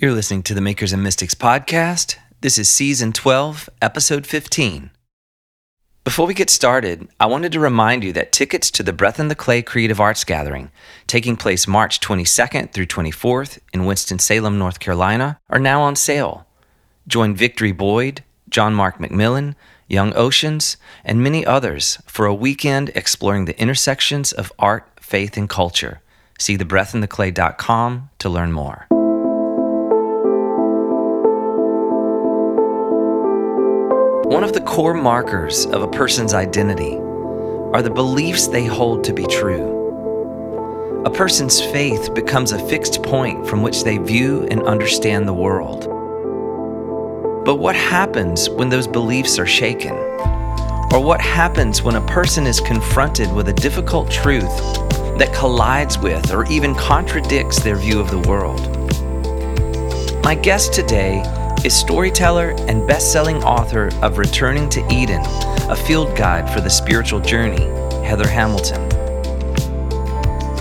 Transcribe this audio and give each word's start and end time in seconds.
You're 0.00 0.12
listening 0.12 0.44
to 0.44 0.54
the 0.54 0.60
Makers 0.60 0.92
and 0.92 1.02
Mystics 1.02 1.34
podcast. 1.34 2.18
This 2.40 2.56
is 2.56 2.68
season 2.68 3.12
12, 3.12 3.68
episode 3.82 4.28
15. 4.28 4.92
Before 6.04 6.24
we 6.24 6.34
get 6.34 6.50
started, 6.50 7.08
I 7.18 7.26
wanted 7.26 7.50
to 7.50 7.58
remind 7.58 8.04
you 8.04 8.12
that 8.12 8.30
tickets 8.30 8.70
to 8.70 8.84
the 8.84 8.92
Breath 8.92 9.18
and 9.18 9.28
the 9.28 9.34
Clay 9.34 9.60
Creative 9.60 9.98
Arts 9.98 10.22
Gathering, 10.22 10.70
taking 11.08 11.34
place 11.34 11.66
March 11.66 11.98
22nd 11.98 12.70
through 12.70 12.86
24th 12.86 13.58
in 13.72 13.86
Winston-Salem, 13.86 14.56
North 14.56 14.78
Carolina, 14.78 15.40
are 15.50 15.58
now 15.58 15.82
on 15.82 15.96
sale. 15.96 16.46
Join 17.08 17.34
Victory 17.34 17.72
Boyd, 17.72 18.22
John 18.48 18.74
Mark 18.74 18.98
McMillan, 18.98 19.56
Young 19.88 20.14
Oceans, 20.14 20.76
and 21.04 21.24
many 21.24 21.44
others 21.44 22.00
for 22.06 22.24
a 22.24 22.32
weekend 22.32 22.92
exploring 22.94 23.46
the 23.46 23.60
intersections 23.60 24.30
of 24.30 24.52
art, 24.60 24.88
faith, 25.00 25.36
and 25.36 25.48
culture. 25.48 26.02
See 26.38 26.56
thebreathandtheclay.com 26.56 28.10
to 28.20 28.28
learn 28.28 28.52
more. 28.52 28.86
One 34.28 34.44
of 34.44 34.52
the 34.52 34.60
core 34.60 34.92
markers 34.92 35.64
of 35.64 35.82
a 35.82 35.88
person's 35.88 36.34
identity 36.34 36.96
are 36.96 37.80
the 37.80 37.90
beliefs 37.90 38.46
they 38.46 38.66
hold 38.66 39.02
to 39.04 39.14
be 39.14 39.24
true. 39.26 41.02
A 41.06 41.10
person's 41.10 41.62
faith 41.62 42.12
becomes 42.14 42.52
a 42.52 42.68
fixed 42.68 43.02
point 43.02 43.48
from 43.48 43.62
which 43.62 43.84
they 43.84 43.96
view 43.96 44.46
and 44.50 44.62
understand 44.64 45.26
the 45.26 45.32
world. 45.32 45.86
But 47.46 47.54
what 47.54 47.74
happens 47.74 48.50
when 48.50 48.68
those 48.68 48.86
beliefs 48.86 49.38
are 49.38 49.46
shaken? 49.46 49.94
Or 50.92 51.02
what 51.02 51.22
happens 51.22 51.82
when 51.82 51.96
a 51.96 52.06
person 52.06 52.46
is 52.46 52.60
confronted 52.60 53.32
with 53.32 53.48
a 53.48 53.54
difficult 53.54 54.10
truth 54.10 54.54
that 55.18 55.32
collides 55.34 55.98
with 55.98 56.30
or 56.32 56.44
even 56.48 56.74
contradicts 56.74 57.62
their 57.62 57.76
view 57.76 57.98
of 57.98 58.10
the 58.10 58.20
world? 58.28 58.60
My 60.22 60.34
guest 60.34 60.74
today 60.74 61.22
is 61.64 61.74
storyteller 61.74 62.54
and 62.68 62.86
best-selling 62.86 63.42
author 63.42 63.90
of 64.02 64.18
Returning 64.18 64.68
to 64.70 64.80
Eden, 64.92 65.20
a 65.68 65.76
field 65.76 66.16
guide 66.16 66.48
for 66.50 66.60
the 66.60 66.70
spiritual 66.70 67.20
journey, 67.20 67.64
Heather 68.04 68.28
Hamilton. 68.28 68.80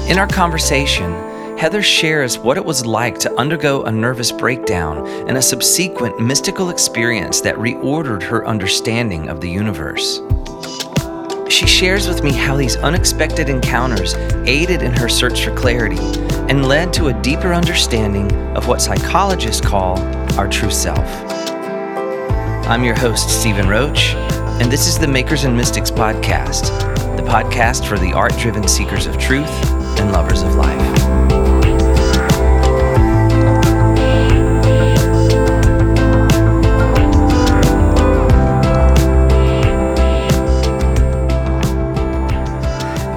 In 0.10 0.18
our 0.18 0.28
conversation, 0.28 1.12
Heather 1.58 1.82
shares 1.82 2.38
what 2.38 2.58
it 2.58 2.66
was 2.66 2.86
like 2.86 3.18
to 3.20 3.34
undergo 3.40 3.84
a 3.84 3.92
nervous 3.92 4.32
breakdown 4.32 5.08
and 5.28 5.38
a 5.38 5.42
subsequent 5.42 6.20
mystical 6.20 6.70
experience 6.70 7.42
that 7.42 7.56
reordered 7.56 8.24
her 8.24 8.48
understanding 8.48 9.30
of 9.30 9.42
the 9.42 9.50
universe. 9.50 10.22
She 11.50 11.66
shares 11.66 12.08
with 12.08 12.24
me 12.24 12.32
how 12.32 12.58
these 12.58 12.76
unexpected 12.76 13.50
encounters 13.50 14.16
aided 14.46 14.82
in 14.82 14.94
her 14.94 15.10
search 15.10 15.46
for 15.46 15.56
clarity 15.56 16.00
and 16.50 16.68
led 16.68 16.92
to 16.94 17.08
a 17.08 17.22
deeper 17.22 17.54
understanding 17.54 18.32
of 18.56 18.68
what 18.68 18.82
psychologists 18.82 19.66
call 19.66 19.98
our 20.38 20.48
true 20.48 20.70
self. 20.70 21.08
I'm 22.68 22.84
your 22.84 22.96
host, 22.96 23.30
Stephen 23.30 23.68
Roach, 23.68 24.14
and 24.62 24.72
this 24.72 24.88
is 24.88 25.00
the 25.00 25.08
Makers 25.08 25.46
and 25.46 25.56
Mystics 25.56 25.90
podcast, 25.90 26.68
the 27.18 27.24
podcast 27.24 27.88
for 27.88 27.98
the 27.98 28.14
art 28.14 28.38
driven 28.38 28.68
seekers 28.68 29.08
of 29.08 29.18
truth 29.18 29.50
and 30.00 30.12
lovers 30.12 30.44
of 30.44 30.56
life. 30.56 30.78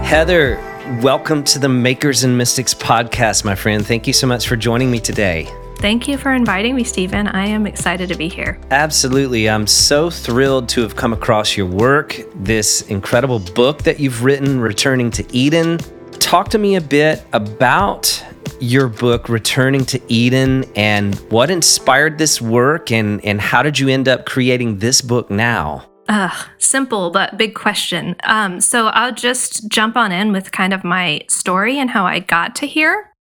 Heather, 0.04 0.56
welcome 1.02 1.44
to 1.44 1.58
the 1.58 1.68
Makers 1.68 2.24
and 2.24 2.36
Mystics 2.36 2.72
podcast, 2.72 3.44
my 3.44 3.54
friend. 3.54 3.86
Thank 3.86 4.06
you 4.06 4.12
so 4.12 4.26
much 4.26 4.48
for 4.48 4.56
joining 4.56 4.90
me 4.90 5.00
today. 5.00 5.48
Thank 5.80 6.06
you 6.06 6.18
for 6.18 6.32
inviting 6.34 6.76
me, 6.76 6.84
Stephen. 6.84 7.26
I 7.28 7.46
am 7.46 7.66
excited 7.66 8.10
to 8.10 8.14
be 8.14 8.28
here. 8.28 8.60
Absolutely. 8.70 9.48
I'm 9.48 9.66
so 9.66 10.10
thrilled 10.10 10.68
to 10.70 10.82
have 10.82 10.94
come 10.94 11.14
across 11.14 11.56
your 11.56 11.64
work, 11.64 12.20
this 12.34 12.82
incredible 12.82 13.38
book 13.38 13.82
that 13.84 13.98
you've 13.98 14.22
written, 14.22 14.60
Returning 14.60 15.10
to 15.12 15.24
Eden. 15.34 15.78
Talk 16.18 16.50
to 16.50 16.58
me 16.58 16.74
a 16.76 16.82
bit 16.82 17.24
about 17.32 18.22
your 18.60 18.88
book, 18.88 19.30
Returning 19.30 19.86
to 19.86 19.98
Eden, 20.12 20.64
and 20.76 21.14
what 21.30 21.48
inspired 21.48 22.18
this 22.18 22.42
work, 22.42 22.92
and, 22.92 23.24
and 23.24 23.40
how 23.40 23.62
did 23.62 23.78
you 23.78 23.88
end 23.88 24.06
up 24.06 24.26
creating 24.26 24.80
this 24.80 25.00
book 25.00 25.30
now? 25.30 25.86
Uh, 26.10 26.28
simple 26.58 27.08
but 27.08 27.38
big 27.38 27.54
question. 27.54 28.16
Um, 28.24 28.60
so 28.60 28.88
I'll 28.88 29.14
just 29.14 29.66
jump 29.68 29.96
on 29.96 30.12
in 30.12 30.30
with 30.30 30.52
kind 30.52 30.74
of 30.74 30.84
my 30.84 31.22
story 31.30 31.78
and 31.78 31.88
how 31.88 32.04
I 32.04 32.18
got 32.18 32.54
to 32.56 32.66
here. 32.66 33.14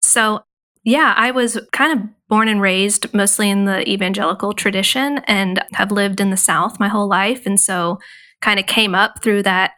So 0.00 0.44
yeah, 0.84 1.14
I 1.16 1.30
was 1.30 1.58
kind 1.72 1.98
of 1.98 2.08
born 2.28 2.48
and 2.48 2.60
raised 2.60 3.12
mostly 3.12 3.50
in 3.50 3.64
the 3.64 3.88
evangelical 3.88 4.52
tradition 4.52 5.18
and 5.26 5.62
have 5.74 5.92
lived 5.92 6.20
in 6.20 6.30
the 6.30 6.36
South 6.36 6.80
my 6.80 6.88
whole 6.88 7.08
life. 7.08 7.44
And 7.44 7.58
so 7.58 7.98
kind 8.40 8.58
of 8.58 8.66
came 8.66 8.94
up 8.94 9.22
through 9.22 9.42
that 9.42 9.72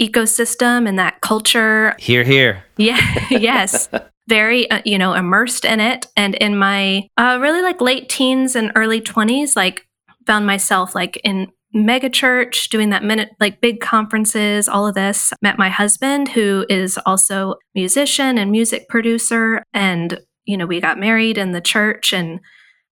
ecosystem 0.00 0.88
and 0.88 0.98
that 0.98 1.20
culture. 1.20 1.94
Here, 1.98 2.24
here. 2.24 2.64
Yeah, 2.76 3.00
yes. 3.30 3.88
Very, 4.28 4.70
uh, 4.70 4.82
you 4.84 4.98
know, 4.98 5.14
immersed 5.14 5.64
in 5.64 5.80
it. 5.80 6.06
And 6.16 6.34
in 6.36 6.56
my 6.56 7.08
uh, 7.16 7.38
really 7.40 7.62
like 7.62 7.80
late 7.80 8.08
teens 8.08 8.56
and 8.56 8.72
early 8.74 9.00
20s, 9.00 9.56
like 9.56 9.86
found 10.26 10.46
myself 10.46 10.94
like 10.94 11.18
in 11.24 11.50
mega 11.74 12.08
church 12.08 12.70
doing 12.70 12.90
that 12.90 13.04
minute 13.04 13.30
like 13.40 13.60
big 13.60 13.78
conferences 13.78 14.68
all 14.68 14.86
of 14.86 14.94
this 14.94 15.34
met 15.42 15.58
my 15.58 15.68
husband 15.68 16.28
who 16.30 16.64
is 16.70 16.98
also 17.04 17.56
musician 17.74 18.38
and 18.38 18.50
music 18.50 18.88
producer 18.88 19.62
and 19.74 20.18
you 20.48 20.56
know, 20.56 20.66
we 20.66 20.80
got 20.80 20.98
married 20.98 21.36
in 21.36 21.52
the 21.52 21.60
church 21.60 22.12
and 22.12 22.40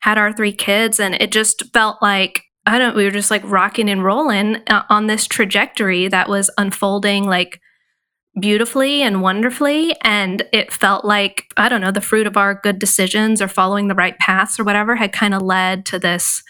had 0.00 0.18
our 0.18 0.30
three 0.30 0.52
kids. 0.52 1.00
And 1.00 1.14
it 1.14 1.32
just 1.32 1.72
felt 1.72 1.96
like, 2.02 2.42
I 2.66 2.78
don't, 2.78 2.94
we 2.94 3.04
were 3.04 3.10
just 3.10 3.30
like 3.30 3.42
rocking 3.44 3.88
and 3.88 4.04
rolling 4.04 4.56
uh, 4.68 4.82
on 4.90 5.06
this 5.06 5.26
trajectory 5.26 6.06
that 6.08 6.28
was 6.28 6.50
unfolding 6.58 7.24
like 7.24 7.60
beautifully 8.38 9.00
and 9.00 9.22
wonderfully. 9.22 9.96
And 10.02 10.42
it 10.52 10.70
felt 10.70 11.06
like, 11.06 11.44
I 11.56 11.70
don't 11.70 11.80
know, 11.80 11.90
the 11.90 12.02
fruit 12.02 12.26
of 12.26 12.36
our 12.36 12.54
good 12.54 12.78
decisions 12.78 13.40
or 13.40 13.48
following 13.48 13.88
the 13.88 13.94
right 13.94 14.18
paths 14.18 14.60
or 14.60 14.64
whatever 14.64 14.96
had 14.96 15.14
kind 15.14 15.32
of 15.32 15.40
led 15.40 15.86
to 15.86 15.98
this. 15.98 16.42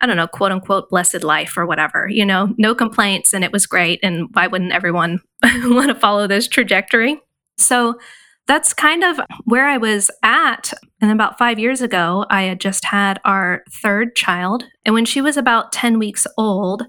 I 0.00 0.06
don't 0.06 0.16
know, 0.16 0.26
quote 0.26 0.52
unquote, 0.52 0.88
blessed 0.88 1.22
life 1.22 1.58
or 1.58 1.66
whatever, 1.66 2.08
you 2.08 2.24
know, 2.24 2.54
no 2.56 2.74
complaints 2.74 3.34
and 3.34 3.44
it 3.44 3.52
was 3.52 3.66
great. 3.66 4.00
And 4.02 4.28
why 4.32 4.46
wouldn't 4.46 4.72
everyone 4.72 5.20
want 5.44 5.88
to 5.88 5.94
follow 5.94 6.26
this 6.26 6.48
trajectory? 6.48 7.20
So 7.58 7.98
that's 8.46 8.72
kind 8.72 9.02
of 9.02 9.20
where 9.44 9.66
I 9.66 9.76
was 9.76 10.10
at. 10.22 10.72
And 11.00 11.10
about 11.10 11.38
five 11.38 11.58
years 11.58 11.80
ago, 11.80 12.24
I 12.30 12.42
had 12.42 12.60
just 12.60 12.84
had 12.86 13.20
our 13.24 13.64
third 13.82 14.14
child. 14.14 14.64
And 14.84 14.94
when 14.94 15.04
she 15.04 15.20
was 15.20 15.36
about 15.36 15.72
10 15.72 15.98
weeks 15.98 16.26
old, 16.38 16.84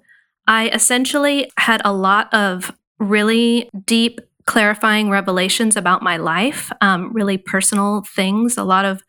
I 0.47 0.69
essentially 0.69 1.51
had 1.57 1.81
a 1.83 1.93
lot 1.93 2.33
of 2.33 2.71
really 2.99 3.69
deep, 3.85 4.19
clarifying 4.45 5.09
revelations 5.09 5.75
about 5.75 6.01
my 6.01 6.17
life, 6.17 6.71
um, 6.81 7.11
really 7.11 7.37
personal 7.37 8.03
things, 8.15 8.57
a 8.57 8.63
lot 8.63 8.85
of 8.85 9.03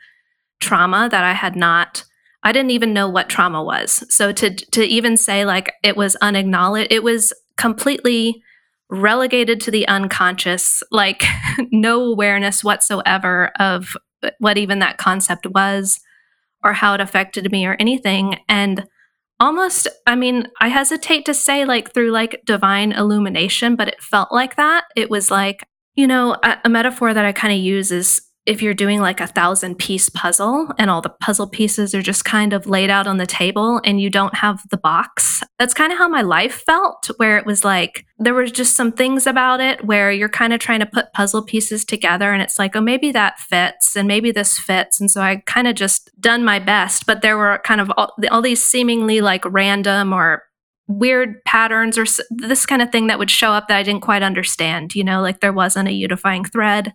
trauma 0.60 1.08
that 1.10 1.25
I 1.25 1.32
had 1.34 1.54
not. 1.54 2.04
I 2.42 2.53
didn't 2.53 2.70
even 2.70 2.92
know 2.92 3.08
what 3.08 3.28
trauma 3.28 3.62
was. 3.62 4.04
So 4.12 4.32
to 4.32 4.50
to 4.50 4.82
even 4.84 5.16
say 5.16 5.44
like 5.44 5.72
it 5.82 5.97
was 5.97 6.16
unacknowledged, 6.16 6.92
it 6.92 7.03
was 7.03 7.32
completely 7.56 8.42
relegated 8.91 9.60
to 9.62 9.71
the 9.71 9.87
unconscious, 9.88 10.82
like 10.91 11.25
no 11.71 12.04
awareness 12.04 12.65
whatsoever 12.65 13.53
of 13.59 13.97
what 14.38 14.59
even 14.59 14.78
that 14.81 14.99
concept 14.99 15.47
was 15.47 16.00
or 16.65 16.72
how 16.72 16.94
it 16.94 17.00
affected 17.00 17.50
me 17.53 17.66
or 17.66 17.76
anything. 17.78 18.38
And 18.49 18.87
almost, 19.38 19.87
I 20.06 20.16
mean, 20.16 20.49
I 20.60 20.69
hesitate 20.69 21.25
to 21.26 21.34
say 21.34 21.65
like 21.65 21.93
through 21.93 22.10
like 22.10 22.43
divine 22.44 22.93
illumination, 22.93 23.76
but 23.76 23.88
it 23.88 24.03
felt 24.03 24.32
like 24.32 24.56
that. 24.56 24.84
It 24.97 25.10
was 25.10 25.31
like, 25.31 25.65
you 25.94 26.06
know, 26.06 26.37
a, 26.43 26.59
a 26.65 26.69
metaphor 26.69 27.15
that 27.15 27.25
I 27.25 27.32
kind 27.32 27.53
of 27.53 27.60
use 27.60 27.93
is 27.93 28.22
if 28.48 28.62
you're 28.62 28.72
doing 28.72 29.00
like 29.03 29.20
a 29.20 29.26
thousand 29.26 29.78
piece 29.78 30.09
puzzle 30.09 30.69
and 30.78 30.88
all 30.88 31.03
the 31.03 31.10
puzzle 31.10 31.47
pieces 31.47 31.94
are 31.94 32.00
just 32.00 32.25
kind 32.25 32.55
of 32.55 32.67
laid 32.67 32.88
out 32.88 33.06
on 33.06 33.19
the 33.19 33.26
table 33.26 33.78
and 33.84 34.00
you 34.00 34.08
don't 34.08 34.34
have 34.34 34.67
the 34.70 34.78
box. 34.78 35.43
That's 35.58 35.75
kind 35.75 35.93
of 35.93 35.99
how 35.99 36.08
my 36.08 36.22
life 36.22 36.62
felt, 36.64 37.11
where 37.19 37.37
it 37.37 37.44
was 37.44 37.62
like 37.62 38.06
there 38.19 38.32
were 38.32 38.46
just 38.46 38.75
some 38.75 38.90
things 38.90 39.26
about 39.26 39.61
it 39.61 39.84
where 39.84 40.11
you're 40.11 40.31
kind 40.31 40.55
of 40.55 40.61
trying 40.61 40.81
to 40.81 40.87
put 40.87 41.12
puzzle 41.12 41.44
pieces 41.44 41.84
together 41.84 42.32
and 42.32 42.40
it's 42.40 42.58
like, 42.58 42.75
oh, 42.75 42.81
maybe 42.81 43.12
that 43.12 43.38
fits 43.38 43.94
and 43.94 44.08
maybe 44.08 44.32
this 44.32 44.58
fits. 44.58 44.99
And 44.99 45.11
so 45.11 45.20
I 45.20 45.43
kind 45.44 45.69
of 45.69 45.75
just 45.75 46.11
done 46.19 46.43
my 46.43 46.58
best, 46.58 47.05
but 47.05 47.20
there 47.20 47.37
were 47.37 47.61
kind 47.64 47.82
of 47.82 47.93
all, 47.99 48.17
all 48.31 48.40
these 48.40 48.64
seemingly 48.64 49.20
like 49.20 49.44
random 49.44 50.14
or 50.14 50.44
weird 50.87 51.44
patterns 51.44 51.99
or 51.99 52.06
this 52.31 52.64
kind 52.64 52.81
of 52.81 52.90
thing 52.90 53.08
that 53.08 53.19
would 53.19 53.31
show 53.31 53.50
up 53.52 53.69
that 53.69 53.76
I 53.76 53.82
didn't 53.82 54.00
quite 54.00 54.22
understand, 54.22 54.94
you 54.94 55.05
know, 55.05 55.20
like 55.20 55.40
there 55.40 55.52
wasn't 55.52 55.90
a 55.90 55.93
unifying 55.93 56.46
thread. 56.46 56.94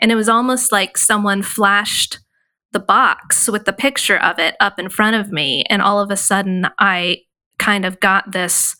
And 0.00 0.12
it 0.12 0.16
was 0.16 0.28
almost 0.28 0.72
like 0.72 0.98
someone 0.98 1.42
flashed 1.42 2.18
the 2.72 2.80
box 2.80 3.48
with 3.48 3.64
the 3.64 3.72
picture 3.72 4.18
of 4.18 4.38
it 4.38 4.56
up 4.60 4.78
in 4.78 4.88
front 4.88 5.16
of 5.16 5.32
me. 5.32 5.64
And 5.70 5.80
all 5.80 6.00
of 6.00 6.10
a 6.10 6.16
sudden, 6.16 6.66
I 6.78 7.18
kind 7.58 7.84
of 7.84 8.00
got 8.00 8.32
this 8.32 8.76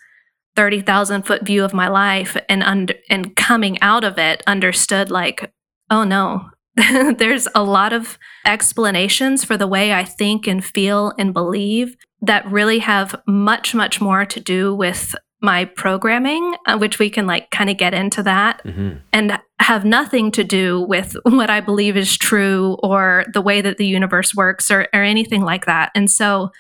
30,000 0.56 1.22
foot 1.22 1.44
view 1.44 1.64
of 1.64 1.72
my 1.75 1.88
life 1.88 2.37
and, 2.49 2.62
under, 2.62 2.94
and 3.08 3.34
coming 3.34 3.81
out 3.81 4.05
of 4.05 4.19
it, 4.19 4.43
understood 4.46 5.11
like, 5.11 5.52
oh 5.90 6.05
no, 6.05 6.50
there's 7.19 7.49
a 7.55 7.62
lot 7.62 7.93
of 7.93 8.19
explanations 8.44 9.44
for 9.44 9.56
the 9.56 9.66
way 9.66 9.93
I 9.93 10.05
think 10.05 10.46
and 10.46 10.64
feel 10.64 11.12
and 11.19 11.32
believe 11.32 11.96
that 12.20 12.50
really 12.50 12.81
have 12.81 13.14
much, 13.26 13.75
much 13.75 14.00
more 14.00 14.25
to 14.25 14.40
do 14.40 14.75
with 14.75 15.14
my 15.44 15.67
programming, 15.67 16.56
uh, 16.67 16.76
which 16.76 16.99
we 16.99 17.08
can 17.08 17.26
like 17.26 17.50
kind 17.50 17.70
of 17.70 17.76
get 17.76 17.94
into 17.94 18.23
that, 18.23 18.61
mm-hmm. 18.64 18.96
and 19.12 19.38
have 19.61 19.85
nothing 19.85 20.32
to 20.32 20.43
do 20.43 20.81
with 20.88 21.17
what 21.25 21.50
I 21.50 21.61
believe 21.61 21.96
is 21.96 22.17
true 22.17 22.76
or 22.82 23.25
the 23.32 23.41
way 23.41 23.61
that 23.61 23.76
the 23.76 23.87
universe 23.87 24.35
works 24.35 24.70
or, 24.70 24.88
or 24.93 25.02
anything 25.02 25.43
like 25.43 25.67
that. 25.67 25.93
And 25.94 26.11
so 26.11 26.50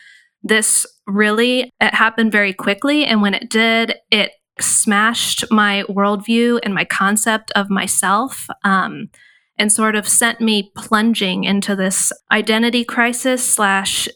this 0.42 0.86
really 1.06 1.72
it 1.80 1.94
happened 1.94 2.30
very 2.30 2.52
quickly. 2.52 3.04
And 3.04 3.22
when 3.22 3.34
it 3.34 3.50
did, 3.50 3.96
it 4.10 4.32
smashed 4.60 5.44
my 5.50 5.82
worldview 5.88 6.60
and 6.62 6.74
my 6.74 6.84
concept 6.84 7.50
of 7.56 7.70
myself. 7.70 8.46
Um, 8.62 9.08
and 9.56 9.70
sort 9.70 9.94
of 9.94 10.08
sent 10.08 10.40
me 10.40 10.72
plunging 10.74 11.44
into 11.44 11.76
this 11.76 12.12
identity 12.32 12.84
crisis 12.84 13.48
slash 13.48 14.08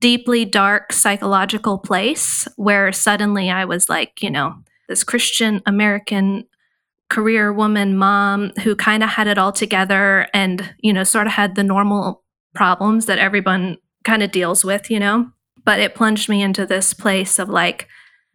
deeply 0.00 0.44
dark 0.44 0.92
psychological 0.92 1.78
place 1.78 2.46
where 2.56 2.92
suddenly 2.92 3.50
I 3.50 3.64
was 3.64 3.88
like, 3.88 4.22
you 4.22 4.30
know, 4.30 4.54
this 4.88 5.04
Christian 5.04 5.62
American 5.66 6.44
career 7.10 7.52
woman 7.52 7.96
mom 7.96 8.50
who 8.62 8.74
kind 8.76 9.02
of 9.02 9.10
had 9.10 9.26
it 9.26 9.38
all 9.38 9.52
together 9.52 10.28
and, 10.32 10.74
you 10.78 10.92
know, 10.92 11.04
sort 11.04 11.26
of 11.26 11.32
had 11.32 11.54
the 11.54 11.64
normal 11.64 12.22
problems 12.54 13.06
that 13.06 13.18
everyone 13.18 13.76
kind 14.04 14.22
of 14.22 14.30
deals 14.30 14.64
with, 14.64 14.90
you 14.90 15.00
know. 15.00 15.30
But 15.64 15.80
it 15.80 15.94
plunged 15.94 16.28
me 16.28 16.42
into 16.42 16.66
this 16.66 16.92
place 16.92 17.38
of 17.38 17.48
like, 17.48 17.88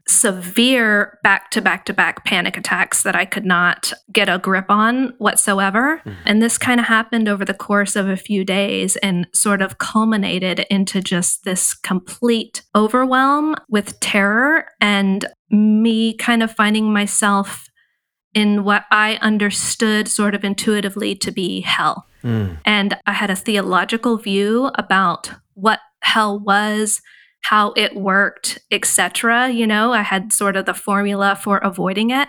severe 0.09 1.19
back 1.23 1.51
to 1.51 1.61
back 1.61 1.85
to 1.85 1.93
back 1.93 2.25
panic 2.25 2.57
attacks 2.57 3.03
that 3.03 3.15
I 3.15 3.25
could 3.25 3.45
not 3.45 3.93
get 4.11 4.27
a 4.27 4.39
grip 4.39 4.65
on 4.69 5.13
whatsoever. 5.19 5.97
Mm-hmm. 5.97 6.21
And 6.25 6.41
this 6.41 6.57
kind 6.57 6.79
of 6.79 6.87
happened 6.87 7.29
over 7.29 7.45
the 7.45 7.53
course 7.53 7.95
of 7.95 8.09
a 8.09 8.17
few 8.17 8.43
days 8.43 8.95
and 8.97 9.27
sort 9.33 9.61
of 9.61 9.77
culminated 9.77 10.65
into 10.69 11.01
just 11.01 11.43
this 11.43 11.73
complete 11.73 12.63
overwhelm 12.75 13.55
with 13.69 13.99
terror 13.99 14.65
and 14.81 15.25
me 15.51 16.15
kind 16.15 16.41
of 16.41 16.51
finding 16.51 16.91
myself 16.91 17.67
in 18.33 18.63
what 18.63 18.85
I 18.91 19.17
understood 19.21 20.07
sort 20.07 20.35
of 20.35 20.43
intuitively 20.43 21.15
to 21.15 21.31
be 21.31 21.61
hell. 21.61 22.05
Mm. 22.23 22.57
And 22.65 22.97
I 23.05 23.13
had 23.13 23.29
a 23.29 23.35
theological 23.35 24.17
view 24.17 24.71
about 24.75 25.31
what 25.53 25.79
hell 26.01 26.39
was 26.39 27.01
how 27.41 27.73
it 27.75 27.95
worked, 27.95 28.59
etc. 28.71 29.49
You 29.49 29.65
know, 29.65 29.93
I 29.93 30.01
had 30.01 30.33
sort 30.33 30.55
of 30.55 30.65
the 30.65 30.73
formula 30.73 31.39
for 31.41 31.57
avoiding 31.57 32.11
it. 32.11 32.27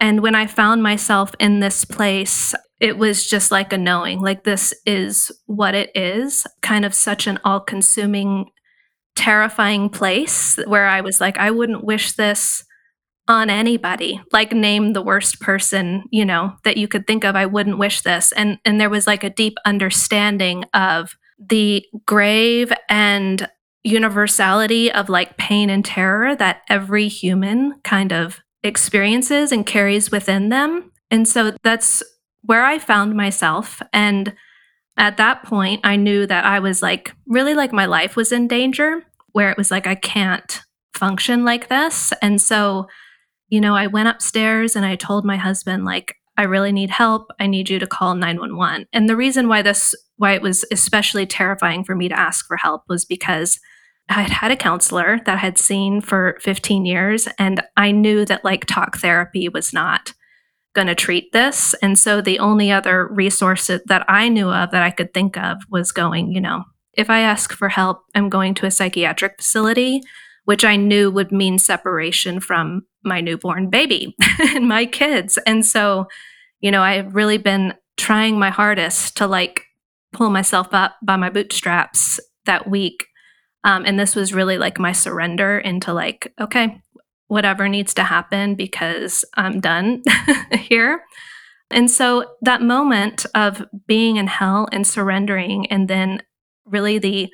And 0.00 0.20
when 0.20 0.34
I 0.34 0.46
found 0.46 0.82
myself 0.82 1.32
in 1.38 1.60
this 1.60 1.84
place, 1.84 2.54
it 2.80 2.98
was 2.98 3.26
just 3.26 3.52
like 3.52 3.72
a 3.72 3.78
knowing, 3.78 4.20
like 4.20 4.42
this 4.42 4.74
is 4.84 5.30
what 5.46 5.74
it 5.74 5.90
is, 5.94 6.44
kind 6.60 6.84
of 6.84 6.92
such 6.92 7.28
an 7.28 7.38
all 7.44 7.60
consuming, 7.60 8.46
terrifying 9.14 9.88
place 9.88 10.58
where 10.66 10.88
I 10.88 11.00
was 11.00 11.20
like, 11.20 11.38
I 11.38 11.52
wouldn't 11.52 11.84
wish 11.84 12.12
this 12.12 12.64
on 13.28 13.48
anybody 13.48 14.20
like 14.32 14.52
name 14.52 14.94
the 14.94 15.02
worst 15.02 15.40
person 15.40 16.02
you 16.10 16.24
know 16.24 16.52
that 16.64 16.76
you 16.76 16.88
could 16.88 17.06
think 17.06 17.24
of 17.24 17.36
i 17.36 17.46
wouldn't 17.46 17.78
wish 17.78 18.02
this 18.02 18.32
and 18.32 18.58
and 18.64 18.80
there 18.80 18.90
was 18.90 19.06
like 19.06 19.22
a 19.22 19.30
deep 19.30 19.54
understanding 19.64 20.64
of 20.74 21.14
the 21.38 21.84
grave 22.04 22.72
and 22.88 23.48
universality 23.84 24.92
of 24.92 25.08
like 25.08 25.36
pain 25.36 25.68
and 25.70 25.84
terror 25.84 26.36
that 26.36 26.62
every 26.68 27.08
human 27.08 27.80
kind 27.82 28.12
of 28.12 28.40
experiences 28.62 29.50
and 29.52 29.66
carries 29.66 30.10
within 30.10 30.48
them. 30.48 30.92
And 31.10 31.26
so 31.26 31.52
that's 31.62 32.02
where 32.42 32.64
I 32.64 32.78
found 32.78 33.16
myself. 33.16 33.82
And 33.92 34.34
at 34.96 35.16
that 35.16 35.42
point, 35.42 35.80
I 35.84 35.96
knew 35.96 36.26
that 36.26 36.44
I 36.44 36.60
was 36.60 36.82
like, 36.82 37.14
really 37.26 37.54
like 37.54 37.72
my 37.72 37.86
life 37.86 38.14
was 38.14 38.30
in 38.30 38.46
danger, 38.46 39.02
where 39.32 39.50
it 39.50 39.58
was 39.58 39.70
like, 39.70 39.86
I 39.86 39.94
can't 39.94 40.60
function 40.94 41.44
like 41.44 41.68
this. 41.68 42.12
And 42.20 42.40
so, 42.40 42.86
you 43.48 43.60
know, 43.60 43.74
I 43.74 43.86
went 43.86 44.08
upstairs 44.08 44.76
and 44.76 44.84
I 44.84 44.96
told 44.96 45.24
my 45.24 45.36
husband, 45.36 45.84
like, 45.84 46.16
I 46.36 46.44
really 46.44 46.72
need 46.72 46.90
help. 46.90 47.30
I 47.40 47.46
need 47.46 47.68
you 47.68 47.78
to 47.78 47.86
call 47.86 48.14
911. 48.14 48.86
And 48.92 49.08
the 49.08 49.16
reason 49.16 49.48
why 49.48 49.62
this, 49.62 49.94
why 50.16 50.32
it 50.32 50.42
was 50.42 50.64
especially 50.70 51.26
terrifying 51.26 51.84
for 51.84 51.94
me 51.94 52.08
to 52.08 52.18
ask 52.18 52.46
for 52.46 52.56
help 52.56 52.84
was 52.88 53.04
because 53.04 53.58
I 54.08 54.22
had 54.22 54.30
had 54.30 54.50
a 54.50 54.56
counselor 54.56 55.20
that 55.24 55.34
I 55.34 55.38
had 55.38 55.58
seen 55.58 56.00
for 56.00 56.38
15 56.40 56.84
years, 56.84 57.28
and 57.38 57.62
I 57.76 57.92
knew 57.92 58.24
that 58.26 58.44
like 58.44 58.66
talk 58.66 58.98
therapy 58.98 59.48
was 59.48 59.72
not 59.72 60.12
going 60.74 60.86
to 60.86 60.94
treat 60.94 61.32
this. 61.32 61.74
And 61.82 61.98
so 61.98 62.20
the 62.20 62.38
only 62.38 62.70
other 62.70 63.06
resource 63.08 63.66
that 63.66 64.04
I 64.08 64.28
knew 64.28 64.50
of 64.50 64.70
that 64.70 64.82
I 64.82 64.90
could 64.90 65.12
think 65.12 65.36
of 65.36 65.58
was 65.70 65.92
going, 65.92 66.32
you 66.32 66.40
know, 66.40 66.64
if 66.94 67.10
I 67.10 67.20
ask 67.20 67.52
for 67.52 67.68
help, 67.68 68.02
I'm 68.14 68.28
going 68.28 68.54
to 68.54 68.66
a 68.66 68.70
psychiatric 68.70 69.36
facility, 69.38 70.00
which 70.44 70.64
I 70.64 70.76
knew 70.76 71.10
would 71.10 71.32
mean 71.32 71.58
separation 71.58 72.40
from 72.40 72.82
my 73.04 73.20
newborn 73.20 73.70
baby 73.70 74.14
and 74.38 74.68
my 74.68 74.86
kids. 74.86 75.38
And 75.46 75.64
so, 75.64 76.06
you 76.60 76.70
know, 76.70 76.82
I've 76.82 77.14
really 77.14 77.38
been 77.38 77.74
trying 77.96 78.38
my 78.38 78.50
hardest 78.50 79.16
to 79.18 79.26
like 79.26 79.64
pull 80.12 80.30
myself 80.30 80.68
up 80.72 80.96
by 81.02 81.16
my 81.16 81.30
bootstraps 81.30 82.20
that 82.46 82.68
week 82.68 83.06
um, 83.64 83.84
and 83.86 83.98
this 83.98 84.16
was 84.16 84.34
really 84.34 84.58
like 84.58 84.78
my 84.78 84.92
surrender 84.92 85.58
into 85.58 85.92
like, 85.92 86.32
okay, 86.40 86.80
whatever 87.28 87.68
needs 87.68 87.94
to 87.94 88.04
happen 88.04 88.54
because 88.54 89.24
I'm 89.34 89.60
done 89.60 90.02
here. 90.52 91.02
And 91.70 91.90
so 91.90 92.34
that 92.42 92.60
moment 92.60 93.24
of 93.34 93.64
being 93.86 94.16
in 94.16 94.26
hell 94.26 94.68
and 94.72 94.86
surrendering, 94.86 95.66
and 95.68 95.88
then 95.88 96.22
really 96.66 96.98
the 96.98 97.30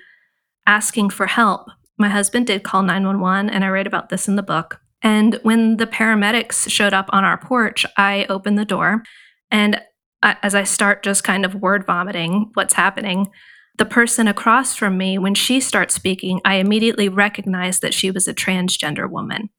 asking 0.66 1.10
for 1.10 1.26
help, 1.26 1.69
my 1.98 2.08
husband 2.08 2.46
did 2.46 2.62
call 2.62 2.82
911, 2.82 3.50
and 3.50 3.64
I 3.64 3.69
write 3.70 3.88
about 3.88 4.08
this 4.08 4.28
in 4.28 4.36
the 4.36 4.42
book. 4.42 4.80
And 5.02 5.40
when 5.42 5.78
the 5.78 5.86
paramedics 5.86 6.70
showed 6.70 6.92
up 6.92 7.08
on 7.10 7.25
our 7.25 7.38
porch, 7.38 7.84
I 7.96 8.26
opened 8.28 8.58
the 8.58 8.64
door. 8.64 9.02
And 9.50 9.80
as 10.22 10.54
I 10.54 10.64
start 10.64 11.02
just 11.02 11.25
kind 11.25 11.44
of 11.44 11.54
word 11.56 11.84
vomiting 11.86 12.50
what's 12.54 12.75
happening, 12.75 13.30
the 13.78 13.84
person 13.84 14.28
across 14.28 14.75
from 14.75 14.98
me, 14.98 15.19
when 15.19 15.34
she 15.34 15.60
starts 15.60 15.94
speaking, 15.94 16.40
I 16.44 16.56
immediately 16.56 17.08
recognize 17.08 17.80
that 17.80 17.94
she 17.94 18.10
was 18.10 18.28
a 18.28 18.34
transgender 18.34 19.08
woman. 19.08 19.50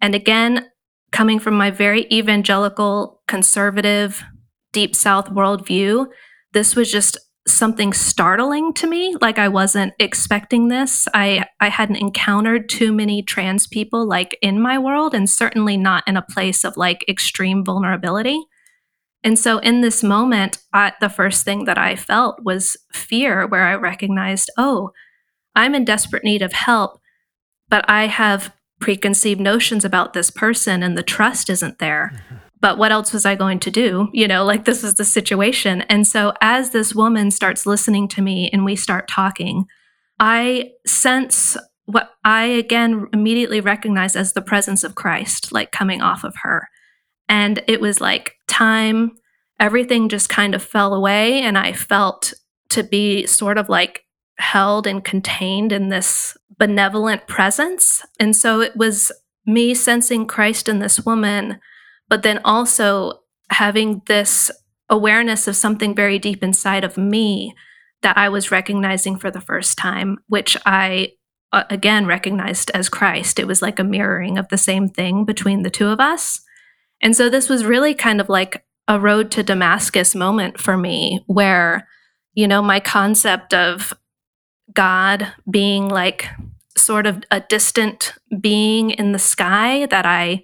And 0.00 0.14
again, 0.14 0.66
coming 1.12 1.38
from 1.38 1.54
my 1.54 1.70
very 1.70 2.06
evangelical, 2.12 3.22
conservative, 3.26 4.22
deep 4.72 4.94
South 4.94 5.28
worldview, 5.30 6.06
this 6.52 6.74
was 6.76 6.90
just 6.90 7.16
something 7.46 7.92
startling 7.92 8.72
to 8.74 8.86
me. 8.86 9.16
Like 9.20 9.38
I 9.38 9.48
wasn't 9.48 9.94
expecting 9.98 10.68
this. 10.68 11.08
I, 11.14 11.46
I 11.60 11.68
hadn't 11.68 11.96
encountered 11.96 12.68
too 12.68 12.92
many 12.92 13.22
trans 13.22 13.66
people 13.66 14.06
like 14.06 14.36
in 14.42 14.60
my 14.60 14.78
world, 14.78 15.14
and 15.14 15.28
certainly 15.28 15.76
not 15.76 16.04
in 16.06 16.16
a 16.16 16.22
place 16.22 16.64
of 16.64 16.76
like 16.76 17.04
extreme 17.08 17.64
vulnerability. 17.64 18.44
And 19.22 19.38
so 19.38 19.58
in 19.58 19.80
this 19.80 20.02
moment, 20.02 20.58
I, 20.72 20.92
the 21.00 21.08
first 21.08 21.44
thing 21.44 21.64
that 21.64 21.78
I 21.78 21.96
felt 21.96 22.42
was 22.42 22.76
fear, 22.92 23.46
where 23.46 23.64
I 23.64 23.74
recognized, 23.74 24.50
oh, 24.56 24.90
I'm 25.54 25.74
in 25.74 25.84
desperate 25.84 26.24
need 26.24 26.42
of 26.42 26.52
help, 26.52 26.98
but 27.68 27.88
I 27.88 28.06
have 28.06 28.52
preconceived 28.80 29.40
notions 29.40 29.84
about 29.84 30.14
this 30.14 30.30
person 30.30 30.82
and 30.82 30.96
the 30.96 31.02
trust 31.02 31.50
isn't 31.50 31.78
there. 31.78 32.12
Mm-hmm. 32.14 32.36
But 32.62 32.78
what 32.78 32.92
else 32.92 33.12
was 33.12 33.24
I 33.24 33.36
going 33.36 33.58
to 33.60 33.70
do? 33.70 34.08
You 34.12 34.28
know, 34.28 34.44
like 34.44 34.64
this 34.64 34.84
is 34.84 34.94
the 34.94 35.04
situation. 35.04 35.82
And 35.82 36.06
so 36.06 36.34
as 36.40 36.70
this 36.70 36.94
woman 36.94 37.30
starts 37.30 37.64
listening 37.64 38.06
to 38.08 38.22
me 38.22 38.50
and 38.52 38.64
we 38.64 38.76
start 38.76 39.08
talking, 39.08 39.64
I 40.18 40.72
sense 40.86 41.56
what 41.86 42.10
I 42.24 42.44
again 42.44 43.06
immediately 43.12 43.60
recognize 43.60 44.14
as 44.14 44.34
the 44.34 44.42
presence 44.42 44.84
of 44.84 44.94
Christ, 44.94 45.52
like 45.52 45.72
coming 45.72 46.02
off 46.02 46.22
of 46.22 46.34
her. 46.42 46.68
And 47.30 47.62
it 47.68 47.80
was 47.80 48.00
like 48.00 48.34
time, 48.48 49.12
everything 49.60 50.08
just 50.08 50.28
kind 50.28 50.54
of 50.54 50.62
fell 50.62 50.92
away. 50.92 51.40
And 51.40 51.56
I 51.56 51.72
felt 51.72 52.34
to 52.70 52.82
be 52.82 53.24
sort 53.26 53.56
of 53.56 53.68
like 53.68 54.04
held 54.38 54.86
and 54.86 55.04
contained 55.04 55.70
in 55.70 55.88
this 55.88 56.36
benevolent 56.58 57.28
presence. 57.28 58.04
And 58.18 58.34
so 58.34 58.60
it 58.60 58.76
was 58.76 59.12
me 59.46 59.74
sensing 59.74 60.26
Christ 60.26 60.68
in 60.68 60.80
this 60.80 61.00
woman, 61.06 61.60
but 62.08 62.24
then 62.24 62.40
also 62.44 63.20
having 63.50 64.02
this 64.06 64.50
awareness 64.88 65.46
of 65.46 65.54
something 65.54 65.94
very 65.94 66.18
deep 66.18 66.42
inside 66.42 66.82
of 66.82 66.98
me 66.98 67.54
that 68.02 68.18
I 68.18 68.28
was 68.28 68.50
recognizing 68.50 69.16
for 69.16 69.30
the 69.30 69.40
first 69.40 69.78
time, 69.78 70.18
which 70.26 70.56
I 70.66 71.12
uh, 71.52 71.64
again 71.70 72.06
recognized 72.06 72.70
as 72.74 72.88
Christ. 72.88 73.38
It 73.38 73.46
was 73.46 73.62
like 73.62 73.78
a 73.78 73.84
mirroring 73.84 74.36
of 74.36 74.48
the 74.48 74.58
same 74.58 74.88
thing 74.88 75.24
between 75.24 75.62
the 75.62 75.70
two 75.70 75.88
of 75.88 76.00
us. 76.00 76.40
And 77.02 77.16
so 77.16 77.28
this 77.28 77.48
was 77.48 77.64
really 77.64 77.94
kind 77.94 78.20
of 78.20 78.28
like 78.28 78.64
a 78.88 79.00
road 79.00 79.30
to 79.32 79.42
Damascus 79.42 80.14
moment 80.14 80.60
for 80.60 80.76
me 80.76 81.22
where, 81.26 81.88
you 82.34 82.46
know, 82.46 82.62
my 82.62 82.80
concept 82.80 83.54
of 83.54 83.92
God 84.72 85.32
being 85.50 85.88
like 85.88 86.26
sort 86.76 87.06
of 87.06 87.22
a 87.30 87.40
distant 87.40 88.14
being 88.40 88.90
in 88.90 89.12
the 89.12 89.18
sky 89.18 89.86
that 89.86 90.06
I 90.06 90.42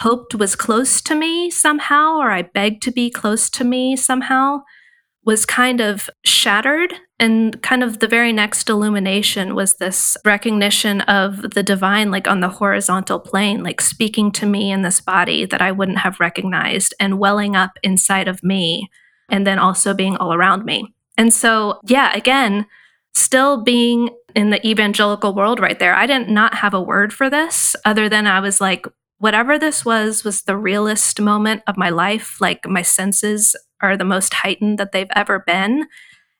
hoped 0.00 0.34
was 0.34 0.56
close 0.56 1.00
to 1.02 1.14
me 1.14 1.50
somehow, 1.50 2.16
or 2.18 2.30
I 2.30 2.42
begged 2.42 2.82
to 2.82 2.92
be 2.92 3.10
close 3.10 3.48
to 3.50 3.64
me 3.64 3.96
somehow, 3.96 4.62
was 5.26 5.44
kind 5.44 5.80
of 5.80 6.08
shattered. 6.24 6.94
And 7.18 7.60
kind 7.62 7.82
of 7.82 7.98
the 7.98 8.08
very 8.08 8.32
next 8.32 8.70
illumination 8.70 9.54
was 9.54 9.74
this 9.74 10.16
recognition 10.24 11.00
of 11.02 11.50
the 11.50 11.62
divine, 11.62 12.10
like 12.10 12.28
on 12.28 12.40
the 12.40 12.48
horizontal 12.48 13.18
plane, 13.18 13.62
like 13.62 13.80
speaking 13.80 14.30
to 14.32 14.46
me 14.46 14.70
in 14.70 14.82
this 14.82 15.00
body 15.00 15.44
that 15.46 15.60
I 15.60 15.72
wouldn't 15.72 15.98
have 15.98 16.20
recognized 16.20 16.94
and 17.00 17.18
welling 17.18 17.56
up 17.56 17.72
inside 17.82 18.28
of 18.28 18.42
me, 18.44 18.88
and 19.28 19.46
then 19.46 19.58
also 19.58 19.94
being 19.94 20.16
all 20.16 20.32
around 20.32 20.64
me. 20.64 20.94
And 21.18 21.32
so, 21.32 21.80
yeah, 21.86 22.14
again, 22.14 22.66
still 23.14 23.62
being 23.62 24.10
in 24.34 24.50
the 24.50 24.64
evangelical 24.64 25.34
world 25.34 25.58
right 25.58 25.78
there, 25.78 25.94
I 25.94 26.06
didn't 26.06 26.28
not 26.28 26.54
have 26.56 26.74
a 26.74 26.82
word 26.82 27.12
for 27.12 27.28
this 27.30 27.74
other 27.84 28.08
than 28.08 28.26
I 28.26 28.40
was 28.40 28.60
like, 28.60 28.86
whatever 29.18 29.58
this 29.58 29.84
was, 29.84 30.22
was 30.22 30.42
the 30.42 30.58
realest 30.58 31.18
moment 31.18 31.62
of 31.66 31.78
my 31.78 31.88
life. 31.88 32.38
Like 32.40 32.68
my 32.68 32.82
senses 32.82 33.56
are 33.80 33.96
the 33.96 34.04
most 34.04 34.34
heightened 34.34 34.78
that 34.78 34.92
they've 34.92 35.10
ever 35.14 35.40
been. 35.46 35.86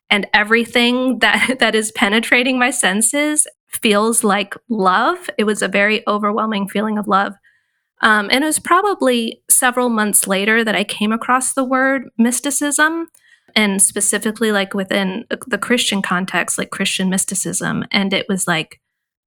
And 0.09 0.27
everything 0.33 1.19
that, 1.19 1.59
that 1.59 1.75
is 1.75 1.91
penetrating 1.91 2.59
my 2.59 2.71
senses 2.71 3.47
feels 3.67 4.23
like 4.23 4.55
love. 4.69 5.29
It 5.37 5.43
was 5.43 5.61
a 5.61 5.67
very 5.67 6.03
overwhelming 6.07 6.67
feeling 6.67 6.97
of 6.97 7.07
love. 7.07 7.33
Um, 8.01 8.29
and 8.31 8.43
it 8.43 8.47
was 8.47 8.59
probably 8.59 9.41
several 9.49 9.89
months 9.89 10.27
later 10.27 10.63
that 10.63 10.75
I 10.75 10.83
came 10.83 11.11
across 11.11 11.53
the 11.53 11.63
word 11.63 12.03
mysticism 12.17 13.07
and 13.55 13.81
specifically 13.81 14.51
like 14.51 14.73
within 14.73 15.25
the 15.47 15.57
Christian 15.57 16.01
context, 16.01 16.57
like 16.57 16.69
Christian 16.69 17.09
mysticism. 17.09 17.85
And 17.91 18.13
it 18.13 18.27
was 18.29 18.47
like, 18.47 18.79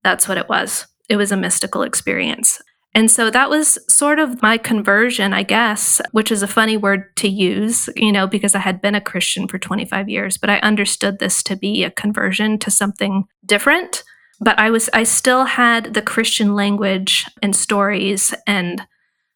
that's 0.04 0.28
what 0.28 0.38
it 0.38 0.48
was. 0.48 0.86
It 1.08 1.16
was 1.16 1.32
a 1.32 1.36
mystical 1.36 1.82
experience. 1.82 2.62
And 2.92 3.10
so 3.10 3.30
that 3.30 3.48
was 3.48 3.78
sort 3.92 4.18
of 4.18 4.42
my 4.42 4.58
conversion, 4.58 5.32
I 5.32 5.44
guess, 5.44 6.00
which 6.10 6.32
is 6.32 6.42
a 6.42 6.48
funny 6.48 6.76
word 6.76 7.14
to 7.16 7.28
use, 7.28 7.88
you 7.94 8.10
know, 8.10 8.26
because 8.26 8.54
I 8.54 8.58
had 8.58 8.82
been 8.82 8.96
a 8.96 9.00
Christian 9.00 9.46
for 9.46 9.58
25 9.58 10.08
years, 10.08 10.36
but 10.36 10.50
I 10.50 10.58
understood 10.58 11.18
this 11.18 11.42
to 11.44 11.56
be 11.56 11.84
a 11.84 11.90
conversion 11.90 12.58
to 12.58 12.70
something 12.70 13.24
different. 13.46 14.02
But 14.40 14.58
I 14.58 14.70
was, 14.70 14.90
I 14.92 15.04
still 15.04 15.44
had 15.44 15.94
the 15.94 16.02
Christian 16.02 16.54
language 16.54 17.26
and 17.42 17.54
stories 17.54 18.34
and 18.46 18.86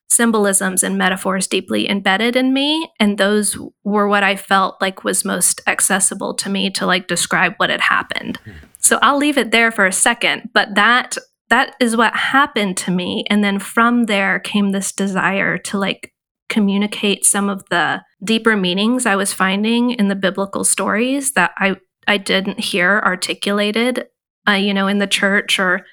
symbolisms 0.08 0.82
and 0.82 0.98
metaphors 0.98 1.46
deeply 1.46 1.88
embedded 1.88 2.36
in 2.36 2.52
me. 2.52 2.90
And 2.98 3.18
those 3.18 3.56
were 3.84 4.08
what 4.08 4.22
I 4.22 4.36
felt 4.36 4.80
like 4.80 5.04
was 5.04 5.24
most 5.24 5.60
accessible 5.66 6.34
to 6.34 6.48
me 6.48 6.70
to 6.70 6.86
like 6.86 7.06
describe 7.06 7.54
what 7.58 7.70
had 7.70 7.80
happened. 7.80 8.38
Hmm. 8.38 8.52
So 8.78 8.98
I'll 9.00 9.16
leave 9.16 9.38
it 9.38 9.50
there 9.50 9.70
for 9.70 9.86
a 9.86 9.92
second. 9.92 10.50
But 10.52 10.74
that 10.74 11.16
that 11.50 11.74
is 11.80 11.96
what 11.96 12.14
happened 12.14 12.76
to 12.78 12.90
me. 12.90 13.24
And 13.28 13.44
then 13.44 13.58
from 13.58 14.04
there 14.04 14.38
came 14.38 14.70
this 14.70 14.92
desire 14.92 15.58
to 15.58 15.78
like 15.78 16.12
communicate 16.48 17.24
some 17.24 17.48
of 17.48 17.64
the 17.70 18.02
deeper 18.22 18.56
meanings 18.56 19.06
I 19.06 19.16
was 19.16 19.32
finding 19.32 19.90
in 19.90 20.08
the 20.08 20.14
biblical 20.14 20.64
stories 20.64 21.32
that 21.32 21.52
I 21.58 21.76
I 22.06 22.18
didn't 22.18 22.60
hear 22.60 23.00
articulated, 23.04 24.06
uh, 24.46 24.52
you 24.52 24.74
know, 24.74 24.88
in 24.88 24.98
the 24.98 25.06
church 25.06 25.58
or 25.58 25.86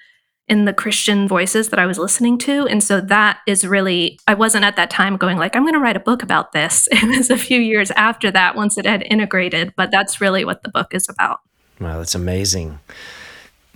in 0.48 0.66
the 0.66 0.74
Christian 0.74 1.28
voices 1.28 1.70
that 1.70 1.80
I 1.80 1.86
was 1.86 1.98
listening 1.98 2.38
to. 2.40 2.68
And 2.68 2.84
so 2.84 3.00
that 3.00 3.40
is 3.48 3.66
really, 3.66 4.20
I 4.28 4.34
wasn't 4.34 4.66
at 4.66 4.76
that 4.76 4.90
time 4.90 5.16
going 5.16 5.38
like, 5.38 5.56
I'm 5.56 5.64
going 5.64 5.74
to 5.74 5.80
write 5.80 5.96
a 5.96 6.02
book 6.02 6.24
about 6.24 6.52
this. 6.52 6.90
It 6.92 7.18
was 7.18 7.30
a 7.30 7.38
few 7.38 7.62
years 7.62 7.90
after 7.92 8.30
that 8.32 8.56
once 8.56 8.78
it 8.78 8.86
had 8.86 9.04
integrated, 9.10 9.74
but 9.78 9.92
that's 9.92 10.20
really 10.20 10.44
what 10.44 10.64
the 10.64 10.70
book 10.70 10.94
is 10.94 11.08
about. 11.08 11.40
Wow, 11.80 12.00
that's 12.00 12.16
amazing. 12.16 12.80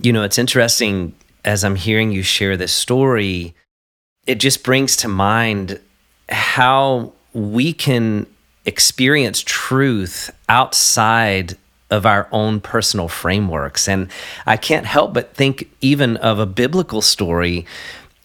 You 0.01 0.11
know, 0.11 0.23
it's 0.23 0.37
interesting 0.37 1.15
as 1.45 1.63
I'm 1.63 1.75
hearing 1.75 2.11
you 2.11 2.23
share 2.23 2.57
this 2.57 2.73
story, 2.73 3.55
it 4.27 4.35
just 4.35 4.63
brings 4.63 4.97
to 4.97 5.07
mind 5.07 5.79
how 6.27 7.13
we 7.33 7.71
can 7.71 8.25
experience 8.65 9.43
truth 9.45 10.31
outside 10.49 11.55
of 11.91 12.05
our 12.05 12.27
own 12.31 12.59
personal 12.59 13.07
frameworks. 13.07 13.87
And 13.87 14.09
I 14.47 14.57
can't 14.57 14.87
help 14.87 15.13
but 15.13 15.35
think 15.35 15.69
even 15.81 16.17
of 16.17 16.39
a 16.39 16.47
biblical 16.47 17.01
story 17.01 17.67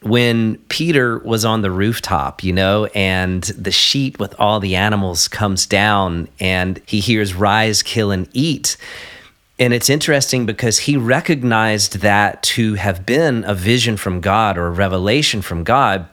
when 0.02 0.56
Peter 0.68 1.18
was 1.18 1.44
on 1.44 1.60
the 1.60 1.70
rooftop, 1.70 2.42
you 2.42 2.54
know, 2.54 2.86
and 2.86 3.42
the 3.42 3.70
sheet 3.70 4.18
with 4.18 4.34
all 4.38 4.58
the 4.58 4.76
animals 4.76 5.28
comes 5.28 5.66
down 5.66 6.26
and 6.40 6.80
he 6.86 7.00
hears 7.00 7.34
rise, 7.34 7.82
kill, 7.82 8.10
and 8.10 8.26
eat. 8.32 8.78
And 9.60 9.74
it's 9.74 9.90
interesting 9.90 10.46
because 10.46 10.80
he 10.80 10.96
recognized 10.96 11.98
that 11.98 12.42
to 12.44 12.74
have 12.74 13.04
been 13.06 13.44
a 13.44 13.54
vision 13.54 13.96
from 13.98 14.20
God 14.20 14.56
or 14.56 14.66
a 14.66 14.70
revelation 14.70 15.42
from 15.42 15.62
God 15.62 16.08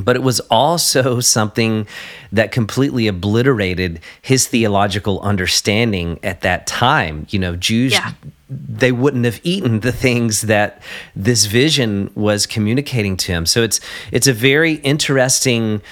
but 0.00 0.16
it 0.16 0.22
was 0.22 0.40
also 0.40 1.20
something 1.20 1.86
that 2.30 2.52
completely 2.52 3.06
obliterated 3.06 4.00
his 4.22 4.46
theological 4.46 5.20
understanding 5.20 6.18
at 6.22 6.40
that 6.40 6.66
time. 6.66 7.26
You 7.30 7.38
know, 7.38 7.56
Jews, 7.56 7.92
yeah. 7.92 8.12
they 8.48 8.92
wouldn't 8.92 9.24
have 9.24 9.40
eaten 9.42 9.80
the 9.80 9.92
things 9.92 10.42
that 10.42 10.82
this 11.14 11.44
vision 11.44 12.10
was 12.14 12.46
communicating 12.46 13.16
to 13.18 13.32
him. 13.32 13.46
So 13.46 13.62
it's 13.62 13.80
it's 14.10 14.26
a 14.26 14.32
very 14.32 14.74
interesting 14.76 15.82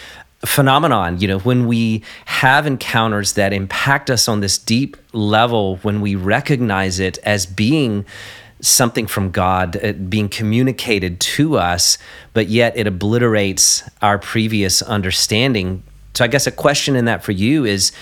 phenomenon 0.45 1.21
you 1.21 1.29
know 1.29 1.39
when 1.41 1.67
we 1.67 2.03
have 2.25 2.67
encounters 2.67 3.35
that 3.35 3.53
impact 3.53 4.09
us 4.09 4.27
on 4.27 4.41
this 4.41 4.57
deep 4.57 4.97
level 5.13 5.77
when 5.79 6.01
we 6.01 6.15
recognize 6.15 6.99
it 6.99 7.19
as 7.25 7.45
being 7.45 8.07
something 8.61 9.07
from 9.07 9.31
God 9.31 9.83
uh, 9.83 9.93
being 9.93 10.29
communicated 10.29 11.21
to 11.21 11.57
us, 11.57 11.99
but 12.33 12.49
yet 12.49 12.77
it 12.77 12.87
obliterates 12.87 13.89
our 14.03 14.19
previous 14.19 14.83
understanding. 14.83 15.83
So, 16.15 16.25
I 16.25 16.29
guess 16.29 16.47
a 16.47 16.53
question 16.53 16.97
in 16.97 17.05
that 17.07 17.25
for 17.25 17.33
you 17.33 17.65
is 17.65 17.93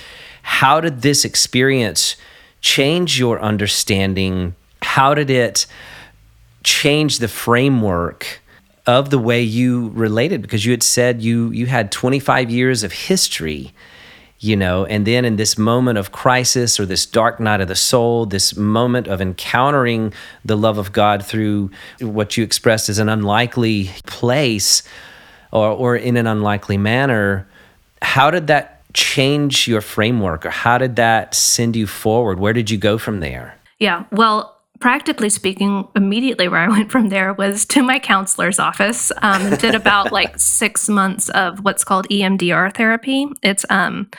how 0.43 0.81
did 0.81 1.03
this 1.03 1.25
experience 1.25 2.17
change 2.61 3.19
your 3.19 3.41
understanding? 3.41 4.55
How 4.83 5.15
did 5.15 5.31
it 5.31 5.67
change 6.65 7.19
the 7.19 7.29
framework? 7.29 8.41
Of 8.89 9.11
the 9.11 9.19
way 9.19 9.43
you 9.43 9.91
related, 9.91 10.43
because 10.43 10.65
you 10.65 10.73
had 10.73 10.83
said 10.83 11.23
you 11.23 11.51
you 11.51 11.67
had 11.67 11.93
25 11.93 12.51
years 12.51 12.83
of 12.83 12.93
history 12.93 13.73
you 14.41 14.57
know 14.57 14.85
and 14.87 15.05
then 15.05 15.25
in 15.25 15.35
this 15.35 15.59
moment 15.59 15.99
of 15.99 16.13
crisis 16.13 16.79
or 16.79 16.87
this 16.87 17.05
dark 17.05 17.41
night 17.41 17.61
of 17.61 17.67
the 17.67 17.75
soul 17.75 18.25
this 18.25 18.57
moment 18.57 19.09
of 19.09 19.21
encountering 19.21 20.13
the 20.45 20.57
love 20.57 20.79
of 20.79 20.93
god 20.93 21.27
through 21.27 21.69
what 22.01 22.37
you 22.37 22.45
expressed 22.45 22.89
as 22.89 23.01
an 23.01 23.09
unlikely 23.09 23.91
place 24.07 24.85
or, 25.51 25.67
or 25.71 25.97
in 25.97 26.17
an 26.17 26.29
unlikely 26.29 26.79
manner 26.79 27.49
how 28.01 28.31
did 28.31 28.47
that 28.47 28.79
change 28.95 29.69
your 29.69 29.81
framework? 29.81 30.47
Or 30.47 30.51
how 30.51 30.79
did 30.79 30.97
that 30.97 31.35
send 31.35 31.77
you 31.77 31.87
forward? 31.87 32.39
Where 32.39 32.53
did 32.53 32.71
you 32.71 32.79
go 32.79 32.99
from 32.99 33.21
there? 33.21 33.57
Yeah 33.79 34.05
well 34.11 34.58
practically 34.81 35.29
speaking, 35.29 35.87
immediately 35.97 36.49
where 36.49 36.61
I 36.61 36.69
went 36.77 36.91
from 36.91 37.09
there 37.09 37.33
was 37.35 37.65
to 37.67 37.83
my 37.83 37.99
counselor's 37.99 38.59
office. 38.59 39.13
Um, 39.23 39.57
did 39.57 39.75
about 39.75 40.13
like 40.13 40.39
six 40.39 40.89
months 40.89 41.29
of 41.31 41.65
what's 41.65 41.85
called 41.85 42.09
EMDR 42.09 42.75
therapy. 42.75 43.27
It's 43.43 43.65
um, 43.71 44.11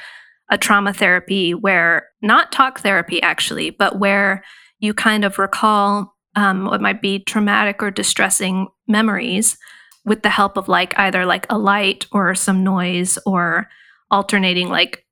a 0.50 0.58
trauma 0.58 0.94
therapy 0.94 1.54
where 1.54 2.08
not 2.22 2.52
talk 2.52 2.80
therapy 2.80 3.22
actually, 3.22 3.70
but 3.70 4.00
where 4.00 4.44
you 4.80 4.94
kind 4.94 5.26
of 5.26 5.40
recall 5.40 6.16
um, 6.36 6.66
what 6.66 6.82
might 6.82 7.02
be 7.02 7.20
traumatic 7.20 7.82
or 7.84 7.92
distressing 7.92 8.68
memories 8.88 9.58
with 10.06 10.24
the 10.24 10.30
help 10.30 10.58
of 10.58 10.68
like 10.68 10.98
either 10.98 11.26
like 11.26 11.46
a 11.50 11.58
light 11.58 12.06
or 12.12 12.34
some 12.34 12.64
noise 12.64 13.18
or 13.26 13.68
alternating 14.10 14.70
like 14.70 15.06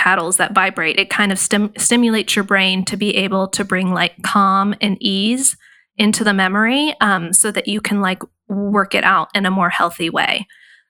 paddles 0.00 0.38
that 0.38 0.54
vibrate. 0.54 0.98
It 0.98 1.10
kind 1.10 1.30
of 1.30 1.38
stim- 1.38 1.74
stimulates 1.76 2.34
your 2.34 2.42
brain 2.42 2.86
to 2.86 2.96
be 2.96 3.14
able 3.16 3.46
to 3.48 3.64
bring 3.64 3.92
like 3.92 4.22
calm 4.22 4.74
and 4.80 4.96
ease 4.98 5.58
into 5.98 6.24
the 6.24 6.32
memory 6.32 6.94
um, 7.02 7.34
so 7.34 7.50
that 7.50 7.68
you 7.68 7.82
can 7.82 8.00
like 8.00 8.22
work 8.48 8.94
it 8.94 9.04
out 9.04 9.28
in 9.34 9.44
a 9.44 9.50
more 9.50 9.68
healthy 9.68 10.08
way. 10.08 10.46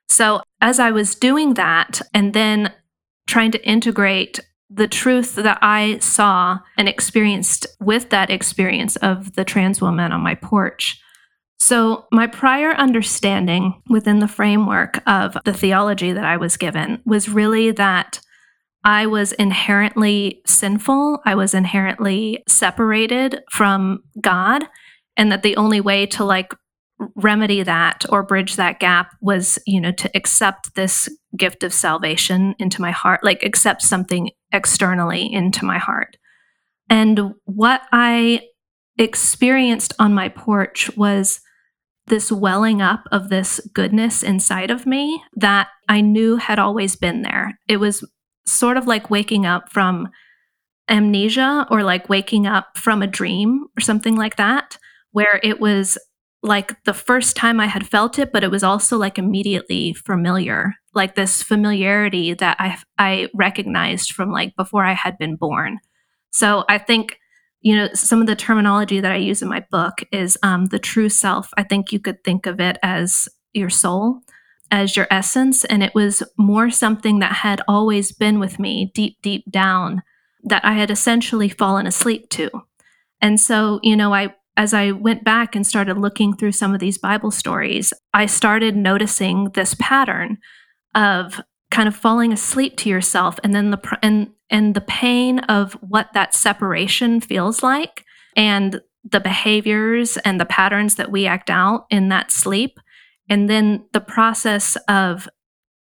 So, 0.08 0.42
as 0.60 0.78
I 0.78 0.92
was 0.92 1.16
doing 1.16 1.54
that, 1.54 2.00
and 2.14 2.34
then 2.34 2.72
trying 3.26 3.50
to 3.50 3.68
integrate 3.68 4.38
the 4.68 4.86
truth 4.86 5.34
that 5.34 5.58
I 5.60 5.98
saw 5.98 6.60
and 6.76 6.88
experienced 6.88 7.66
with 7.80 8.10
that 8.10 8.30
experience 8.30 8.94
of 8.96 9.34
the 9.34 9.44
trans 9.44 9.80
woman 9.80 10.12
on 10.12 10.20
my 10.20 10.36
porch. 10.36 11.00
So, 11.58 12.06
my 12.12 12.28
prior 12.28 12.74
understanding 12.74 13.82
within 13.88 14.20
the 14.20 14.28
framework 14.28 15.02
of 15.08 15.36
the 15.44 15.52
theology 15.52 16.12
that 16.12 16.24
I 16.24 16.36
was 16.36 16.56
given 16.56 17.02
was 17.04 17.28
really 17.28 17.72
that 17.72 18.20
I 18.84 19.06
was 19.06 19.32
inherently 19.32 20.40
sinful, 20.46 21.20
I 21.26 21.34
was 21.34 21.52
inherently 21.52 22.42
separated 22.48 23.40
from 23.50 24.02
God, 24.20 24.64
and 25.16 25.30
that 25.30 25.42
the 25.42 25.56
only 25.56 25.80
way 25.80 26.06
to 26.06 26.24
like 26.24 26.52
remedy 27.16 27.62
that 27.62 28.04
or 28.10 28.22
bridge 28.22 28.56
that 28.56 28.78
gap 28.78 29.12
was 29.22 29.58
you 29.66 29.80
know 29.80 29.92
to 29.92 30.10
accept 30.14 30.74
this 30.74 31.08
gift 31.36 31.62
of 31.62 31.72
salvation 31.72 32.54
into 32.58 32.82
my 32.82 32.90
heart 32.90 33.24
like 33.24 33.42
accept 33.42 33.80
something 33.80 34.30
externally 34.52 35.30
into 35.32 35.64
my 35.64 35.78
heart. 35.78 36.16
And 36.88 37.32
what 37.44 37.82
i 37.92 38.42
experienced 38.98 39.94
on 39.98 40.12
my 40.12 40.28
porch 40.28 40.94
was 40.96 41.40
this 42.08 42.30
welling 42.30 42.82
up 42.82 43.04
of 43.12 43.30
this 43.30 43.60
goodness 43.72 44.22
inside 44.22 44.70
of 44.70 44.84
me 44.84 45.22
that 45.36 45.68
i 45.88 46.00
knew 46.00 46.36
had 46.36 46.58
always 46.58 46.96
been 46.96 47.22
there. 47.22 47.58
It 47.68 47.78
was 47.78 48.04
sort 48.46 48.76
of 48.76 48.86
like 48.86 49.10
waking 49.10 49.46
up 49.46 49.70
from 49.70 50.08
amnesia 50.88 51.66
or 51.70 51.82
like 51.84 52.08
waking 52.08 52.46
up 52.46 52.76
from 52.76 53.02
a 53.02 53.06
dream 53.06 53.66
or 53.76 53.80
something 53.80 54.16
like 54.16 54.36
that, 54.36 54.76
where 55.12 55.40
it 55.42 55.60
was 55.60 55.98
like 56.42 56.82
the 56.84 56.94
first 56.94 57.36
time 57.36 57.60
I 57.60 57.66
had 57.66 57.86
felt 57.86 58.18
it, 58.18 58.32
but 58.32 58.42
it 58.42 58.50
was 58.50 58.62
also 58.62 58.96
like 58.96 59.18
immediately 59.18 59.92
familiar, 59.92 60.74
like 60.94 61.14
this 61.14 61.42
familiarity 61.42 62.34
that 62.34 62.56
I 62.58 62.78
I 62.98 63.28
recognized 63.34 64.12
from 64.12 64.30
like 64.32 64.56
before 64.56 64.84
I 64.84 64.94
had 64.94 65.18
been 65.18 65.36
born. 65.36 65.78
So 66.32 66.64
I 66.68 66.78
think 66.78 67.18
you 67.60 67.76
know 67.76 67.88
some 67.94 68.20
of 68.20 68.26
the 68.26 68.36
terminology 68.36 69.00
that 69.00 69.12
I 69.12 69.16
use 69.16 69.42
in 69.42 69.48
my 69.48 69.64
book 69.70 70.02
is 70.12 70.38
um, 70.42 70.66
the 70.66 70.78
true 70.78 71.10
self. 71.10 71.50
I 71.56 71.62
think 71.62 71.92
you 71.92 72.00
could 72.00 72.24
think 72.24 72.46
of 72.46 72.58
it 72.60 72.78
as 72.82 73.28
your 73.52 73.70
soul, 73.70 74.20
as 74.70 74.96
your 74.96 75.06
essence, 75.10 75.64
and 75.64 75.82
it 75.82 75.94
was 75.94 76.22
more 76.38 76.70
something 76.70 77.18
that 77.18 77.32
had 77.32 77.60
always 77.66 78.12
been 78.12 78.38
with 78.38 78.58
me 78.58 78.90
deep, 78.94 79.16
deep 79.22 79.44
down 79.50 80.02
that 80.44 80.64
I 80.64 80.74
had 80.74 80.90
essentially 80.90 81.48
fallen 81.48 81.86
asleep 81.86 82.28
to. 82.30 82.50
And 83.20 83.38
so, 83.38 83.80
you 83.82 83.96
know, 83.96 84.14
I 84.14 84.34
as 84.56 84.74
I 84.74 84.90
went 84.90 85.24
back 85.24 85.54
and 85.54 85.66
started 85.66 85.96
looking 85.96 86.36
through 86.36 86.52
some 86.52 86.74
of 86.74 86.80
these 86.80 86.98
Bible 86.98 87.30
stories, 87.30 87.92
I 88.12 88.26
started 88.26 88.76
noticing 88.76 89.50
this 89.54 89.74
pattern 89.78 90.38
of 90.94 91.40
kind 91.70 91.88
of 91.88 91.96
falling 91.96 92.32
asleep 92.32 92.76
to 92.78 92.88
yourself 92.88 93.38
and 93.44 93.54
then 93.54 93.70
the 93.70 93.98
and 94.02 94.30
and 94.50 94.74
the 94.74 94.80
pain 94.80 95.38
of 95.40 95.74
what 95.74 96.12
that 96.14 96.34
separation 96.34 97.20
feels 97.20 97.62
like 97.62 98.04
and 98.36 98.80
the 99.08 99.20
behaviors 99.20 100.16
and 100.18 100.40
the 100.40 100.44
patterns 100.44 100.96
that 100.96 101.10
we 101.10 101.26
act 101.26 101.48
out 101.48 101.86
in 101.90 102.08
that 102.08 102.30
sleep 102.30 102.78
and 103.30 103.48
then 103.48 103.86
the 103.94 104.00
process 104.00 104.76
of 104.88 105.26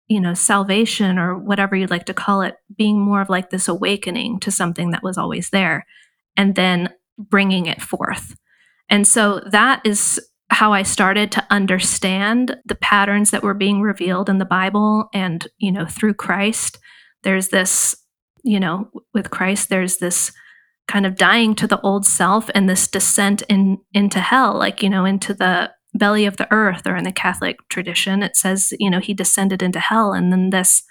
you 0.09 0.21
know 0.21 0.33
salvation 0.33 1.19
or 1.19 1.37
whatever 1.37 1.77
you'd 1.77 1.91
like 1.91 2.07
to 2.07 2.15
call 2.15 2.41
it 2.41 2.57
being 2.77 2.99
more 2.99 3.21
of 3.21 3.29
like 3.29 3.51
this 3.51 3.69
awakening 3.69 4.41
to 4.41 4.51
something 4.51 4.91
that 4.91 5.03
was 5.03 5.19
always 5.19 5.51
there 5.51 5.85
and 6.37 6.55
then 6.55 6.89
bringing 7.19 7.67
it 7.67 7.83
forth 7.83 8.37
and 8.89 9.07
so 9.07 9.41
that 9.51 9.81
is 9.85 10.21
how 10.53 10.75
I 10.75 10.83
started 10.83 11.33
to 11.33 11.47
understand 11.51 12.57
the 12.67 12.75
patterns 12.75 13.31
that 13.31 13.43
were 13.43 13.55
being 13.55 13.81
revealed 13.81 14.29
in 14.29 14.37
the 14.37 14.45
Bible 14.45 15.09
and, 15.15 15.49
you 15.57 15.73
know, 15.73 15.87
through 15.87 16.15
Christ. 16.15 16.79
There's 17.23 17.49
this, 17.49 17.97
you 18.45 18.61
know, 18.61 18.91
with 19.15 19.31
Christ, 19.31 19.71
there's 19.71 19.97
this 19.97 20.31
kind 20.89 21.07
of 21.07 21.17
dying 21.17 21.55
to 21.55 21.67
the 21.67 21.81
old 21.81 22.05
self 22.05 22.51
and 22.55 22.69
this 22.69 22.87
descent 22.87 23.43
in 23.49 23.79
into 23.95 24.21
hell, 24.21 24.59
like, 24.59 24.83
you 24.83 24.91
know, 24.91 25.07
into 25.07 25.33
the 25.33 25.73
belly 25.95 26.25
of 26.27 26.37
the 26.37 26.51
earth 26.53 26.87
or 26.87 26.97
in 26.97 27.05
the 27.05 27.13
Catholic 27.13 27.57
tradition, 27.69 28.23
it 28.23 28.37
says, 28.37 28.73
you 28.79 28.91
know, 28.91 29.01
he 29.01 29.15
descended 29.15 29.63
into 29.63 29.81
hell 29.81 30.13
and 30.13 30.33
then 30.33 30.51
this, 30.51 30.83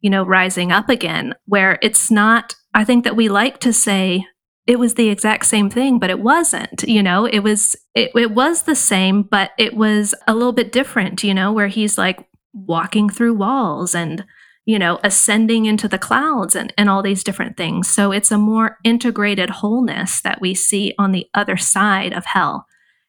you 0.00 0.10
know, 0.10 0.24
rising 0.24 0.72
up 0.72 0.88
again, 0.88 1.34
where 1.46 1.78
it's 1.82 2.10
not, 2.10 2.54
I 2.74 2.84
think 2.84 3.04
that 3.04 3.16
we 3.16 3.28
like 3.28 3.60
to 3.60 3.72
say, 3.72 4.26
it 4.66 4.78
was 4.78 4.94
the 4.94 5.08
exact 5.08 5.46
same 5.46 5.70
thing 5.70 5.98
but 5.98 6.10
it 6.10 6.20
wasn't 6.20 6.82
you 6.86 7.02
know? 7.02 7.24
It 7.24 7.38
was 7.38 7.74
it, 7.94 8.10
it 8.14 8.32
was 8.32 8.62
the 8.62 8.74
same 8.76 9.22
but 9.22 9.52
it 9.58 9.74
was 9.74 10.14
a 10.28 10.34
little 10.34 10.52
bit 10.52 10.70
different 10.70 11.24
you 11.24 11.32
know 11.32 11.52
where 11.52 11.68
he's 11.68 11.96
like 11.96 12.28
walking 12.52 13.08
through 13.08 13.34
walls 13.34 13.94
and 13.94 14.24
you 14.66 14.78
know 14.78 14.98
ascending 15.02 15.64
into 15.66 15.88
the 15.88 15.98
clouds 15.98 16.54
and, 16.54 16.72
and 16.76 16.90
all 16.90 17.02
these 17.02 17.24
different 17.24 17.56
things. 17.56 17.88
So 17.88 18.12
it's 18.12 18.30
a 18.30 18.38
more 18.38 18.78
integrated 18.84 19.50
wholeness 19.50 20.20
that 20.20 20.40
we 20.40 20.54
see 20.54 20.94
on 20.98 21.12
the 21.12 21.26
other 21.34 21.56
side 21.56 22.12
of 22.12 22.26
hell. 22.26 22.66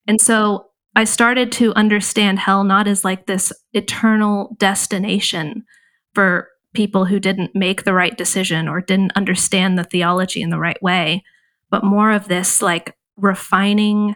And 0.07 0.21
so 0.21 0.68
i 0.99 1.03
started 1.03 1.51
to 1.51 1.73
understand 1.73 2.39
hell 2.39 2.63
not 2.63 2.87
as 2.87 3.03
like 3.03 3.25
this 3.25 3.51
eternal 3.73 4.55
destination 4.59 5.63
for 6.13 6.49
people 6.73 7.05
who 7.05 7.19
didn't 7.19 7.55
make 7.55 7.83
the 7.83 7.93
right 7.93 8.17
decision 8.17 8.67
or 8.67 8.79
didn't 8.79 9.11
understand 9.15 9.77
the 9.77 9.83
theology 9.83 10.41
in 10.41 10.49
the 10.49 10.59
right 10.59 10.81
way 10.81 11.23
but 11.69 11.83
more 11.83 12.11
of 12.11 12.27
this 12.27 12.61
like 12.61 12.95
refining 13.17 14.15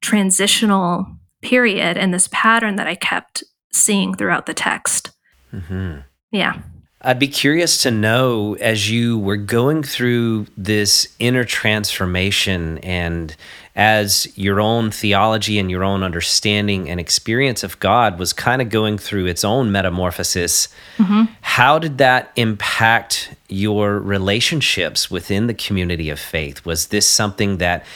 transitional 0.00 1.06
period 1.40 1.96
and 1.96 2.12
this 2.12 2.28
pattern 2.32 2.76
that 2.76 2.86
I 2.86 2.94
kept 2.94 3.42
seeing 3.72 4.14
throughout 4.14 4.46
the 4.46 4.54
text. 4.54 5.10
Mm-hmm. 5.52 6.00
Yeah. 6.30 6.60
I'd 7.00 7.18
be 7.18 7.28
curious 7.28 7.82
to 7.82 7.90
know 7.90 8.54
as 8.60 8.90
you 8.90 9.18
were 9.18 9.36
going 9.36 9.82
through 9.82 10.46
this 10.56 11.12
inner 11.18 11.44
transformation 11.44 12.78
and 12.78 13.34
as 13.74 14.30
your 14.36 14.60
own 14.60 14.90
theology 14.90 15.58
and 15.58 15.70
your 15.70 15.82
own 15.82 16.02
understanding 16.02 16.90
and 16.90 17.00
experience 17.00 17.62
of 17.62 17.78
God 17.80 18.18
was 18.18 18.32
kind 18.32 18.60
of 18.60 18.68
going 18.68 18.98
through 18.98 19.26
its 19.26 19.44
own 19.44 19.72
metamorphosis, 19.72 20.68
mm-hmm. 20.98 21.32
how 21.40 21.78
did 21.78 21.98
that 21.98 22.32
impact 22.36 23.34
your 23.48 23.98
relationships 23.98 25.10
within 25.10 25.46
the 25.46 25.54
community 25.54 26.10
of 26.10 26.20
faith? 26.20 26.66
Was 26.66 26.88
this 26.88 27.06
something 27.06 27.58
that 27.58 27.86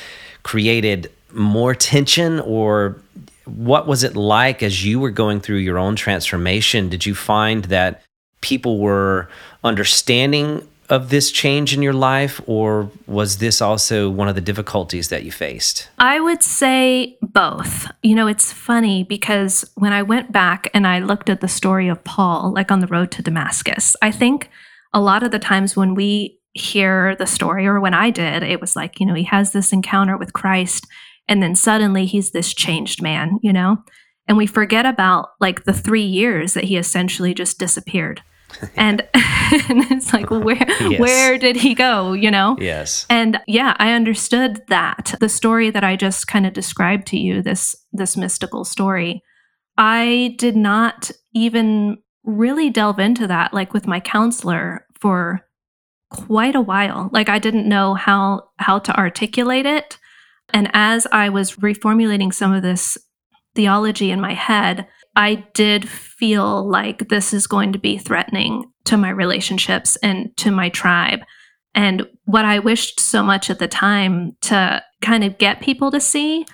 created 0.43 1.11
more 1.33 1.75
tension 1.75 2.41
or 2.41 2.97
what 3.45 3.87
was 3.87 4.03
it 4.03 4.17
like 4.17 4.63
as 4.63 4.85
you 4.85 4.99
were 4.99 5.11
going 5.11 5.41
through 5.41 5.59
your 5.59 5.79
own 5.79 5.95
transformation? 5.95 6.89
Did 6.89 7.05
you 7.05 7.15
find 7.15 7.67
that 7.67 8.03
people 8.41 8.79
were 8.79 9.29
understanding 9.63 10.67
of 10.89 11.11
this 11.11 11.31
change 11.31 11.75
in 11.75 11.83
your 11.83 11.93
life, 11.93 12.41
or 12.47 12.91
was 13.07 13.39
this 13.39 13.61
also 13.61 14.09
one 14.11 14.29
of 14.29 14.35
the 14.35 14.41
difficulties 14.41 15.09
that 15.09 15.25
you 15.25 15.33
faced? 15.33 15.89
I 15.99 16.21
would 16.21 16.43
say 16.43 17.19
both. 17.23 17.91
You 18.03 18.15
know, 18.15 18.27
it's 18.27 18.53
funny 18.53 19.05
because 19.05 19.71
when 19.75 19.93
I 19.93 20.03
went 20.03 20.33
back 20.33 20.71
and 20.75 20.87
I 20.87 20.99
looked 21.01 21.29
at 21.31 21.41
the 21.41 21.49
story 21.49 21.89
of 21.89 22.03
Paul, 22.05 22.53
like 22.55 22.71
on 22.71 22.81
the 22.81 22.87
road 22.87 23.11
to 23.13 23.23
Damascus, 23.23 23.97
I 24.03 24.11
think 24.11 24.51
a 24.93 25.01
lot 25.01 25.23
of 25.23 25.31
the 25.31 25.39
times 25.39 25.77
when 25.77 25.95
we 25.95 26.39
hear 26.53 27.15
the 27.17 27.27
story, 27.27 27.67
or 27.67 27.81
when 27.81 27.95
I 27.95 28.11
did, 28.11 28.43
it 28.43 28.61
was 28.61 28.75
like, 28.75 28.99
you 28.99 29.07
know, 29.07 29.15
he 29.15 29.25
has 29.25 29.53
this 29.53 29.73
encounter 29.73 30.17
with 30.17 30.33
Christ, 30.33 30.87
and 31.29 31.43
then 31.43 31.55
suddenly 31.55 32.07
he's 32.07 32.31
this 32.31 32.55
changed 32.55 33.03
man, 33.03 33.39
you 33.43 33.53
know? 33.53 33.79
And 34.27 34.37
we 34.39 34.47
forget 34.47 34.87
about 34.87 35.31
like 35.41 35.65
the 35.65 35.73
three 35.73 36.05
years 36.05 36.55
that 36.55 36.65
he 36.65 36.77
essentially 36.77 37.35
just 37.35 37.59
disappeared. 37.59 38.23
and, 38.77 39.03
and 39.15 39.91
it's 39.91 40.13
like 40.13 40.31
where 40.31 40.67
yes. 40.81 41.01
where 41.01 41.39
did 41.39 41.57
he 41.57 41.75
go 41.75 42.13
you 42.13 42.31
know? 42.31 42.57
Yes. 42.59 43.07
And 43.11 43.41
yeah 43.47 43.75
i 43.79 43.93
understood 43.93 44.63
that. 44.69 45.15
The 45.21 45.29
story 45.29 45.71
that 45.71 45.85
i 45.85 45.97
just 45.97 46.27
kind 46.27 46.47
of 46.47 46.53
described 46.53 47.07
to 47.09 47.19
you 47.19 47.43
this 47.43 47.77
this 47.93 48.17
mystical 48.17 48.65
story 48.65 49.23
i 49.77 50.35
did 50.39 50.57
not 50.57 51.11
even 51.35 51.99
really 52.25 52.71
delve 52.71 52.99
into 52.99 53.27
that 53.27 53.55
like 53.55 53.73
with 53.73 53.87
my 53.87 54.01
counselor 54.01 54.87
for 54.99 55.43
quite 56.11 56.55
a 56.55 56.61
while. 56.61 57.11
Like 57.13 57.29
i 57.29 57.39
didn't 57.39 57.69
know 57.69 57.95
how 57.95 58.49
how 58.59 58.79
to 58.81 58.97
articulate 58.99 59.67
it. 59.67 59.99
And 60.53 60.71
as 60.73 61.07
i 61.13 61.29
was 61.29 61.57
reformulating 61.57 62.33
some 62.33 62.53
of 62.53 62.63
this 62.63 62.97
theology 63.55 64.11
in 64.11 64.21
my 64.21 64.35
head 64.35 64.87
I 65.17 65.47
did 65.55 65.89
feel 65.89 66.69
like 66.69 67.09
this 67.09 67.33
is 67.33 67.47
going 67.47 67.73
to 67.73 67.79
be 67.79 67.97
threatening 67.97 68.71
to 68.85 68.99
my 68.99 69.09
relationships 69.09 69.97
and 69.97 70.37
to 70.37 70.51
my 70.51 70.69
tribe. 70.69 71.21
And 71.75 72.07
what 72.25 72.45
I 72.45 72.59
wished 72.59 73.01
so 73.01 73.23
much 73.23 73.51
at 73.51 73.59
the 73.59 73.69
time 73.69 74.37
to 74.43 74.83
kind 75.03 75.25
of 75.25 75.39
get 75.39 75.61
people 75.61 75.91
to 75.91 76.01
see 76.01 76.47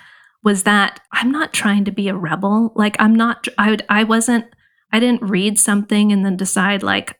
was 0.43 0.63
that 0.63 0.99
I'm 1.11 1.31
not 1.31 1.53
trying 1.53 1.85
to 1.85 1.91
be 1.91 2.07
a 2.07 2.15
rebel. 2.15 2.73
Like 2.75 2.95
I'm 2.99 3.15
not, 3.15 3.47
I, 3.57 3.77
I 3.89 4.03
wasn't, 4.03 4.45
I 4.91 4.99
didn't 4.99 5.23
read 5.29 5.59
something 5.59 6.11
and 6.11 6.25
then 6.25 6.37
decide 6.37 6.83
like, 6.83 7.19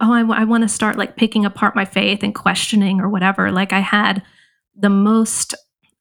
oh, 0.00 0.12
I, 0.12 0.40
I 0.40 0.44
want 0.44 0.62
to 0.62 0.68
start 0.68 0.96
like 0.96 1.16
picking 1.16 1.44
apart 1.44 1.76
my 1.76 1.84
faith 1.84 2.22
and 2.22 2.34
questioning 2.34 3.00
or 3.00 3.08
whatever. 3.08 3.50
Like 3.50 3.72
I 3.72 3.80
had 3.80 4.22
the 4.74 4.90
most 4.90 5.54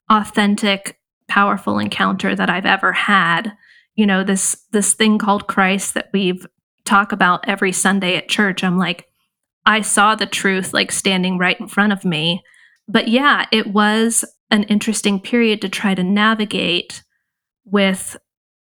authentic, 0.09 0.99
powerful 1.27 1.79
encounter 1.79 2.35
that 2.35 2.49
I've 2.49 2.65
ever 2.65 2.93
had 2.93 3.53
you 3.97 4.05
know 4.05 4.23
this 4.23 4.55
this 4.71 4.93
thing 4.93 5.17
called 5.17 5.47
Christ 5.47 5.93
that 5.95 6.09
we've 6.13 6.45
talk 6.85 7.11
about 7.11 7.47
every 7.47 7.73
Sunday 7.73 8.15
at 8.15 8.29
church. 8.29 8.63
I'm 8.63 8.77
like 8.77 9.05
I 9.65 9.81
saw 9.81 10.15
the 10.15 10.25
truth 10.25 10.73
like 10.73 10.93
standing 10.93 11.37
right 11.37 11.59
in 11.59 11.67
front 11.67 11.91
of 11.91 12.05
me. 12.05 12.41
But 12.87 13.09
yeah, 13.09 13.45
it 13.51 13.67
was 13.67 14.23
an 14.49 14.63
interesting 14.63 15.19
period 15.19 15.61
to 15.61 15.69
try 15.69 15.93
to 15.93 16.03
navigate 16.03 17.03
with 17.65 18.15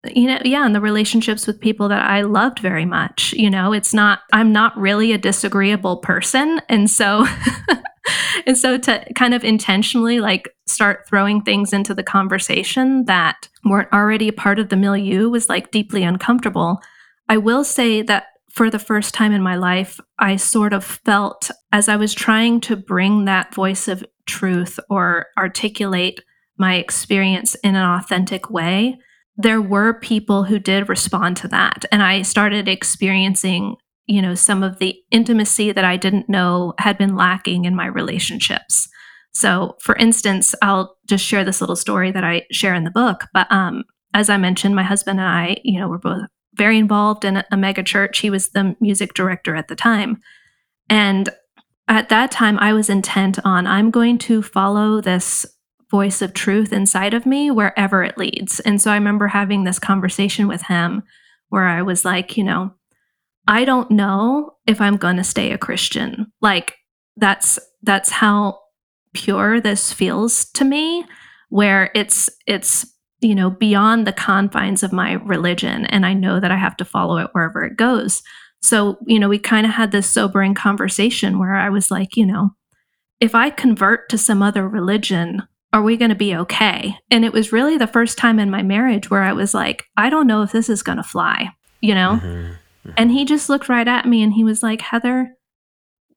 you 0.06 0.26
know 0.26 0.38
yeah 0.44 0.64
and 0.64 0.74
the 0.74 0.80
relationships 0.80 1.46
with 1.46 1.60
people 1.60 1.88
that 1.88 2.08
i 2.08 2.22
loved 2.22 2.60
very 2.60 2.84
much 2.84 3.32
you 3.32 3.50
know 3.50 3.72
it's 3.72 3.92
not 3.92 4.20
i'm 4.32 4.52
not 4.52 4.78
really 4.78 5.12
a 5.12 5.18
disagreeable 5.18 5.96
person 5.96 6.60
and 6.68 6.88
so 6.88 7.26
and 8.46 8.56
so 8.56 8.78
to 8.78 9.04
kind 9.14 9.34
of 9.34 9.44
intentionally 9.44 10.20
like 10.20 10.48
start 10.66 11.06
throwing 11.08 11.42
things 11.42 11.72
into 11.72 11.94
the 11.94 12.02
conversation 12.02 13.04
that 13.06 13.48
weren't 13.64 13.92
already 13.92 14.28
a 14.28 14.32
part 14.32 14.58
of 14.58 14.68
the 14.68 14.76
milieu 14.76 15.28
was 15.28 15.48
like 15.48 15.70
deeply 15.70 16.02
uncomfortable. 16.02 16.80
I 17.28 17.36
will 17.36 17.64
say 17.64 18.02
that 18.02 18.26
for 18.50 18.70
the 18.70 18.78
first 18.78 19.14
time 19.14 19.32
in 19.32 19.42
my 19.42 19.56
life, 19.56 20.00
I 20.18 20.36
sort 20.36 20.72
of 20.72 20.84
felt 20.84 21.50
as 21.72 21.88
I 21.88 21.96
was 21.96 22.14
trying 22.14 22.60
to 22.62 22.76
bring 22.76 23.24
that 23.24 23.54
voice 23.54 23.88
of 23.88 24.04
truth 24.26 24.80
or 24.90 25.26
articulate 25.36 26.20
my 26.58 26.74
experience 26.74 27.54
in 27.56 27.76
an 27.76 27.84
authentic 27.84 28.50
way, 28.50 28.98
there 29.36 29.62
were 29.62 29.94
people 29.94 30.44
who 30.44 30.58
did 30.58 30.88
respond 30.88 31.36
to 31.38 31.48
that. 31.48 31.84
And 31.92 32.02
I 32.02 32.22
started 32.22 32.68
experiencing 32.68 33.76
you 34.08 34.22
know, 34.22 34.34
some 34.34 34.62
of 34.62 34.78
the 34.78 34.96
intimacy 35.10 35.70
that 35.70 35.84
I 35.84 35.96
didn't 35.96 36.28
know 36.28 36.74
had 36.78 36.98
been 36.98 37.14
lacking 37.14 37.66
in 37.66 37.76
my 37.76 37.86
relationships. 37.86 38.88
So, 39.32 39.76
for 39.80 39.94
instance, 39.96 40.54
I'll 40.62 40.96
just 41.06 41.24
share 41.24 41.44
this 41.44 41.60
little 41.60 41.76
story 41.76 42.10
that 42.10 42.24
I 42.24 42.46
share 42.50 42.74
in 42.74 42.84
the 42.84 42.90
book. 42.90 43.26
But 43.32 43.46
um, 43.52 43.84
as 44.14 44.30
I 44.30 44.38
mentioned, 44.38 44.74
my 44.74 44.82
husband 44.82 45.20
and 45.20 45.28
I, 45.28 45.58
you 45.62 45.78
know, 45.78 45.88
were 45.88 45.98
both 45.98 46.22
very 46.54 46.78
involved 46.78 47.24
in 47.24 47.36
a, 47.36 47.44
a 47.52 47.56
mega 47.56 47.82
church. 47.82 48.18
He 48.18 48.30
was 48.30 48.48
the 48.48 48.74
music 48.80 49.14
director 49.14 49.54
at 49.54 49.68
the 49.68 49.76
time. 49.76 50.20
And 50.88 51.28
at 51.86 52.08
that 52.08 52.30
time, 52.30 52.58
I 52.58 52.72
was 52.72 52.90
intent 52.90 53.38
on 53.44 53.66
I'm 53.66 53.90
going 53.90 54.18
to 54.18 54.42
follow 54.42 55.00
this 55.00 55.44
voice 55.90 56.20
of 56.20 56.34
truth 56.34 56.72
inside 56.72 57.14
of 57.14 57.26
me 57.26 57.50
wherever 57.50 58.02
it 58.02 58.18
leads. 58.18 58.60
And 58.60 58.80
so 58.80 58.90
I 58.90 58.94
remember 58.94 59.28
having 59.28 59.64
this 59.64 59.78
conversation 59.78 60.48
with 60.48 60.62
him 60.62 61.02
where 61.48 61.66
I 61.66 61.82
was 61.82 62.04
like, 62.04 62.36
you 62.36 62.44
know, 62.44 62.72
I 63.48 63.64
don't 63.64 63.90
know 63.90 64.52
if 64.66 64.80
I'm 64.80 64.98
going 64.98 65.16
to 65.16 65.24
stay 65.24 65.50
a 65.50 65.58
Christian. 65.58 66.30
Like 66.40 66.76
that's 67.16 67.58
that's 67.82 68.10
how 68.10 68.60
pure 69.14 69.60
this 69.60 69.92
feels 69.92 70.44
to 70.52 70.64
me 70.64 71.04
where 71.48 71.90
it's 71.94 72.28
it's 72.46 72.86
you 73.20 73.34
know 73.34 73.50
beyond 73.50 74.06
the 74.06 74.12
confines 74.12 74.82
of 74.82 74.92
my 74.92 75.14
religion 75.14 75.86
and 75.86 76.04
I 76.04 76.12
know 76.12 76.38
that 76.38 76.52
I 76.52 76.56
have 76.56 76.76
to 76.76 76.84
follow 76.84 77.16
it 77.16 77.30
wherever 77.32 77.64
it 77.64 77.76
goes. 77.76 78.22
So, 78.60 78.98
you 79.06 79.18
know, 79.18 79.28
we 79.28 79.38
kind 79.38 79.66
of 79.66 79.72
had 79.72 79.92
this 79.92 80.08
sobering 80.08 80.54
conversation 80.54 81.38
where 81.38 81.54
I 81.54 81.70
was 81.70 81.90
like, 81.90 82.16
you 82.16 82.26
know, 82.26 82.50
if 83.20 83.34
I 83.34 83.50
convert 83.50 84.08
to 84.10 84.18
some 84.18 84.42
other 84.42 84.68
religion, 84.68 85.44
are 85.72 85.82
we 85.82 85.96
going 85.96 86.10
to 86.10 86.16
be 86.16 86.34
okay? 86.34 86.96
And 87.10 87.24
it 87.24 87.32
was 87.32 87.52
really 87.52 87.78
the 87.78 87.86
first 87.86 88.18
time 88.18 88.38
in 88.38 88.50
my 88.50 88.62
marriage 88.62 89.10
where 89.10 89.22
I 89.22 89.32
was 89.32 89.54
like, 89.54 89.84
I 89.96 90.10
don't 90.10 90.26
know 90.26 90.42
if 90.42 90.52
this 90.52 90.68
is 90.68 90.82
going 90.82 90.98
to 90.98 91.04
fly, 91.04 91.50
you 91.80 91.94
know? 91.94 92.20
Mm-hmm. 92.22 92.52
And 92.96 93.10
he 93.10 93.24
just 93.24 93.48
looked 93.48 93.68
right 93.68 93.88
at 93.88 94.06
me 94.06 94.22
and 94.22 94.32
he 94.32 94.44
was 94.44 94.62
like, 94.62 94.80
Heather, 94.80 95.34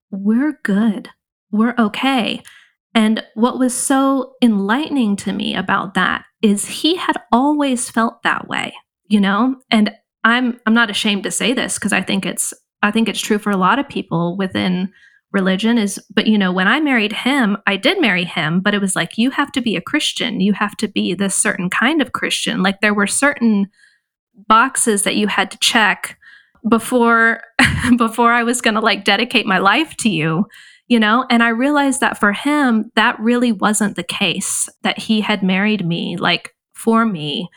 we're 0.10 0.60
good. 0.64 1.10
We're 1.52 1.76
okay. 1.78 2.42
And 2.94 3.24
what 3.36 3.60
was 3.60 3.74
so 3.74 4.34
enlightening 4.42 5.16
to 5.18 5.32
me 5.32 5.56
about 5.56 5.94
that 5.94 6.26
is 6.42 6.66
he 6.66 6.98
had 6.98 7.18
always 7.32 7.90
felt 7.90 8.24
that 8.24 8.48
way, 8.48 8.74
you 9.08 9.20
know? 9.20 9.56
And 9.70 9.94
I'm 10.24 10.60
I'm 10.66 10.74
not 10.74 10.90
ashamed 10.90 11.24
to 11.24 11.32
say 11.32 11.54
this 11.54 11.76
because 11.76 11.94
I 11.94 12.02
think 12.02 12.26
it's 12.26 12.54
I 12.82 12.92
think 12.92 13.10
it's 13.10 13.22
true 13.22 13.40
for 13.40 13.52
a 13.52 13.58
lot 13.58 13.80
of 13.80 13.90
people 13.90 14.38
within 14.38 14.92
religion 15.32 15.78
is 15.78 16.00
but 16.14 16.28
you 16.28 16.38
know 16.38 16.52
when 16.52 16.68
I 16.68 16.80
married 16.80 17.14
him 17.14 17.58
I 17.66 17.78
did 17.78 18.02
marry 18.02 18.26
him 18.26 18.60
but 18.60 18.74
it 18.74 18.82
was 18.82 18.96
like 18.96 19.18
you 19.18 19.32
have 19.32 19.52
to 19.54 19.62
be 19.62 19.76
a 19.76 19.82
Christian 19.82 20.42
you 20.42 20.54
have 20.54 20.76
to 20.78 20.88
be 20.88 21.14
this 21.14 21.36
certain 21.36 21.70
kind 21.70 22.02
of 22.02 22.12
Christian 22.12 22.62
like 22.62 22.82
there 22.82 22.94
were 22.94 23.08
certain 23.08 23.70
boxes 24.48 25.04
that 25.04 25.16
you 25.16 25.28
had 25.28 25.50
to 25.52 25.58
check 25.60 26.18
before 26.68 27.42
before 27.98 28.32
I 28.32 28.44
was 28.44 28.62
going 28.62 28.76
to 28.76 28.82
like 28.82 29.04
dedicate 29.04 29.46
my 29.46 29.58
life 29.58 29.96
to 29.98 30.10
you 30.10 30.46
you 30.88 31.00
know 31.00 31.26
and 31.30 31.42
I 31.44 31.50
realized 31.50 32.02
that 32.02 32.20
for 32.20 32.34
him 32.34 32.92
that 32.96 33.20
really 33.20 33.52
wasn't 33.52 33.96
the 33.96 34.04
case 34.04 34.70
that 34.84 35.00
he 35.00 35.22
had 35.22 35.44
married 35.44 35.86
me 35.86 36.18
like 36.18 36.54
for 36.74 37.06
me 37.06 37.50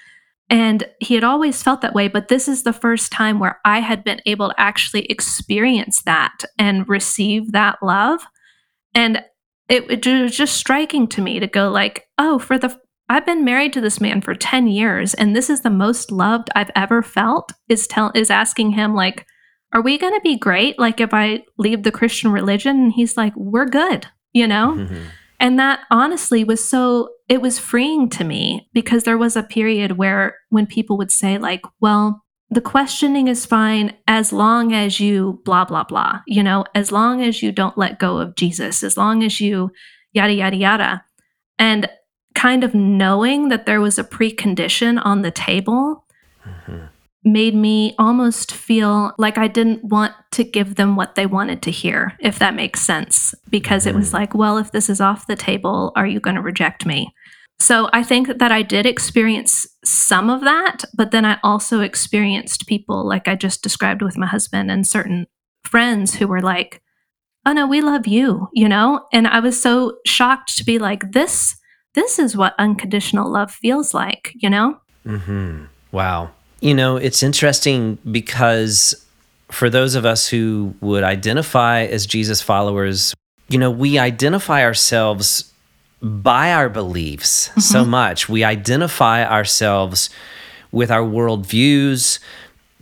and 0.51 0.85
he 1.01 1.14
had 1.14 1.25
always 1.25 1.62
felt 1.62 1.81
that 1.81 1.95
way, 1.95 2.09
but 2.09 2.29
this 2.29 2.49
is 2.49 2.62
the 2.62 2.73
first 2.73 3.11
time 3.11 3.38
where 3.38 3.61
I 3.64 3.81
had 3.81 4.05
been 4.05 4.21
able 4.27 4.51
to 4.51 4.61
actually 4.61 5.07
experience 5.07 6.03
that 6.03 6.45
and 6.59 6.88
receive 6.88 7.53
that 7.53 7.79
love. 7.83 8.25
And 8.95 9.25
it, 9.69 9.90
it 9.90 10.07
was 10.07 10.37
just 10.37 10.57
striking 10.57 11.09
to 11.09 11.23
me 11.23 11.40
to 11.40 11.47
go 11.47 11.71
like, 11.71 12.07
oh, 12.19 12.38
for 12.38 12.59
the 12.59 12.79
I've 13.14 13.24
been 13.24 13.44
married 13.44 13.72
to 13.74 13.81
this 13.81 14.00
man 14.00 14.22
for 14.22 14.35
10 14.35 14.66
years 14.66 15.14
and 15.14 15.37
this 15.37 15.48
is 15.48 15.61
the 15.61 15.70
most 15.70 16.11
loved 16.11 16.50
I've 16.57 16.72
ever 16.74 17.00
felt 17.00 17.53
is 17.68 17.87
tell 17.87 18.11
is 18.12 18.29
asking 18.29 18.72
him 18.72 18.92
like, 18.92 19.24
are 19.72 19.81
we 19.81 19.98
going 19.98 20.14
to 20.14 20.20
be 20.20 20.37
great 20.37 20.81
like 20.81 21.00
if 21.00 21.14
I 21.14 21.44
leave 21.57 21.85
the 21.85 21.92
Christian 21.92 22.33
religion 22.33 22.77
and 22.77 22.92
he's 22.92 23.16
like, 23.16 23.33
we're 23.37 23.66
good, 23.66 24.07
you 24.33 24.48
know? 24.48 24.74
Mm-hmm. 24.85 25.05
And 25.40 25.59
that 25.59 25.81
honestly 25.90 26.42
was 26.42 26.66
so, 26.66 27.11
it 27.29 27.42
was 27.42 27.59
freeing 27.59 28.09
to 28.11 28.24
me 28.24 28.68
because 28.72 29.03
there 29.03 29.18
was 29.18 29.37
a 29.37 29.42
period 29.42 29.98
where 29.98 30.37
when 30.48 30.64
people 30.64 30.96
would 30.96 31.11
say, 31.11 31.38
like, 31.38 31.61
well, 31.81 32.24
the 32.50 32.61
questioning 32.61 33.29
is 33.29 33.44
fine 33.44 33.94
as 34.07 34.33
long 34.33 34.72
as 34.72 35.00
you 35.00 35.42
blah, 35.44 35.64
blah, 35.64 35.85
blah, 35.85 36.20
you 36.27 36.42
know, 36.42 36.64
as 36.74 36.92
long 36.92 37.20
as 37.20 37.42
you 37.42 37.53
don't 37.53 37.77
let 37.77 37.98
go 37.98 38.18
of 38.18 38.37
Jesus, 38.37 38.83
as 38.83 38.96
long 38.96 39.22
as 39.22 39.40
you 39.40 39.70
yada, 40.12 40.33
yada, 40.33 40.57
yada. 40.57 41.05
And 41.59 41.90
kind 42.35 42.64
of 42.64 42.75
knowing 42.75 43.49
that 43.49 43.66
there 43.66 43.81
was 43.81 43.99
a 43.99 44.05
precondition 44.05 45.01
on 45.05 45.23
the 45.23 45.31
table 45.31 46.05
mm-hmm 46.44 46.87
made 47.25 47.55
me 47.55 47.94
almost 47.99 48.53
feel 48.53 49.14
like 49.16 49.38
I 49.38 49.49
didn't 49.49 49.83
want 49.83 50.12
to 50.33 50.44
give 50.44 50.75
them 50.75 50.94
what 50.94 51.14
they 51.14 51.25
wanted 51.25 51.62
to 51.62 51.70
hear, 51.70 52.16
if 52.20 52.38
that 52.38 52.55
makes 52.55 52.83
sense. 52.83 53.35
Because 53.49 53.87
it 53.87 53.94
was 53.94 54.11
mm. 54.11 54.14
like, 54.14 54.35
well, 54.35 54.59
if 54.59 54.73
this 54.73 54.90
is 54.90 55.01
off 55.01 55.27
the 55.27 55.37
table, 55.37 55.92
are 55.97 56.07
you 56.07 56.20
going 56.20 56.37
to 56.37 56.42
reject 56.42 56.85
me? 56.85 57.14
So 57.61 57.88
I 57.92 58.03
think 58.03 58.38
that 58.38 58.53
I 58.53 58.62
did 58.62 58.85
experience 58.85 59.66
some 59.85 60.29
of 60.29 60.42
that, 60.42 60.85
but 60.94 61.12
then 61.12 61.25
I 61.25 61.38
also 61.42 61.81
experienced 61.81 62.66
people 62.66 63.07
like 63.07 63.27
I 63.27 63.37
just 63.37 63.62
described 63.62 64.03
with 64.03 64.18
my 64.18 64.27
husband 64.27 64.70
and 64.70 64.87
certain 64.87 65.27
friends 65.62 66.16
who 66.16 66.27
were 66.27 66.42
like, 66.42 66.83
oh 67.47 67.53
no, 67.53 67.66
we 67.66 67.81
love 67.81 68.07
you, 68.07 68.49
you 68.53 68.68
know? 68.68 69.07
And 69.12 69.27
I 69.27 69.40
was 69.40 69.61
so 69.61 69.99
shocked 70.05 70.57
to 70.59 70.64
be 70.64 70.79
like, 70.79 71.12
this, 71.12 71.57
this 71.94 72.18
is 72.18 72.37
what 72.37 72.54
unconditional 72.59 73.30
love 73.30 73.50
feels 73.50 73.94
like, 73.94 74.33
you 74.35 74.50
know? 74.50 74.78
Mm-hmm. 75.07 75.64
Wow. 75.92 76.30
You 76.61 76.74
know, 76.74 76.96
it's 76.96 77.22
interesting 77.22 77.98
because 78.11 78.94
for 79.50 79.70
those 79.70 79.94
of 79.94 80.04
us 80.04 80.28
who 80.28 80.74
would 80.80 81.04
identify 81.04 81.83
as 81.85 82.07
Jesus 82.07 82.42
followers, 82.42 83.14
you 83.48 83.59
know, 83.59 83.70
we 83.70 83.98
identify 83.98 84.62
ourselves 84.62 85.52
by 86.02 86.52
our 86.52 86.68
beliefs 86.68 87.48
mm-hmm. 87.48 87.61
so 87.61 87.85
much. 87.85 88.28
We 88.28 88.44
identify 88.44 89.24
ourselves 89.24 90.11
with 90.72 90.90
our 90.90 91.02
worldviews, 91.02 92.18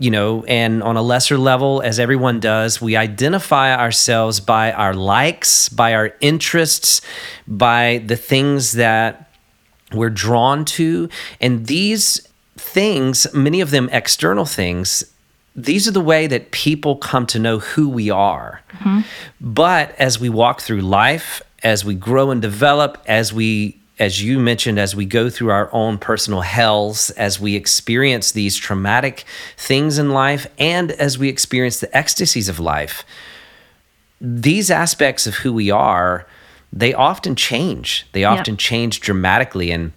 you 0.03 0.11
know, 0.11 0.43
and 0.45 0.83
on 0.83 0.97
a 0.97 1.03
lesser 1.03 1.38
level, 1.38 1.81
as 1.81 2.01
everyone 2.01 2.41
does, 2.41 2.83
we 2.83 2.97
identify 2.97 3.73
ourselves 3.73 4.41
by 4.41 4.73
our 4.73 4.95
likes, 4.95 5.69
by 5.69 5.95
our 5.95 6.17
interests, 6.21 7.01
by 7.47 8.03
the 8.05 8.17
things 8.17 8.73
that 8.73 9.31
we're 9.93 10.11
drawn 10.11 10.65
to. 10.65 11.09
And 11.41 11.67
these 11.67 12.27
things, 12.57 13.33
many 13.33 13.61
of 13.61 13.71
them 13.71 13.88
external 13.93 14.45
things, 14.45 15.05
these 15.55 15.87
are 15.87 15.93
the 15.93 16.01
way 16.01 16.27
that 16.27 16.51
people 16.51 16.97
come 16.97 17.25
to 17.27 17.38
know 17.38 17.61
who 17.61 17.88
we 17.88 18.11
are. 18.11 18.61
Mm-hmm. 18.73 19.01
But 19.41 19.95
as 20.01 20.19
we 20.19 20.29
walk 20.29 20.62
through 20.62 20.81
life, 20.81 21.43
as 21.62 21.85
we 21.85 21.95
grow 21.95 22.33
and 22.33 22.43
develop, 22.43 23.01
as 23.07 23.33
we 23.33 23.79
as 24.03 24.21
you 24.21 24.41
mentioned, 24.41 24.81
as 24.81 24.97
we 24.97 25.07
go 25.07 25.31
through 25.31 25.51
our 25.51 25.73
own 25.73 25.97
personal 25.97 26.41
hells, 26.41 27.11
as 27.11 27.38
we 27.38 27.55
experience 27.55 28.33
these 28.33 28.57
traumatic 28.57 29.25
things 29.57 29.97
in 29.97 30.11
life, 30.11 30.45
and 30.59 30.91
as 30.91 31.19
we 31.19 31.29
experience 31.29 31.79
the 31.79 31.97
ecstasies 31.97 32.49
of 32.49 32.59
life, 32.59 33.05
these 34.21 34.73
aspects 34.73 35.29
of 35.29 35.37
who 35.37 35.53
we 35.53 35.71
are, 35.71 36.27
they 36.73 36.93
often 36.93 37.37
change. 37.37 38.05
They 38.11 38.25
often 38.25 38.57
change 38.57 38.99
dramatically. 39.01 39.71
And 39.71 39.93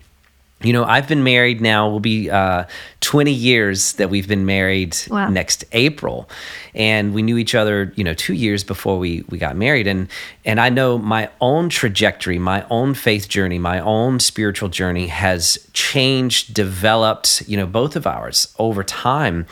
you 0.61 0.71
know, 0.71 0.85
I've 0.85 1.07
been 1.07 1.23
married 1.23 1.59
now, 1.59 1.89
will 1.89 1.99
be 1.99 2.29
uh, 2.29 2.63
20 3.01 3.31
years 3.31 3.93
that 3.93 4.09
we've 4.09 4.27
been 4.27 4.45
married 4.45 4.97
wow. 5.09 5.29
next 5.29 5.65
April. 5.73 6.29
And 6.73 7.13
we 7.13 7.21
knew 7.21 7.37
each 7.37 7.53
other, 7.53 7.91
you 7.95 8.03
know, 8.03 8.13
two 8.13 8.33
years 8.33 8.63
before 8.63 8.97
we, 8.97 9.25
we 9.29 9.37
got 9.37 9.57
married. 9.57 9.85
And, 9.85 10.07
and 10.45 10.59
I 10.59 10.69
know 10.69 10.97
my 10.97 11.29
own 11.41 11.67
trajectory, 11.69 12.39
my 12.39 12.65
own 12.69 12.93
faith 12.93 13.27
journey, 13.27 13.59
my 13.59 13.79
own 13.81 14.19
spiritual 14.19 14.69
journey 14.69 15.07
has 15.07 15.69
changed, 15.73 16.53
developed, 16.53 17.43
you 17.47 17.57
know, 17.57 17.67
both 17.67 17.97
of 17.97 18.07
ours 18.07 18.53
over 18.57 18.83
time. 18.83 19.45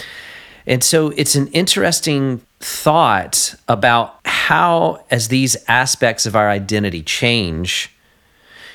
And 0.65 0.83
so 0.83 1.09
it's 1.09 1.35
an 1.35 1.47
interesting 1.47 2.41
thought 2.61 3.55
about 3.67 4.19
how, 4.23 5.03
as 5.11 5.27
these 5.27 5.57
aspects 5.67 6.25
of 6.25 6.35
our 6.35 6.49
identity 6.49 7.03
change, 7.03 7.93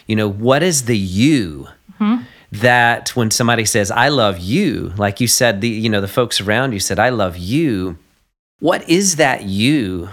you 0.07 0.15
know, 0.15 0.29
what 0.29 0.63
is 0.63 0.85
the 0.85 0.97
you? 0.97 1.69
Mm-hmm. 2.01 2.25
That 2.51 3.15
when 3.15 3.31
somebody 3.31 3.67
says, 3.67 3.91
I 3.91 4.09
love 4.09 4.39
you, 4.39 4.95
like 4.97 5.21
you 5.21 5.29
said, 5.29 5.61
the 5.61 5.69
you 5.69 5.91
know, 5.91 6.01
the 6.01 6.09
folks 6.09 6.41
around 6.41 6.73
you 6.73 6.81
said, 6.81 6.99
I 6.99 7.11
love 7.11 7.37
you, 7.37 7.99
what 8.61 8.89
is 8.89 9.17
that 9.17 9.45
you 9.45 10.09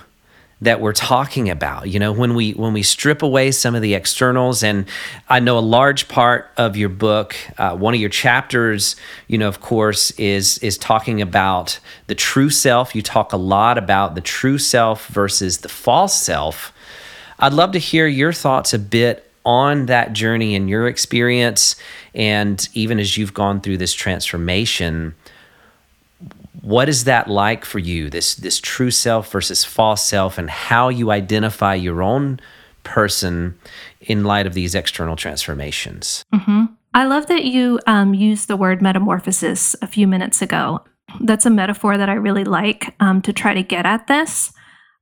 that 0.61 0.81
we're 0.81 0.93
talking 0.93 1.49
about? 1.49 1.89
You 1.89 1.99
know 1.99 2.11
when 2.11 2.35
we 2.35 2.51
when 2.51 2.73
we 2.73 2.83
strip 2.83 3.21
away 3.21 3.51
some 3.51 3.75
of 3.75 3.81
the 3.81 3.93
externals 3.93 4.63
and 4.63 4.85
i 5.29 5.39
know 5.39 5.57
a 5.57 5.59
large 5.59 6.07
part 6.07 6.49
of 6.57 6.75
your 6.75 6.89
book 6.89 7.35
uh, 7.57 7.75
one 7.75 7.93
of 7.93 7.99
your 7.99 8.09
chapters 8.09 8.95
you 9.27 9.37
know 9.37 9.47
of 9.47 9.59
course 9.59 10.11
is 10.11 10.57
is 10.59 10.77
talking 10.77 11.21
about 11.21 11.79
the 12.07 12.15
true 12.15 12.49
self. 12.49 12.95
You 12.95 13.01
talk 13.01 13.33
a 13.33 13.37
lot 13.37 13.77
about 13.77 14.15
the 14.15 14.21
true 14.21 14.57
self 14.57 15.07
versus 15.07 15.59
the 15.59 15.69
false 15.69 16.19
self. 16.19 16.71
I'd 17.39 17.53
love 17.53 17.71
to 17.73 17.79
hear 17.79 18.07
your 18.07 18.31
thoughts 18.31 18.73
a 18.73 18.79
bit 18.79 19.29
on 19.45 19.85
that 19.85 20.13
journey 20.13 20.55
in 20.55 20.67
your 20.67 20.87
experience 20.87 21.75
and 22.13 22.67
even 22.73 22.99
as 22.99 23.17
you've 23.17 23.33
gone 23.33 23.61
through 23.61 23.77
this 23.77 23.93
transformation 23.93 25.13
what 26.65 26.89
is 26.89 27.03
that 27.03 27.29
like 27.29 27.63
for 27.63 27.77
you? 27.77 28.09
This 28.09 28.33
this 28.33 28.59
true 28.59 28.89
self 28.89 29.31
versus 29.31 29.63
false 29.63 30.03
self, 30.03 30.39
and 30.39 30.49
how 30.49 30.89
you 30.89 31.11
identify 31.11 31.75
your 31.75 32.01
own 32.01 32.39
person 32.83 33.57
in 34.01 34.23
light 34.23 34.47
of 34.47 34.55
these 34.55 34.73
external 34.73 35.15
transformations. 35.15 36.25
Mm-hmm. 36.33 36.65
I 36.93 37.05
love 37.05 37.27
that 37.27 37.45
you 37.45 37.79
um, 37.85 38.13
used 38.13 38.47
the 38.47 38.57
word 38.57 38.81
metamorphosis 38.81 39.75
a 39.81 39.87
few 39.87 40.07
minutes 40.07 40.41
ago. 40.41 40.81
That's 41.19 41.45
a 41.45 41.49
metaphor 41.51 41.97
that 41.97 42.09
I 42.09 42.13
really 42.13 42.45
like 42.45 42.95
um, 42.99 43.21
to 43.23 43.33
try 43.33 43.53
to 43.53 43.63
get 43.63 43.85
at 43.85 44.07
this. 44.07 44.51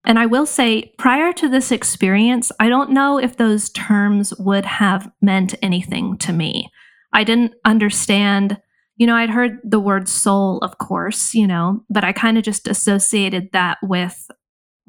And 0.06 0.20
I 0.20 0.26
will 0.26 0.46
say, 0.46 0.94
prior 0.98 1.32
to 1.34 1.48
this 1.48 1.72
experience, 1.72 2.52
I 2.60 2.68
don't 2.68 2.92
know 2.92 3.18
if 3.18 3.38
those 3.38 3.70
terms 3.70 4.34
would 4.38 4.66
have 4.66 5.10
meant 5.22 5.56
anything 5.62 6.18
to 6.20 6.34
me. 6.34 6.70
I 7.14 7.24
didn't 7.24 7.54
understand, 7.64 8.60
you 8.98 9.08
know, 9.08 9.16
I'd 9.16 9.30
heard 9.30 9.60
the 9.64 9.80
word 9.80 10.10
soul, 10.10 10.58
of 10.60 10.78
course, 10.78 11.34
you 11.34 11.48
know, 11.48 11.84
but 11.90 12.04
I 12.04 12.12
kind 12.12 12.38
of 12.38 12.44
just 12.44 12.68
associated 12.68 13.50
that 13.54 13.78
with 13.82 14.28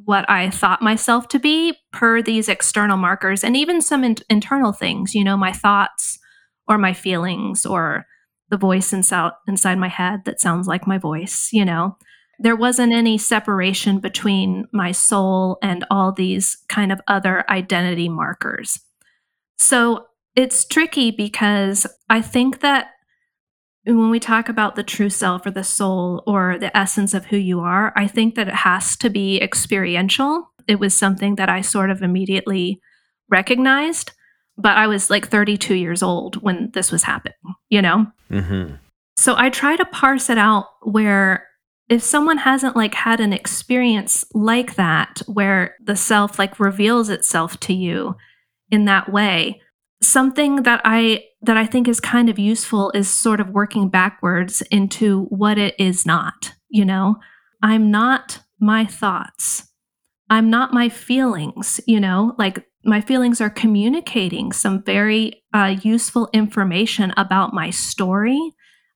what 0.04 0.28
I 0.28 0.50
thought 0.50 0.82
myself 0.82 1.28
to 1.28 1.38
be 1.38 1.76
per 1.92 2.20
these 2.20 2.48
external 2.48 2.96
markers 2.96 3.44
and 3.44 3.56
even 3.56 3.80
some 3.80 4.02
in- 4.02 4.16
internal 4.28 4.72
things, 4.72 5.14
you 5.14 5.22
know, 5.22 5.36
my 5.36 5.52
thoughts 5.52 6.18
or 6.66 6.76
my 6.76 6.92
feelings 6.92 7.64
or 7.64 8.06
the 8.50 8.56
voice 8.56 8.92
inside, 8.92 9.32
inside 9.46 9.78
my 9.78 9.88
head 9.88 10.24
that 10.24 10.40
sounds 10.40 10.66
like 10.66 10.88
my 10.88 10.98
voice, 10.98 11.50
you 11.52 11.64
know 11.64 11.96
there 12.38 12.56
wasn't 12.56 12.92
any 12.92 13.18
separation 13.18 13.98
between 13.98 14.66
my 14.72 14.92
soul 14.92 15.58
and 15.62 15.84
all 15.90 16.12
these 16.12 16.56
kind 16.68 16.92
of 16.92 17.00
other 17.06 17.44
identity 17.48 18.08
markers. 18.08 18.80
So 19.58 20.06
it's 20.34 20.64
tricky 20.64 21.10
because 21.10 21.86
I 22.10 22.20
think 22.20 22.60
that 22.60 22.88
when 23.86 24.10
we 24.10 24.18
talk 24.18 24.48
about 24.48 24.76
the 24.76 24.82
true 24.82 25.10
self 25.10 25.46
or 25.46 25.50
the 25.50 25.64
soul 25.64 26.22
or 26.26 26.58
the 26.58 26.74
essence 26.76 27.14
of 27.14 27.26
who 27.26 27.36
you 27.36 27.60
are, 27.60 27.92
I 27.96 28.06
think 28.06 28.34
that 28.34 28.48
it 28.48 28.54
has 28.54 28.96
to 28.98 29.10
be 29.10 29.40
experiential. 29.40 30.50
It 30.66 30.80
was 30.80 30.96
something 30.96 31.36
that 31.36 31.50
I 31.50 31.60
sort 31.60 31.90
of 31.90 32.02
immediately 32.02 32.80
recognized, 33.30 34.12
but 34.56 34.76
I 34.76 34.86
was 34.86 35.10
like 35.10 35.28
32 35.28 35.74
years 35.74 36.02
old 36.02 36.36
when 36.36 36.70
this 36.72 36.90
was 36.90 37.02
happening, 37.02 37.34
you 37.68 37.82
know? 37.82 38.06
Mm-hmm. 38.30 38.76
So 39.18 39.34
I 39.36 39.50
try 39.50 39.76
to 39.76 39.84
parse 39.84 40.30
it 40.30 40.38
out 40.38 40.66
where 40.82 41.46
if 41.88 42.02
someone 42.02 42.38
hasn't 42.38 42.76
like 42.76 42.94
had 42.94 43.20
an 43.20 43.32
experience 43.32 44.24
like 44.32 44.76
that 44.76 45.20
where 45.26 45.76
the 45.82 45.96
self 45.96 46.38
like 46.38 46.58
reveals 46.58 47.08
itself 47.08 47.58
to 47.60 47.72
you 47.74 48.14
in 48.70 48.84
that 48.86 49.12
way 49.12 49.60
something 50.02 50.62
that 50.62 50.80
i 50.84 51.22
that 51.42 51.56
i 51.56 51.66
think 51.66 51.88
is 51.88 52.00
kind 52.00 52.28
of 52.28 52.38
useful 52.38 52.90
is 52.92 53.08
sort 53.08 53.40
of 53.40 53.50
working 53.50 53.88
backwards 53.88 54.62
into 54.70 55.24
what 55.24 55.58
it 55.58 55.74
is 55.78 56.04
not 56.04 56.52
you 56.74 56.84
know? 56.84 57.16
I'm 57.62 57.90
not 57.90 58.40
my 58.60 58.84
thoughts. 58.84 59.70
I'm 60.28 60.50
not 60.50 60.74
my 60.74 60.88
feelings 60.88 61.80
you 61.86 62.00
know? 62.00 62.34
Like 62.36 62.66
my 62.84 63.00
feelings 63.00 63.40
are 63.40 63.48
communicating 63.48 64.52
some 64.52 64.82
very 64.82 65.42
uh, 65.54 65.76
useful 65.82 66.28
information 66.34 67.14
about 67.16 67.54
my 67.54 67.70
story 67.70 68.52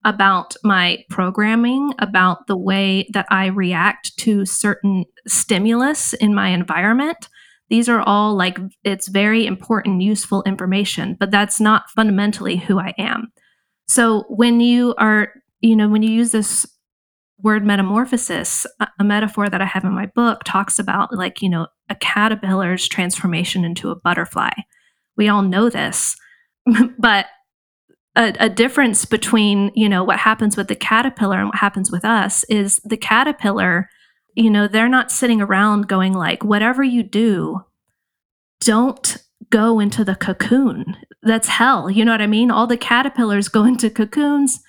about 0.08 0.56
my 0.64 1.04
programming, 1.10 1.92
about 1.98 2.46
the 2.46 2.56
way 2.56 3.06
that 3.12 3.26
I 3.30 3.46
react 3.46 4.16
to 4.20 4.46
certain 4.46 5.04
stimulus 5.26 6.14
in 6.14 6.34
my 6.34 6.48
environment. 6.48 7.28
These 7.68 7.90
are 7.90 8.00
all 8.00 8.34
like, 8.34 8.58
it's 8.84 9.08
very 9.08 9.46
important, 9.46 10.00
useful 10.00 10.42
information, 10.44 11.14
but 11.20 11.30
that's 11.30 11.60
not 11.60 11.90
fundamentally 11.90 12.56
who 12.56 12.80
I 12.80 12.94
am. 12.96 13.30
So 13.86 14.24
when 14.30 14.60
you 14.60 14.94
are, 14.96 15.28
you 15.60 15.76
know, 15.76 15.90
when 15.90 16.02
you 16.02 16.10
use 16.10 16.32
this 16.32 16.66
word 17.42 17.66
metamorphosis, 17.66 18.66
a 18.98 19.04
metaphor 19.04 19.50
that 19.50 19.60
I 19.60 19.66
have 19.66 19.84
in 19.84 19.92
my 19.92 20.06
book 20.06 20.42
talks 20.44 20.78
about 20.78 21.12
like, 21.14 21.42
you 21.42 21.50
know, 21.50 21.66
a 21.90 21.94
caterpillar's 21.94 22.88
transformation 22.88 23.62
into 23.62 23.90
a 23.90 23.96
butterfly. 23.96 24.52
We 25.18 25.28
all 25.28 25.42
know 25.42 25.68
this, 25.68 26.16
but 26.98 27.26
a, 28.18 28.34
a, 28.40 28.48
difference 28.48 29.04
between 29.04 29.70
you 29.74 29.88
know 29.88 30.04
what 30.04 30.18
happens 30.18 30.56
with 30.56 30.68
the 30.68 30.74
caterpillar 30.74 31.38
and 31.38 31.48
what 31.48 31.58
happens 31.58 31.90
with 31.90 32.04
us 32.04 32.44
is 32.44 32.80
the 32.84 32.96
caterpillar 32.96 33.88
you 34.34 34.50
know 34.50 34.68
they're 34.68 34.88
not 34.88 35.10
sitting 35.10 35.40
around 35.40 35.88
going 35.88 36.12
like 36.12 36.44
whatever 36.44 36.82
you 36.82 37.02
do 37.02 37.60
don't 38.60 39.18
go 39.50 39.78
into 39.80 40.04
the 40.04 40.16
cocoon. 40.16 40.96
That's 41.22 41.48
hell. 41.48 41.90
You 41.90 42.04
know 42.04 42.12
what 42.12 42.20
i 42.20 42.26
mean? 42.26 42.50
All 42.50 42.66
the 42.66 42.76
caterpillars 42.76 43.48
go 43.48 43.64
into 43.64 43.88
cocoons. 43.88 44.60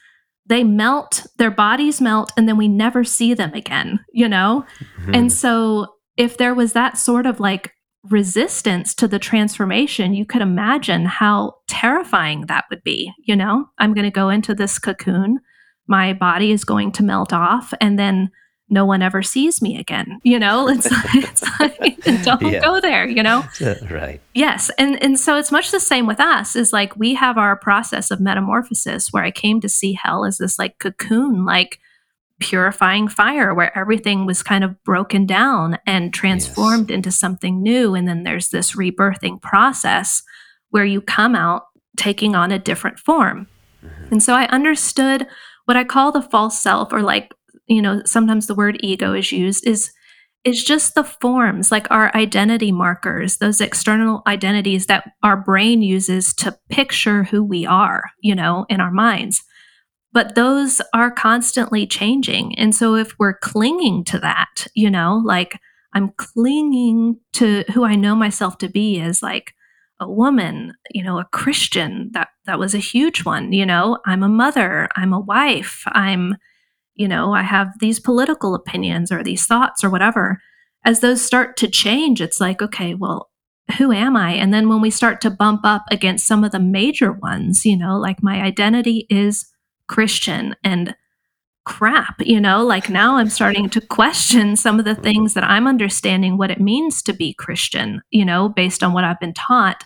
They 0.46 0.64
melt 0.64 1.26
their 1.38 1.52
bodies 1.52 2.00
melt 2.00 2.32
and 2.38 2.48
then 2.48 2.58
we 2.58 2.68
never 2.68 3.04
see 3.04 3.34
them 3.34 3.54
again 3.54 4.00
you 4.14 4.28
know? 4.28 4.66
Mm-hmm. 5.02 5.16
and 5.16 5.32
so 5.32 5.96
if 6.18 6.38
there 6.38 6.54
was 6.54 6.74
that 6.74 6.98
sort 6.98 7.26
of 7.26 7.40
like 7.40 7.74
resistance 8.10 8.94
to 8.96 9.08
the 9.08 9.20
transformation, 9.20 10.14
you 10.14 10.26
could 10.26 10.42
imagine 10.42 11.06
how 11.06 11.56
terrifying 11.68 12.46
that 12.48 12.66
would 12.70 12.84
be. 12.84 13.12
You 13.24 13.36
know, 13.36 13.70
I'm 13.78 13.94
going 13.94 14.06
to 14.06 14.12
go 14.12 14.30
into 14.30 14.56
this 14.56 14.80
cocoon, 14.80 15.40
my 15.88 16.14
body 16.14 16.52
is 16.52 16.64
going 16.64 16.92
to 16.94 17.04
melt 17.04 17.34
off, 17.34 17.74
and 17.82 17.98
then 17.98 18.32
no 18.70 18.86
one 18.86 19.02
ever 19.02 19.24
sees 19.24 19.62
me 19.62 19.80
again. 19.80 20.20
You 20.24 20.38
know, 20.40 20.70
it's, 20.70 20.88
it's 21.16 21.44
like, 21.60 22.00
don't 22.24 22.42
yeah. 22.42 22.62
go 22.62 22.80
there, 22.80 23.08
you 23.08 23.24
know? 23.24 23.44
Uh, 23.62 23.76
right. 23.92 24.22
Yes. 24.34 24.72
And, 24.78 25.02
and 25.04 25.20
so 25.20 25.38
it's 25.38 25.52
much 25.52 25.72
the 25.72 25.82
same 25.82 26.08
with 26.08 26.20
us 26.20 26.56
is 26.56 26.72
like 26.72 26.96
we 26.96 27.14
have 27.16 27.38
our 27.38 27.58
process 27.58 28.10
of 28.10 28.22
metamorphosis 28.22 29.12
where 29.12 29.24
I 29.24 29.32
came 29.32 29.60
to 29.62 29.68
see 29.68 29.94
hell 30.02 30.24
as 30.24 30.38
this 30.38 30.58
like 30.58 30.80
cocoon, 30.80 31.44
like 31.44 31.80
purifying 32.40 33.08
fire 33.08 33.54
where 33.54 33.78
everything 33.78 34.26
was 34.26 34.42
kind 34.42 34.64
of 34.64 34.82
broken 34.84 35.26
down 35.26 35.78
and 35.86 36.14
transformed 36.14 36.90
yes. 36.90 36.96
into 36.96 37.12
something 37.12 37.62
new. 37.62 37.96
And 37.96 38.08
then 38.08 38.24
there's 38.24 38.50
this 38.50 38.76
rebirthing 38.76 39.42
process 39.42 40.24
where 40.70 40.86
you 40.86 41.02
come 41.02 41.36
out 41.36 41.64
taking 41.98 42.36
on 42.36 42.52
a 42.52 42.60
different 42.60 43.00
form. 43.00 43.48
Mm-hmm. 43.84 44.14
And 44.14 44.24
so 44.24 44.34
I 44.34 44.46
understood 44.46 45.28
what 45.66 45.78
I 45.78 45.84
call 45.84 46.12
the 46.12 46.22
false 46.22 46.60
self, 46.60 46.92
or 46.92 47.02
like, 47.02 47.34
you 47.68 47.82
know, 47.82 48.02
sometimes 48.06 48.48
the 48.48 48.56
word 48.56 48.78
ego 48.80 49.14
is 49.14 49.32
used, 49.32 49.68
is 49.68 49.92
is 50.46 50.64
just 50.64 50.96
the 50.96 51.04
forms, 51.04 51.70
like 51.70 51.86
our 51.92 52.16
identity 52.16 52.72
markers, 52.72 53.38
those 53.38 53.60
external 53.60 54.22
identities 54.26 54.86
that 54.86 55.12
our 55.22 55.36
brain 55.36 55.82
uses 55.82 56.34
to 56.34 56.58
picture 56.70 57.24
who 57.24 57.44
we 57.44 57.66
are, 57.66 58.06
you 58.22 58.34
know, 58.34 58.66
in 58.70 58.80
our 58.80 58.92
minds 58.92 59.44
but 60.12 60.36
those 60.36 60.82
are 60.94 61.12
constantly 61.12 61.86
changing. 61.86 62.58
And 62.58 62.74
so 62.74 62.96
if 62.96 63.14
we're 63.20 63.38
clinging 63.38 64.04
to 64.06 64.20
that, 64.20 64.68
you 64.76 64.90
know, 64.90 65.22
like 65.24 65.60
I'm 65.94 66.10
clinging 66.18 67.20
to 67.34 67.64
who 67.74 67.84
I 67.84 67.96
know 67.96 68.16
myself 68.16 68.58
to 68.60 68.70
be 68.70 69.00
as 69.00 69.22
like 69.22 69.54
a 70.00 70.10
woman, 70.10 70.74
you 70.92 71.04
know, 71.04 71.20
a 71.20 71.30
Christian, 71.32 72.10
that 72.14 72.30
that 72.46 72.60
was 72.60 72.74
a 72.74 72.80
huge 72.80 73.26
one, 73.26 73.52
you 73.52 73.66
know, 73.66 73.98
I'm 74.06 74.24
a 74.24 74.30
mother, 74.30 74.88
I'm 74.96 75.14
a 75.14 75.20
wife, 75.20 75.84
I'm 75.88 76.36
you 76.96 77.08
know, 77.08 77.34
I 77.34 77.44
have 77.44 77.80
these 77.80 77.98
political 77.98 78.54
opinions 78.54 79.10
or 79.10 79.24
these 79.24 79.46
thoughts 79.46 79.86
or 79.86 79.90
whatever. 79.90 80.42
As 80.84 81.00
those 81.00 81.22
start 81.22 81.56
to 81.58 81.70
change, 81.70 82.20
it's 82.20 82.42
like, 82.42 82.62
okay, 82.62 82.94
well, 82.94 83.30
who 83.78 83.94
am 83.94 84.18
I? 84.18 84.34
And 84.34 84.54
then 84.54 84.68
when 84.68 84.82
we 84.82 84.90
start 84.90 85.22
to 85.22 85.30
bump 85.30 85.62
up 85.64 85.86
against 85.92 86.28
some 86.28 86.44
of 86.44 86.52
the 86.52 86.60
major 86.60 87.14
ones, 87.14 87.66
you 87.66 87.78
know, 87.78 87.98
like 87.98 88.22
my 88.22 88.42
identity 88.42 89.08
is 89.10 89.46
Christian 89.90 90.56
and 90.64 90.96
crap, 91.66 92.16
you 92.22 92.40
know, 92.40 92.66
like 92.66 92.90
now 92.90 93.18
I'm 93.18 93.30
starting 93.30 93.70
to 93.72 93.82
question 93.82 94.56
some 94.56 94.80
of 94.80 94.86
the 94.86 94.96
things 94.96 95.34
that 95.34 95.44
I'm 95.44 95.68
understanding 95.68 96.38
what 96.38 96.50
it 96.50 96.60
means 96.60 97.04
to 97.04 97.14
be 97.14 97.34
Christian, 97.34 98.02
you 98.10 98.24
know, 98.24 98.50
based 98.50 98.84
on 98.84 98.94
what 98.94 99.04
I've 99.04 99.20
been 99.20 99.34
taught. 99.34 99.84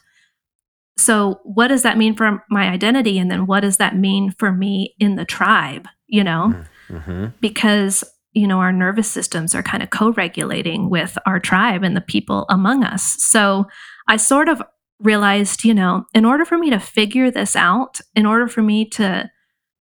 So, 0.98 1.39
what 1.44 1.68
does 1.68 1.82
that 1.84 1.98
mean 1.98 2.16
for 2.16 2.44
my 2.50 2.70
identity? 2.70 3.18
And 3.18 3.32
then 3.32 3.48
what 3.48 3.62
does 3.62 3.78
that 3.78 3.98
mean 3.98 4.32
for 4.32 4.52
me 4.52 4.96
in 5.00 5.16
the 5.16 5.26
tribe, 5.26 5.88
you 6.08 6.24
know? 6.24 6.63
Mm-hmm. 6.89 7.28
Because, 7.42 8.04
you 8.34 8.48
know, 8.48 8.60
our 8.60 8.72
nervous 8.72 9.10
systems 9.10 9.56
are 9.56 9.63
kind 9.63 9.82
of 9.82 9.89
co 9.89 10.12
regulating 10.12 10.89
with 10.89 11.18
our 11.26 11.39
tribe 11.39 11.84
and 11.84 11.98
the 11.98 12.02
people 12.02 12.46
among 12.50 12.84
us. 12.84 13.16
So, 13.24 13.66
I 14.08 14.18
sort 14.18 14.48
of 14.48 14.62
realized, 15.00 15.63
you 15.63 15.74
know, 15.74 16.06
in 16.13 16.24
order 16.24 16.46
for 16.46 16.58
me 16.58 16.70
to 16.70 16.80
figure 16.80 17.32
this 17.32 17.56
out, 17.56 18.00
in 18.16 18.26
order 18.26 18.48
for 18.48 18.62
me 18.62 18.86
to 18.92 19.30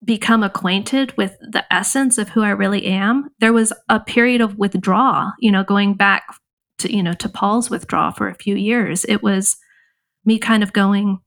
become 0.03 0.43
acquainted 0.43 1.15
with 1.17 1.37
the 1.41 1.63
essence 1.71 2.17
of 2.17 2.29
who 2.29 2.41
I 2.41 2.49
really 2.49 2.85
am, 2.85 3.29
there 3.39 3.53
was 3.53 3.71
a 3.87 3.99
period 3.99 4.41
of 4.41 4.57
withdrawal, 4.57 5.31
you 5.39 5.51
know, 5.51 5.63
going 5.63 5.93
back 5.93 6.23
to, 6.79 6.93
you 6.93 7.03
know, 7.03 7.13
to 7.13 7.29
Paul's 7.29 7.69
withdrawal 7.69 8.11
for 8.11 8.27
a 8.27 8.35
few 8.35 8.55
years. 8.55 9.05
It 9.05 9.21
was 9.21 9.57
me 10.25 10.39
kind 10.39 10.63
of 10.63 10.73
going, 10.73 11.19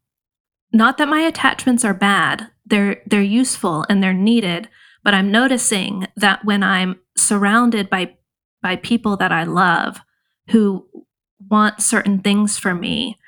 not 0.73 0.99
that 0.99 1.09
my 1.09 1.21
attachments 1.21 1.85
are 1.85 1.95
bad, 1.95 2.49
they're 2.67 3.03
they're 3.07 3.23
useful 3.23 3.85
and 3.89 4.03
they're 4.03 4.13
needed, 4.13 4.69
but 5.03 5.15
I'm 5.15 5.31
noticing 5.31 6.07
that 6.17 6.45
when 6.45 6.63
I'm 6.63 6.99
surrounded 7.17 7.91
by 7.91 8.17
by 8.63 8.77
people 8.77 9.17
that 9.19 9.31
I 9.31 9.45
love 9.45 10.01
who 10.49 10.89
want 11.51 11.83
certain 11.83 12.21
things 12.21 12.59
for 12.59 12.75
me, 12.75 13.19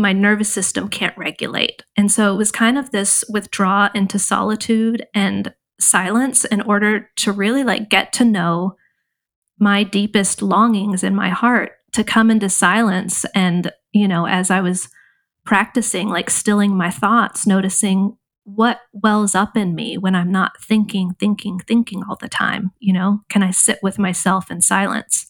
my 0.00 0.12
nervous 0.12 0.52
system 0.52 0.88
can't 0.88 1.16
regulate. 1.16 1.82
And 1.96 2.10
so 2.10 2.32
it 2.32 2.36
was 2.36 2.52
kind 2.52 2.78
of 2.78 2.90
this 2.90 3.24
withdraw 3.28 3.88
into 3.94 4.18
solitude 4.18 5.06
and 5.14 5.54
silence 5.80 6.44
in 6.44 6.60
order 6.62 7.10
to 7.16 7.32
really 7.32 7.64
like 7.64 7.88
get 7.88 8.12
to 8.12 8.24
know 8.24 8.76
my 9.58 9.82
deepest 9.82 10.42
longings 10.42 11.02
in 11.02 11.14
my 11.14 11.28
heart 11.28 11.72
to 11.92 12.04
come 12.04 12.30
into 12.30 12.48
silence 12.48 13.24
and 13.34 13.72
you 13.92 14.06
know 14.06 14.26
as 14.26 14.50
i 14.50 14.60
was 14.60 14.88
practicing 15.44 16.08
like 16.08 16.30
stilling 16.30 16.76
my 16.76 16.90
thoughts 16.90 17.46
noticing 17.46 18.16
what 18.44 18.80
wells 18.92 19.34
up 19.34 19.56
in 19.56 19.74
me 19.74 19.96
when 19.96 20.14
i'm 20.14 20.30
not 20.30 20.60
thinking 20.60 21.14
thinking 21.18 21.58
thinking 21.58 22.02
all 22.08 22.16
the 22.16 22.28
time 22.28 22.72
you 22.78 22.92
know 22.92 23.20
can 23.28 23.42
i 23.42 23.50
sit 23.50 23.78
with 23.82 23.98
myself 23.98 24.50
in 24.50 24.60
silence 24.60 25.26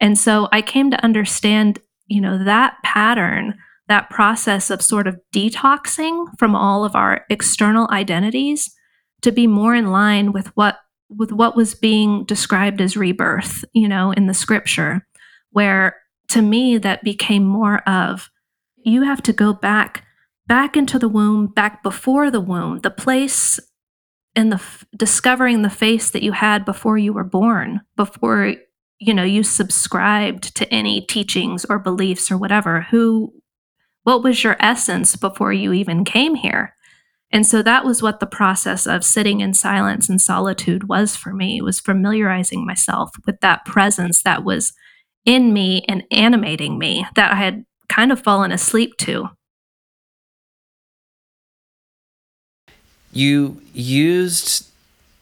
and 0.00 0.18
so 0.18 0.48
i 0.52 0.62
came 0.62 0.90
to 0.90 1.04
understand 1.04 1.78
you 2.06 2.20
know 2.20 2.42
that 2.42 2.76
pattern 2.84 3.54
that 3.88 4.10
process 4.10 4.70
of 4.70 4.82
sort 4.82 5.06
of 5.06 5.18
detoxing 5.34 6.26
from 6.38 6.54
all 6.54 6.84
of 6.84 6.94
our 6.94 7.24
external 7.28 7.88
identities 7.90 8.74
to 9.22 9.32
be 9.32 9.46
more 9.46 9.74
in 9.74 9.90
line 9.90 10.32
with 10.32 10.48
what 10.56 10.78
with 11.08 11.30
what 11.30 11.56
was 11.56 11.74
being 11.74 12.24
described 12.24 12.80
as 12.80 12.96
rebirth, 12.96 13.64
you 13.74 13.86
know, 13.86 14.12
in 14.12 14.26
the 14.26 14.34
scripture, 14.34 15.06
where 15.50 15.96
to 16.28 16.40
me 16.40 16.78
that 16.78 17.04
became 17.04 17.44
more 17.44 17.78
of 17.88 18.30
you 18.84 19.02
have 19.02 19.22
to 19.22 19.32
go 19.32 19.52
back 19.52 20.04
back 20.46 20.76
into 20.76 20.98
the 20.98 21.08
womb, 21.08 21.46
back 21.46 21.82
before 21.82 22.30
the 22.30 22.40
womb, 22.40 22.80
the 22.80 22.90
place 22.90 23.60
and 24.34 24.50
the 24.50 24.56
f- 24.56 24.84
discovering 24.96 25.62
the 25.62 25.70
face 25.70 26.10
that 26.10 26.22
you 26.22 26.32
had 26.32 26.64
before 26.64 26.98
you 26.98 27.12
were 27.12 27.24
born, 27.24 27.80
before 27.96 28.54
you 28.98 29.14
know 29.14 29.22
you 29.22 29.42
subscribed 29.42 30.54
to 30.56 30.72
any 30.72 31.00
teachings 31.00 31.64
or 31.66 31.78
beliefs 31.78 32.30
or 32.30 32.38
whatever. 32.38 32.86
Who 32.90 33.32
what 34.04 34.22
was 34.22 34.42
your 34.42 34.56
essence 34.60 35.16
before 35.16 35.52
you 35.52 35.72
even 35.72 36.04
came 36.04 36.34
here? 36.34 36.74
And 37.32 37.46
so 37.46 37.62
that 37.62 37.84
was 37.84 38.02
what 38.02 38.20
the 38.20 38.26
process 38.26 38.86
of 38.86 39.04
sitting 39.04 39.40
in 39.40 39.54
silence 39.54 40.08
and 40.08 40.20
solitude 40.20 40.88
was 40.88 41.16
for 41.16 41.32
me, 41.32 41.62
was 41.62 41.80
familiarizing 41.80 42.66
myself 42.66 43.10
with 43.26 43.40
that 43.40 43.64
presence 43.64 44.22
that 44.22 44.44
was 44.44 44.74
in 45.24 45.52
me 45.52 45.84
and 45.88 46.04
animating 46.10 46.78
me 46.78 47.06
that 47.14 47.32
I 47.32 47.36
had 47.36 47.64
kind 47.88 48.12
of 48.12 48.20
fallen 48.20 48.52
asleep 48.52 48.96
to. 48.98 49.30
You 53.12 53.60
used 53.72 54.68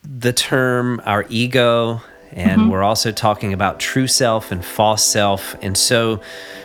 the 0.03 0.33
term 0.33 1.01
our 1.05 1.27
ego, 1.29 2.03
and 2.33 2.63
mm-hmm. 2.63 2.71
we're 2.71 2.83
also 2.83 3.13
talking 3.13 3.53
about 3.53 3.81
true 3.81 4.07
self 4.07 4.51
and 4.51 4.65
false 4.65 5.05
self. 5.05 5.57
And 5.61 5.77
so 5.77 6.21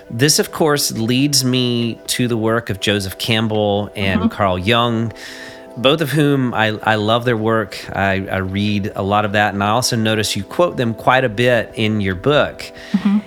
this, 0.09 0.39
of 0.39 0.51
course, 0.51 0.91
leads 0.91 1.43
me 1.43 1.99
to 2.07 2.27
the 2.27 2.37
work 2.37 2.69
of 2.69 2.79
Joseph 2.79 3.17
Campbell 3.17 3.91
and 3.95 4.21
mm-hmm. 4.21 4.29
Carl 4.29 4.59
Jung, 4.59 5.11
both 5.77 6.01
of 6.01 6.11
whom 6.11 6.53
I, 6.53 6.67
I 6.83 6.95
love 6.95 7.25
their 7.25 7.37
work. 7.37 7.83
I, 7.95 8.27
I, 8.27 8.37
read 8.37 8.93
a 8.95 9.01
lot 9.01 9.25
of 9.25 9.33
that, 9.33 9.53
and 9.53 9.63
I 9.63 9.69
also 9.69 9.95
notice 9.95 10.35
you 10.35 10.43
quote 10.43 10.77
them 10.77 10.93
quite 10.93 11.23
a 11.23 11.29
bit 11.29 11.71
in 11.75 12.01
your 12.01 12.15
book. 12.15 12.71
Mm-hmm. 12.91 13.19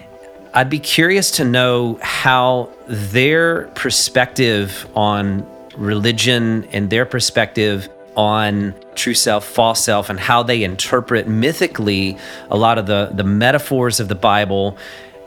I'd 0.54 0.70
be 0.70 0.78
curious 0.78 1.32
to 1.32 1.44
know 1.44 1.98
how 2.00 2.70
their 2.86 3.66
perspective 3.68 4.88
on 4.94 5.46
religion 5.76 6.64
and 6.72 6.90
their 6.90 7.04
perspective 7.06 7.88
on 8.16 8.74
true 8.94 9.14
self, 9.14 9.44
false 9.44 9.84
self, 9.84 10.10
and 10.10 10.18
how 10.18 10.42
they 10.42 10.64
interpret 10.64 11.28
mythically 11.28 12.18
a 12.50 12.56
lot 12.56 12.78
of 12.78 12.86
the, 12.86 13.10
the 13.12 13.24
metaphors 13.24 14.00
of 14.00 14.08
the 14.08 14.14
Bible. 14.14 14.76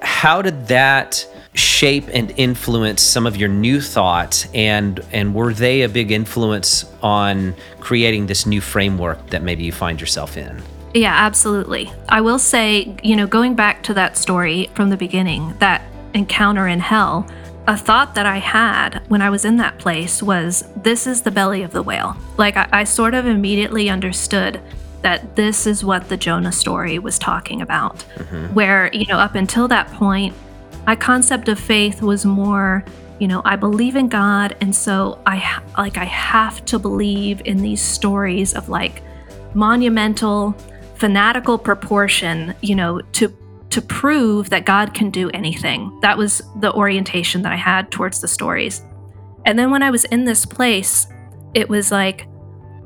How 0.02 0.42
did 0.42 0.68
that 0.68 1.26
shape 1.54 2.06
and 2.14 2.34
influence 2.38 3.02
some 3.02 3.28
of 3.28 3.38
your 3.38 3.50
new 3.50 3.82
thoughts? 3.82 4.48
And 4.54 5.00
and 5.12 5.34
were 5.36 5.54
they 5.54 5.82
a 5.82 5.90
big 5.90 6.12
influence 6.12 6.86
on 7.02 7.56
creating 7.80 8.28
this 8.28 8.46
new 8.46 8.62
framework 8.62 9.30
that 9.32 9.44
maybe 9.44 9.64
you 9.64 9.72
find 9.72 10.00
yourself 10.00 10.38
in? 10.38 10.62
Yeah 10.94 11.14
absolutely. 11.14 11.92
I 12.10 12.22
will 12.22 12.40
say 12.40 12.96
you 13.04 13.16
know 13.16 13.28
going 13.28 13.56
back 13.56 13.84
to 13.84 13.94
that 13.96 14.18
story 14.18 14.70
from 14.76 14.90
the 14.90 14.98
beginning 14.98 15.56
that 15.60 15.82
encounter 16.14 16.68
in 16.68 16.80
hell 16.80 17.26
a 17.68 17.78
thought 17.78 18.16
that 18.16 18.26
i 18.26 18.38
had 18.38 19.02
when 19.08 19.22
i 19.22 19.30
was 19.30 19.46
in 19.46 19.58
that 19.58 19.78
place 19.78 20.22
was 20.22 20.64
this 20.76 21.06
is 21.08 21.22
the 21.22 21.32
belly 21.32 21.62
of 21.62 21.72
the 21.72 21.82
whale. 21.84 22.18
Like 22.38 22.58
i, 22.58 22.68
I 22.72 22.84
sort 22.84 23.14
of 23.14 23.26
immediately 23.28 23.90
understood 23.90 24.60
that 25.04 25.36
this 25.36 25.66
is 25.66 25.84
what 25.84 26.10
the 26.10 26.18
jonah 26.18 26.52
story 26.52 27.00
was 27.00 27.18
talking 27.18 27.62
about. 27.62 27.98
Mm-hmm. 28.16 28.54
where 28.54 28.90
you 28.94 29.06
know 29.06 29.18
up 29.18 29.36
until 29.36 29.68
that 29.70 29.88
point 29.94 30.36
my 30.86 30.96
concept 30.96 31.48
of 31.48 31.60
faith 31.60 32.02
was 32.02 32.26
more 32.26 32.84
you 33.20 33.28
know 33.28 33.41
i 33.46 33.56
believe 33.56 33.96
in 33.96 34.08
god 34.08 34.56
and 34.62 34.76
so 34.76 35.22
i 35.26 35.62
like 35.78 35.98
i 35.98 36.06
have 36.06 36.63
to 36.65 36.80
believe 36.80 37.41
in 37.46 37.58
these 37.58 37.82
stories 37.82 38.54
of 38.54 38.70
like 38.70 39.04
monumental 39.54 40.54
fanatical 40.96 41.58
proportion 41.58 42.54
you 42.62 42.76
know 42.76 43.00
to 43.12 43.36
to 43.70 43.82
prove 43.82 44.50
that 44.50 44.65
god 44.65 44.94
can 44.94 45.10
do 45.10 45.30
anything. 45.30 45.98
That 46.02 46.17
was 46.17 46.41
the 46.60 46.74
orientation 46.74 47.41
that 47.44 47.54
i 47.54 47.56
had 47.56 47.89
towards 47.89 48.20
the 48.20 48.28
stories. 48.28 48.82
And 49.46 49.58
then 49.58 49.72
when 49.72 49.82
i 49.82 49.89
was 49.89 50.04
in 50.06 50.26
this 50.26 50.46
place 50.46 51.08
it 51.54 51.67
was 51.67 51.91
like 51.91 52.28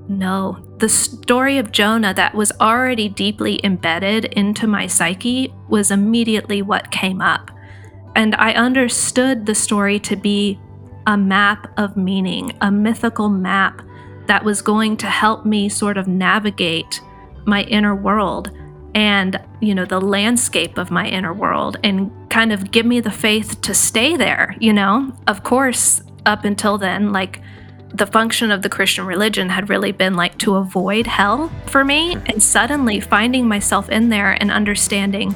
no 0.07 0.63
the 0.77 0.87
story 0.87 1.57
of 1.57 1.71
jonah 1.71 2.13
that 2.13 2.33
was 2.33 2.51
already 2.61 3.09
deeply 3.09 3.59
embedded 3.63 4.25
into 4.25 4.67
my 4.67 4.87
psyche 4.87 5.53
was 5.67 5.91
immediately 5.91 6.61
what 6.61 6.91
came 6.91 7.21
up 7.21 7.51
and 8.15 8.35
I 8.35 8.53
understood 8.53 9.45
the 9.45 9.55
story 9.55 9.99
to 9.99 10.15
be 10.15 10.59
a 11.07 11.17
map 11.17 11.71
of 11.77 11.95
meaning, 11.95 12.57
a 12.61 12.71
mythical 12.71 13.29
map 13.29 13.81
that 14.27 14.43
was 14.43 14.61
going 14.61 14.97
to 14.97 15.07
help 15.07 15.45
me 15.45 15.69
sort 15.69 15.97
of 15.97 16.07
navigate 16.07 17.01
my 17.45 17.63
inner 17.63 17.95
world 17.95 18.51
and 18.95 19.39
you 19.61 19.75
know 19.75 19.85
the 19.85 19.99
landscape 19.99 20.77
of 20.77 20.89
my 20.89 21.07
inner 21.07 21.33
world 21.33 21.77
and 21.83 22.11
kind 22.29 22.51
of 22.51 22.71
give 22.71 22.85
me 22.85 22.99
the 22.99 23.11
faith 23.11 23.61
to 23.61 23.73
stay 23.73 24.15
there 24.15 24.55
you 24.59 24.73
know? 24.73 25.13
Of 25.27 25.43
course 25.43 26.01
up 26.25 26.43
until 26.43 26.77
then 26.77 27.11
like 27.11 27.41
the 27.93 28.07
function 28.07 28.51
of 28.51 28.61
the 28.61 28.69
christian 28.69 29.05
religion 29.05 29.47
had 29.49 29.69
really 29.69 29.91
been 29.91 30.15
like 30.15 30.37
to 30.39 30.55
avoid 30.55 31.05
hell 31.05 31.51
for 31.67 31.85
me. 31.85 32.13
And 32.25 32.41
suddenly 32.41 32.99
finding 32.99 33.47
myself 33.47 33.89
in 33.89 34.09
there 34.09 34.31
and 34.31 34.49
understanding 34.49 35.35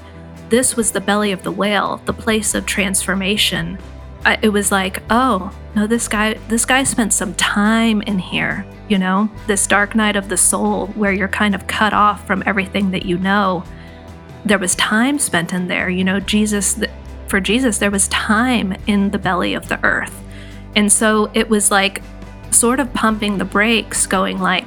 this 0.50 0.76
was 0.76 0.92
the 0.92 1.02
belly 1.02 1.32
of 1.32 1.44
the 1.44 1.52
whale, 1.52 2.02
the 2.06 2.14
place 2.14 2.56
of 2.56 2.66
transformation. 2.66 3.78
I, 4.26 4.38
it 4.42 4.50
was 4.50 4.72
like, 4.72 5.02
oh 5.10 5.56
no, 5.76 5.88
this 5.88 6.08
guy, 6.08 6.34
this 6.50 6.66
guy 6.66 6.84
spent 6.84 7.14
some 7.14 7.34
time 7.36 8.02
in 8.02 8.20
here. 8.20 8.66
You 8.90 8.98
know, 8.98 9.30
this 9.48 9.68
dark 9.68 9.96
night 9.96 10.16
of 10.16 10.30
the 10.30 10.38
soul, 10.38 10.88
where 10.88 11.12
you're 11.12 11.28
kind 11.28 11.54
of 11.54 11.68
cut 11.68 11.94
off 11.94 12.26
from 12.26 12.44
everything 12.46 12.92
that 12.92 13.06
you 13.06 13.18
know. 13.18 13.64
There 14.46 14.58
was 14.58 14.76
time 14.76 15.20
spent 15.20 15.54
in 15.54 15.68
there. 15.68 15.90
You 15.90 16.04
know, 16.04 16.20
Jesus, 16.20 16.82
for 17.28 17.40
Jesus, 17.40 17.78
there 17.78 17.92
was 17.92 18.08
time 18.08 18.76
in 18.88 19.12
the 19.12 19.20
belly 19.20 19.54
of 19.54 19.70
the 19.70 19.84
earth, 19.86 20.24
and 20.76 20.92
so 20.92 21.30
it 21.34 21.50
was 21.50 21.70
like, 21.70 22.02
sort 22.52 22.80
of 22.80 22.92
pumping 22.94 23.38
the 23.38 23.46
brakes, 23.46 24.08
going 24.08 24.40
like, 24.40 24.66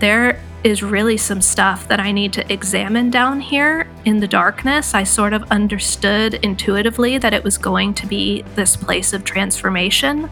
there 0.00 0.38
is 0.66 0.82
really 0.82 1.16
some 1.16 1.40
stuff 1.40 1.86
that 1.86 2.00
I 2.00 2.10
need 2.10 2.32
to 2.32 2.52
examine 2.52 3.08
down 3.08 3.38
here 3.38 3.88
in 4.04 4.18
the 4.18 4.26
darkness. 4.26 4.94
I 4.94 5.04
sort 5.04 5.32
of 5.32 5.44
understood 5.44 6.34
intuitively 6.42 7.18
that 7.18 7.32
it 7.32 7.44
was 7.44 7.56
going 7.56 7.94
to 7.94 8.06
be 8.06 8.42
this 8.56 8.76
place 8.76 9.12
of 9.12 9.22
transformation, 9.22 10.28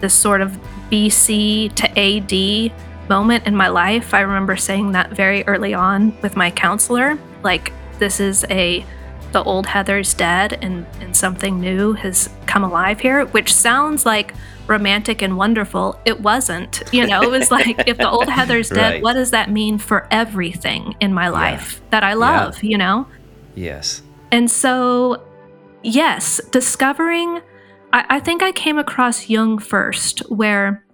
this 0.00 0.14
sort 0.14 0.40
of 0.40 0.58
BC 0.90 1.74
to 1.74 1.98
AD 1.98 2.72
moment 3.10 3.46
in 3.46 3.54
my 3.54 3.68
life. 3.68 4.14
I 4.14 4.20
remember 4.20 4.56
saying 4.56 4.92
that 4.92 5.10
very 5.10 5.46
early 5.46 5.74
on 5.74 6.18
with 6.22 6.34
my 6.34 6.50
counselor 6.50 7.18
like, 7.42 7.70
this 7.98 8.20
is 8.20 8.44
a 8.48 8.86
the 9.34 9.44
old 9.44 9.66
Heather's 9.66 10.14
dead 10.14 10.58
and, 10.62 10.86
and 11.00 11.14
something 11.14 11.60
new 11.60 11.92
has 11.92 12.30
come 12.46 12.64
alive 12.64 13.00
here, 13.00 13.26
which 13.26 13.52
sounds 13.52 14.06
like 14.06 14.32
romantic 14.68 15.22
and 15.22 15.36
wonderful. 15.36 16.00
It 16.04 16.20
wasn't. 16.20 16.82
You 16.92 17.06
know, 17.06 17.20
it 17.20 17.30
was 17.30 17.50
like 17.50 17.86
if 17.86 17.98
the 17.98 18.08
old 18.08 18.28
Heather's 18.28 18.68
dead, 18.70 18.94
right. 18.94 19.02
what 19.02 19.14
does 19.14 19.32
that 19.32 19.50
mean 19.50 19.76
for 19.78 20.06
everything 20.10 20.94
in 21.00 21.12
my 21.12 21.28
life 21.28 21.74
yeah. 21.74 21.90
that 21.90 22.04
I 22.04 22.14
love, 22.14 22.62
yeah. 22.62 22.70
you 22.70 22.78
know? 22.78 23.06
Yes. 23.56 24.02
And 24.32 24.50
so, 24.50 25.22
yes, 25.82 26.40
discovering, 26.50 27.40
I, 27.92 28.06
I 28.08 28.20
think 28.20 28.42
I 28.42 28.52
came 28.52 28.78
across 28.78 29.28
Jung 29.28 29.58
first, 29.58 30.20
where 30.30 30.86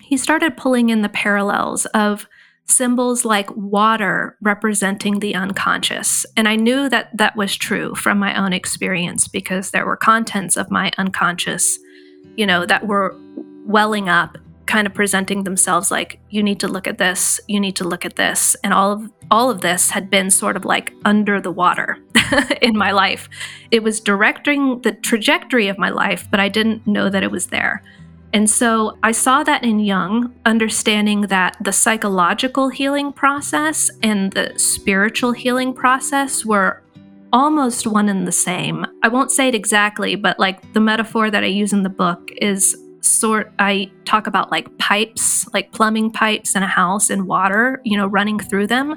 he 0.00 0.16
started 0.16 0.56
pulling 0.56 0.90
in 0.90 1.02
the 1.02 1.08
parallels 1.08 1.86
of 1.86 2.28
symbols 2.70 3.24
like 3.24 3.54
water 3.56 4.36
representing 4.40 5.20
the 5.20 5.34
unconscious. 5.34 6.24
And 6.36 6.48
I 6.48 6.56
knew 6.56 6.88
that 6.88 7.16
that 7.16 7.36
was 7.36 7.56
true 7.56 7.94
from 7.94 8.18
my 8.18 8.34
own 8.34 8.52
experience 8.52 9.28
because 9.28 9.70
there 9.70 9.86
were 9.86 9.96
contents 9.96 10.56
of 10.56 10.70
my 10.70 10.90
unconscious 10.98 11.78
you 12.36 12.46
know, 12.46 12.66
that 12.66 12.86
were 12.86 13.16
welling 13.66 14.08
up, 14.08 14.38
kind 14.66 14.86
of 14.86 14.94
presenting 14.94 15.44
themselves 15.44 15.90
like, 15.90 16.20
you 16.30 16.42
need 16.42 16.60
to 16.60 16.68
look 16.68 16.86
at 16.86 16.98
this, 16.98 17.40
you 17.48 17.60
need 17.60 17.76
to 17.76 17.84
look 17.84 18.04
at 18.04 18.16
this. 18.16 18.56
And 18.62 18.72
all 18.72 18.92
of 18.92 19.10
all 19.30 19.50
of 19.50 19.60
this 19.60 19.90
had 19.90 20.10
been 20.10 20.28
sort 20.28 20.56
of 20.56 20.64
like 20.64 20.92
under 21.04 21.40
the 21.40 21.52
water 21.52 21.98
in 22.62 22.76
my 22.76 22.90
life. 22.90 23.28
It 23.70 23.82
was 23.82 24.00
directing 24.00 24.80
the 24.80 24.92
trajectory 24.92 25.68
of 25.68 25.78
my 25.78 25.90
life, 25.90 26.26
but 26.30 26.40
I 26.40 26.48
didn't 26.48 26.86
know 26.86 27.08
that 27.10 27.22
it 27.22 27.30
was 27.30 27.46
there. 27.48 27.82
And 28.32 28.48
so 28.48 28.96
I 29.02 29.12
saw 29.12 29.42
that 29.42 29.64
in 29.64 29.80
Jung, 29.80 30.32
understanding 30.46 31.22
that 31.22 31.56
the 31.60 31.72
psychological 31.72 32.68
healing 32.68 33.12
process 33.12 33.90
and 34.02 34.32
the 34.32 34.52
spiritual 34.56 35.32
healing 35.32 35.72
process 35.72 36.44
were 36.44 36.82
almost 37.32 37.86
one 37.86 38.08
and 38.08 38.26
the 38.26 38.32
same. 38.32 38.86
I 39.02 39.08
won't 39.08 39.32
say 39.32 39.48
it 39.48 39.54
exactly, 39.54 40.14
but 40.14 40.38
like 40.38 40.72
the 40.72 40.80
metaphor 40.80 41.30
that 41.30 41.42
I 41.42 41.48
use 41.48 41.72
in 41.72 41.82
the 41.82 41.88
book 41.88 42.30
is 42.36 42.76
sort 43.00 43.52
I 43.58 43.90
talk 44.04 44.26
about 44.26 44.50
like 44.50 44.78
pipes, 44.78 45.48
like 45.52 45.72
plumbing 45.72 46.10
pipes 46.10 46.54
in 46.54 46.62
a 46.62 46.68
house 46.68 47.10
and 47.10 47.26
water, 47.26 47.80
you 47.84 47.96
know, 47.96 48.06
running 48.06 48.38
through 48.38 48.66
them. 48.68 48.96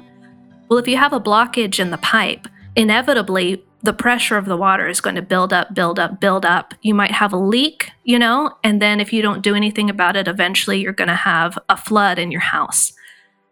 Well, 0.68 0.78
if 0.78 0.88
you 0.88 0.96
have 0.96 1.12
a 1.12 1.20
blockage 1.20 1.80
in 1.80 1.90
the 1.90 1.98
pipe, 1.98 2.48
inevitably 2.76 3.64
the 3.84 3.92
pressure 3.92 4.38
of 4.38 4.46
the 4.46 4.56
water 4.56 4.88
is 4.88 5.02
going 5.02 5.14
to 5.14 5.22
build 5.22 5.52
up, 5.52 5.74
build 5.74 5.98
up, 5.98 6.18
build 6.18 6.46
up. 6.46 6.72
You 6.80 6.94
might 6.94 7.10
have 7.10 7.34
a 7.34 7.38
leak, 7.38 7.90
you 8.02 8.18
know, 8.18 8.56
and 8.64 8.80
then 8.80 8.98
if 8.98 9.12
you 9.12 9.20
don't 9.20 9.42
do 9.42 9.54
anything 9.54 9.90
about 9.90 10.16
it, 10.16 10.26
eventually 10.26 10.80
you're 10.80 10.94
going 10.94 11.08
to 11.08 11.14
have 11.14 11.58
a 11.68 11.76
flood 11.76 12.18
in 12.18 12.30
your 12.30 12.40
house. 12.40 12.94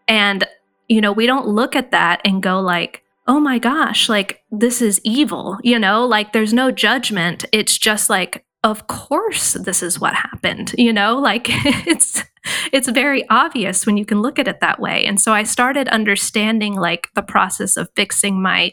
And, 0.09 0.49
you 0.89 1.03
know, 1.03 1.12
we 1.12 1.26
don't 1.26 1.47
look 1.47 1.76
at 1.76 1.91
that 1.91 2.22
and 2.24 2.43
go 2.43 2.61
like, 2.61 3.03
oh 3.28 3.41
my 3.41 3.59
gosh, 3.59 4.09
like 4.09 4.43
this 4.51 4.80
is 4.80 5.03
evil, 5.05 5.59
you 5.62 5.78
know, 5.78 6.07
like 6.07 6.33
there's 6.33 6.55
no 6.55 6.70
judgment. 6.70 7.45
It's 7.53 7.76
just 7.76 8.09
like, 8.09 8.43
of 8.64 8.87
course 8.87 9.55
this 9.55 9.83
is 9.83 10.01
what 10.01 10.14
happened, 10.14 10.74
you 10.78 10.93
know, 10.93 11.18
like 11.18 11.47
it's 11.87 12.24
it's 12.72 12.89
very 12.89 13.28
obvious 13.28 13.87
when 13.87 13.97
you 13.97 14.05
can 14.05 14.22
look 14.22 14.39
at 14.39 14.49
it 14.49 14.61
that 14.61 14.80
way. 14.80 15.05
And 15.05 15.20
so 15.20 15.33
I 15.33 15.43
started 15.43 15.89
understanding 15.89 16.74
like 16.74 17.09
the 17.14 17.22
process 17.22 17.76
of 17.76 17.91
fixing 17.95 18.41
my 18.43 18.70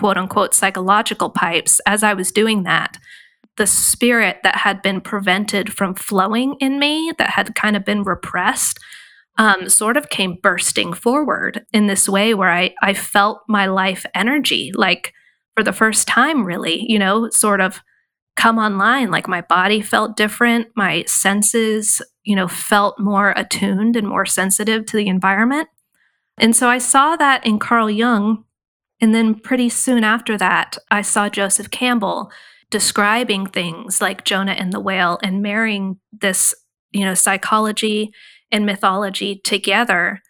quote 0.00 0.16
unquote 0.16 0.54
psychological 0.54 1.28
pipes, 1.28 1.78
as 1.84 2.02
I 2.02 2.14
was 2.14 2.32
doing 2.32 2.62
that, 2.62 2.96
the 3.58 3.66
spirit 3.66 4.38
that 4.44 4.56
had 4.56 4.80
been 4.80 5.02
prevented 5.02 5.70
from 5.70 5.94
flowing 5.94 6.56
in 6.58 6.78
me, 6.78 7.12
that 7.18 7.28
had 7.28 7.54
kind 7.54 7.76
of 7.76 7.84
been 7.84 8.02
repressed, 8.02 8.78
um, 9.36 9.68
sort 9.68 9.98
of 9.98 10.08
came 10.08 10.38
bursting 10.42 10.94
forward 10.94 11.66
in 11.74 11.86
this 11.86 12.08
way 12.08 12.32
where 12.32 12.50
I, 12.50 12.74
I 12.82 12.94
felt 12.94 13.42
my 13.46 13.66
life 13.66 14.06
energy, 14.14 14.72
like 14.74 15.12
for 15.54 15.62
the 15.62 15.72
first 15.74 16.08
time, 16.08 16.46
really, 16.46 16.82
you 16.88 16.98
know, 16.98 17.28
sort 17.28 17.60
of 17.60 17.82
come 18.36 18.56
online. 18.56 19.10
Like 19.10 19.28
my 19.28 19.42
body 19.42 19.82
felt 19.82 20.16
different, 20.16 20.68
my 20.76 21.04
senses, 21.06 22.00
you 22.24 22.34
know, 22.34 22.48
felt 22.48 22.98
more 22.98 23.34
attuned 23.36 23.96
and 23.96 24.08
more 24.08 24.24
sensitive 24.24 24.86
to 24.86 24.96
the 24.96 25.08
environment. 25.08 25.68
And 26.38 26.56
so 26.56 26.70
I 26.70 26.78
saw 26.78 27.16
that 27.16 27.44
in 27.46 27.58
Carl 27.58 27.90
Jung 27.90 28.46
and 29.00 29.14
then 29.14 29.34
pretty 29.34 29.68
soon 29.68 30.04
after 30.04 30.36
that, 30.38 30.76
I 30.90 31.02
saw 31.02 31.28
Joseph 31.28 31.70
Campbell 31.70 32.30
describing 32.70 33.46
things 33.46 34.00
like 34.00 34.24
Jonah 34.24 34.52
and 34.52 34.72
the 34.72 34.80
whale 34.80 35.18
and 35.22 35.42
marrying 35.42 35.98
this, 36.12 36.54
you 36.92 37.04
know, 37.04 37.14
psychology 37.14 38.12
and 38.52 38.66
mythology 38.66 39.40
together 39.42 40.20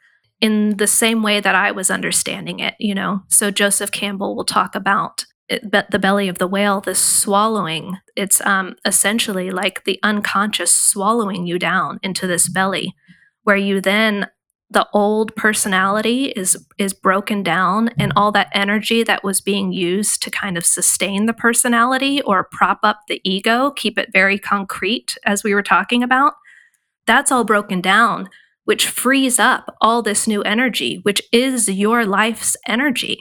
in 0.40 0.76
the 0.78 0.86
same 0.86 1.22
way 1.22 1.40
that 1.40 1.54
I 1.54 1.70
was 1.70 1.90
understanding 1.90 2.60
it, 2.60 2.74
you 2.78 2.94
know. 2.94 3.22
So 3.28 3.50
Joseph 3.50 3.90
Campbell 3.90 4.34
will 4.34 4.44
talk 4.44 4.74
about 4.74 5.24
it, 5.48 5.70
the 5.90 5.98
belly 5.98 6.28
of 6.28 6.38
the 6.38 6.46
whale, 6.46 6.80
this 6.80 6.98
swallowing. 6.98 7.98
It's 8.16 8.40
um, 8.46 8.76
essentially 8.84 9.50
like 9.50 9.84
the 9.84 9.98
unconscious 10.02 10.74
swallowing 10.74 11.46
you 11.46 11.58
down 11.58 11.98
into 12.02 12.26
this 12.26 12.48
belly, 12.48 12.94
where 13.42 13.56
you 13.56 13.80
then 13.80 14.28
the 14.70 14.86
old 14.92 15.34
personality 15.34 16.26
is 16.26 16.66
is 16.78 16.94
broken 16.94 17.42
down 17.42 17.90
and 17.98 18.12
all 18.14 18.30
that 18.32 18.50
energy 18.52 19.02
that 19.02 19.24
was 19.24 19.40
being 19.40 19.72
used 19.72 20.22
to 20.22 20.30
kind 20.30 20.56
of 20.56 20.64
sustain 20.64 21.26
the 21.26 21.32
personality 21.32 22.22
or 22.22 22.48
prop 22.52 22.78
up 22.82 23.00
the 23.08 23.20
ego 23.24 23.70
keep 23.70 23.98
it 23.98 24.12
very 24.12 24.38
concrete 24.38 25.16
as 25.24 25.42
we 25.42 25.54
were 25.54 25.62
talking 25.62 26.02
about 26.02 26.34
that's 27.06 27.32
all 27.32 27.44
broken 27.44 27.80
down 27.80 28.28
which 28.64 28.86
frees 28.86 29.40
up 29.40 29.76
all 29.80 30.00
this 30.00 30.28
new 30.28 30.42
energy 30.42 31.00
which 31.02 31.20
is 31.32 31.68
your 31.68 32.06
life's 32.06 32.56
energy. 32.68 33.18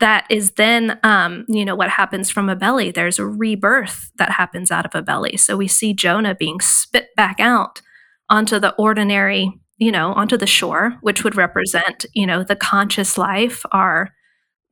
That 0.00 0.24
is 0.30 0.52
then 0.52 0.98
um, 1.04 1.44
you 1.48 1.64
know 1.64 1.76
what 1.76 1.90
happens 1.90 2.30
from 2.30 2.48
a 2.48 2.56
belly. 2.56 2.90
There's 2.90 3.18
a 3.18 3.26
rebirth 3.26 4.10
that 4.16 4.32
happens 4.32 4.70
out 4.70 4.86
of 4.86 4.94
a 4.94 5.02
belly. 5.02 5.36
So 5.36 5.56
we 5.56 5.68
see 5.68 5.94
jonah 5.94 6.34
being 6.34 6.60
spit 6.60 7.08
back 7.16 7.38
out 7.38 7.82
onto 8.28 8.58
the 8.58 8.74
ordinary 8.76 9.60
you 9.80 9.90
know, 9.90 10.12
onto 10.12 10.36
the 10.36 10.46
shore, 10.46 10.98
which 11.00 11.24
would 11.24 11.34
represent, 11.34 12.04
you 12.14 12.26
know, 12.26 12.44
the 12.44 12.54
conscious 12.54 13.16
life, 13.16 13.64
our 13.72 14.10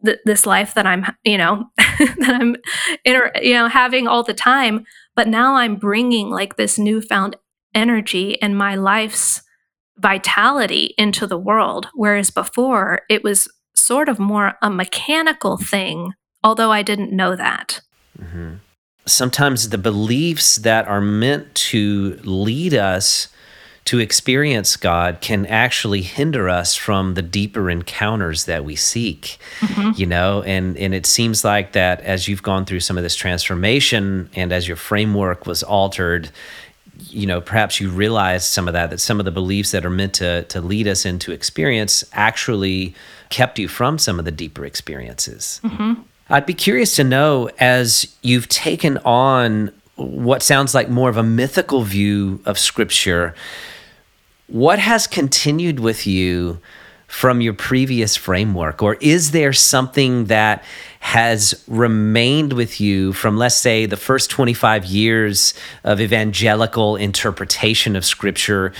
th- 0.04 0.18
this 0.26 0.46
life 0.46 0.74
that 0.74 0.86
I'm, 0.86 1.06
you 1.24 1.38
know, 1.38 1.64
that 1.76 2.36
I'm, 2.40 2.56
inter- 3.04 3.32
you 3.42 3.54
know, 3.54 3.68
having 3.68 4.06
all 4.06 4.22
the 4.22 4.34
time. 4.34 4.84
But 5.16 5.26
now 5.26 5.56
I'm 5.56 5.76
bringing 5.76 6.28
like 6.28 6.56
this 6.56 6.78
newfound 6.78 7.36
energy 7.74 8.40
and 8.42 8.56
my 8.56 8.74
life's 8.74 9.42
vitality 9.96 10.94
into 10.98 11.26
the 11.26 11.38
world, 11.38 11.88
whereas 11.94 12.30
before 12.30 13.00
it 13.08 13.24
was 13.24 13.48
sort 13.74 14.10
of 14.10 14.18
more 14.18 14.54
a 14.60 14.68
mechanical 14.68 15.56
thing, 15.56 16.12
although 16.44 16.70
I 16.70 16.82
didn't 16.82 17.12
know 17.12 17.34
that. 17.34 17.80
Mm-hmm. 18.20 18.56
Sometimes 19.06 19.70
the 19.70 19.78
beliefs 19.78 20.56
that 20.56 20.86
are 20.86 21.00
meant 21.00 21.54
to 21.54 22.20
lead 22.24 22.74
us 22.74 23.28
to 23.88 23.98
experience 23.98 24.76
God 24.76 25.22
can 25.22 25.46
actually 25.46 26.02
hinder 26.02 26.46
us 26.46 26.74
from 26.74 27.14
the 27.14 27.22
deeper 27.22 27.70
encounters 27.70 28.44
that 28.44 28.62
we 28.62 28.76
seek. 28.76 29.38
Mm-hmm. 29.60 29.92
You 29.96 30.04
know, 30.04 30.42
and 30.42 30.76
and 30.76 30.92
it 30.92 31.06
seems 31.06 31.42
like 31.42 31.72
that 31.72 32.02
as 32.02 32.28
you've 32.28 32.42
gone 32.42 32.66
through 32.66 32.80
some 32.80 32.98
of 32.98 33.02
this 33.02 33.14
transformation 33.16 34.28
and 34.34 34.52
as 34.52 34.68
your 34.68 34.76
framework 34.76 35.46
was 35.46 35.62
altered, 35.62 36.28
you 36.98 37.26
know, 37.26 37.40
perhaps 37.40 37.80
you 37.80 37.88
realized 37.88 38.44
some 38.44 38.68
of 38.68 38.74
that 38.74 38.90
that 38.90 39.00
some 39.00 39.20
of 39.20 39.24
the 39.24 39.30
beliefs 39.30 39.70
that 39.70 39.86
are 39.86 39.90
meant 39.90 40.12
to 40.14 40.42
to 40.42 40.60
lead 40.60 40.86
us 40.86 41.06
into 41.06 41.32
experience 41.32 42.04
actually 42.12 42.94
kept 43.30 43.58
you 43.58 43.68
from 43.68 43.98
some 43.98 44.18
of 44.18 44.26
the 44.26 44.30
deeper 44.30 44.66
experiences. 44.66 45.62
Mm-hmm. 45.64 46.02
I'd 46.28 46.44
be 46.44 46.52
curious 46.52 46.94
to 46.96 47.04
know 47.04 47.48
as 47.58 48.14
you've 48.20 48.48
taken 48.48 48.98
on 48.98 49.72
what 49.96 50.42
sounds 50.42 50.74
like 50.74 50.90
more 50.90 51.08
of 51.08 51.16
a 51.16 51.22
mythical 51.22 51.84
view 51.84 52.42
of 52.44 52.58
scripture 52.58 53.34
what 54.48 54.78
has 54.78 55.06
continued 55.06 55.78
with 55.78 56.06
you 56.06 56.58
from 57.06 57.40
your 57.40 57.54
previous 57.54 58.16
framework? 58.16 58.82
Or 58.82 58.96
is 59.00 59.30
there 59.30 59.52
something 59.52 60.26
that 60.26 60.62
has 61.00 61.64
remained 61.66 62.52
with 62.52 62.80
you 62.80 63.12
from, 63.12 63.38
let's 63.38 63.54
say, 63.54 63.86
the 63.86 63.96
first 63.96 64.30
25 64.30 64.84
years 64.84 65.54
of 65.84 66.00
evangelical 66.00 66.96
interpretation 66.96 67.96
of 67.96 68.04
Scripture? 68.04 68.72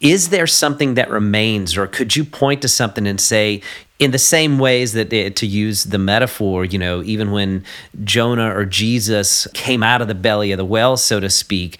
Is 0.00 0.30
there 0.30 0.46
something 0.46 0.94
that 0.94 1.10
remains, 1.10 1.76
or 1.76 1.86
could 1.86 2.16
you 2.16 2.24
point 2.24 2.62
to 2.62 2.68
something 2.68 3.06
and 3.06 3.20
say, 3.20 3.62
in 3.98 4.10
the 4.10 4.18
same 4.18 4.58
ways 4.58 4.94
that 4.94 5.12
it, 5.12 5.36
to 5.36 5.46
use 5.46 5.84
the 5.84 5.98
metaphor, 5.98 6.64
you 6.64 6.78
know, 6.78 7.02
even 7.04 7.30
when 7.30 7.64
Jonah 8.02 8.56
or 8.56 8.64
Jesus 8.64 9.46
came 9.54 9.82
out 9.82 10.02
of 10.02 10.08
the 10.08 10.14
belly 10.14 10.50
of 10.50 10.58
the 10.58 10.64
whale, 10.64 10.96
so 10.96 11.20
to 11.20 11.30
speak, 11.30 11.78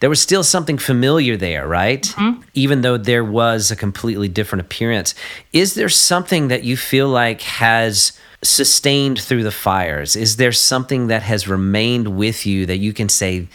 there 0.00 0.10
was 0.10 0.20
still 0.20 0.44
something 0.44 0.78
familiar 0.78 1.36
there, 1.36 1.66
right? 1.66 2.02
Mm-hmm. 2.02 2.42
Even 2.54 2.82
though 2.82 2.96
there 2.96 3.24
was 3.24 3.70
a 3.70 3.76
completely 3.76 4.28
different 4.28 4.60
appearance. 4.60 5.14
Is 5.52 5.74
there 5.74 5.88
something 5.88 6.48
that 6.48 6.64
you 6.64 6.76
feel 6.76 7.08
like 7.08 7.42
has 7.42 8.12
sustained 8.42 9.20
through 9.20 9.42
the 9.42 9.50
fires? 9.50 10.14
Is 10.16 10.36
there 10.36 10.52
something 10.52 11.08
that 11.08 11.22
has 11.22 11.48
remained 11.48 12.16
with 12.16 12.46
you 12.46 12.66
that 12.66 12.78
you 12.78 12.92
can 12.92 13.08
say, 13.08 13.48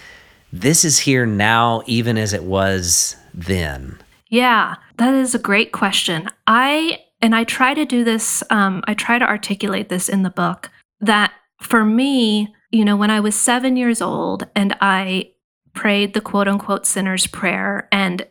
this 0.51 0.85
is 0.85 0.99
here 0.99 1.25
now, 1.25 1.81
even 1.85 2.17
as 2.17 2.33
it 2.33 2.43
was 2.43 3.15
then? 3.33 3.97
Yeah, 4.29 4.75
that 4.97 5.13
is 5.13 5.33
a 5.33 5.39
great 5.39 5.71
question. 5.71 6.29
I, 6.47 6.99
and 7.21 7.33
I 7.33 7.43
try 7.43 7.73
to 7.73 7.85
do 7.85 8.03
this, 8.03 8.43
um, 8.49 8.83
I 8.85 8.93
try 8.93 9.17
to 9.17 9.25
articulate 9.25 9.89
this 9.89 10.09
in 10.09 10.23
the 10.23 10.29
book 10.29 10.69
that 10.99 11.31
for 11.61 11.85
me, 11.85 12.53
you 12.71 12.83
know, 12.83 12.97
when 12.97 13.11
I 13.11 13.19
was 13.19 13.35
seven 13.35 13.77
years 13.77 14.01
old 14.01 14.47
and 14.55 14.75
I 14.81 15.32
prayed 15.73 16.13
the 16.13 16.21
quote 16.21 16.47
unquote 16.47 16.85
sinner's 16.85 17.27
prayer 17.27 17.87
and 17.91 18.25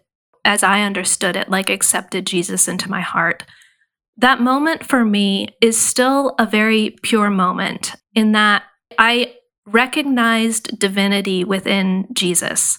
as 0.45 0.63
I 0.63 0.83
understood 0.83 1.37
it, 1.37 1.49
like 1.49 1.71
accepted 1.71 2.27
Jesus 2.27 2.69
into 2.69 2.91
my 2.91 3.01
heart. 3.01 3.45
That 4.17 4.41
moment 4.41 4.85
for 4.85 5.05
me 5.05 5.49
is 5.61 5.81
still 5.81 6.35
a 6.39 6.47
very 6.47 6.97
pure 7.03 7.31
moment 7.31 7.95
in 8.15 8.33
that 8.33 8.65
I 8.99 9.35
recognized 9.67 10.79
divinity 10.79 11.45
within 11.45 12.09
Jesus, 12.13 12.79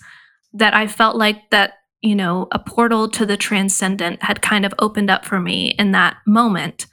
that 0.54 0.74
I 0.74 0.88
felt 0.88 1.16
like 1.16 1.50
that, 1.50 1.74
you 2.02 2.16
know, 2.16 2.48
a 2.52 2.60
portal 2.60 3.10
to 3.10 3.26
the 3.26 3.38
transcendent 3.38 4.22
had 4.24 4.42
kind 4.42 4.66
of 4.66 4.74
opened 4.80 5.10
up 5.10 5.26
for 5.26 5.40
me 5.40 5.70
in 5.80 5.92
that 5.94 6.18
moment. 6.28 6.86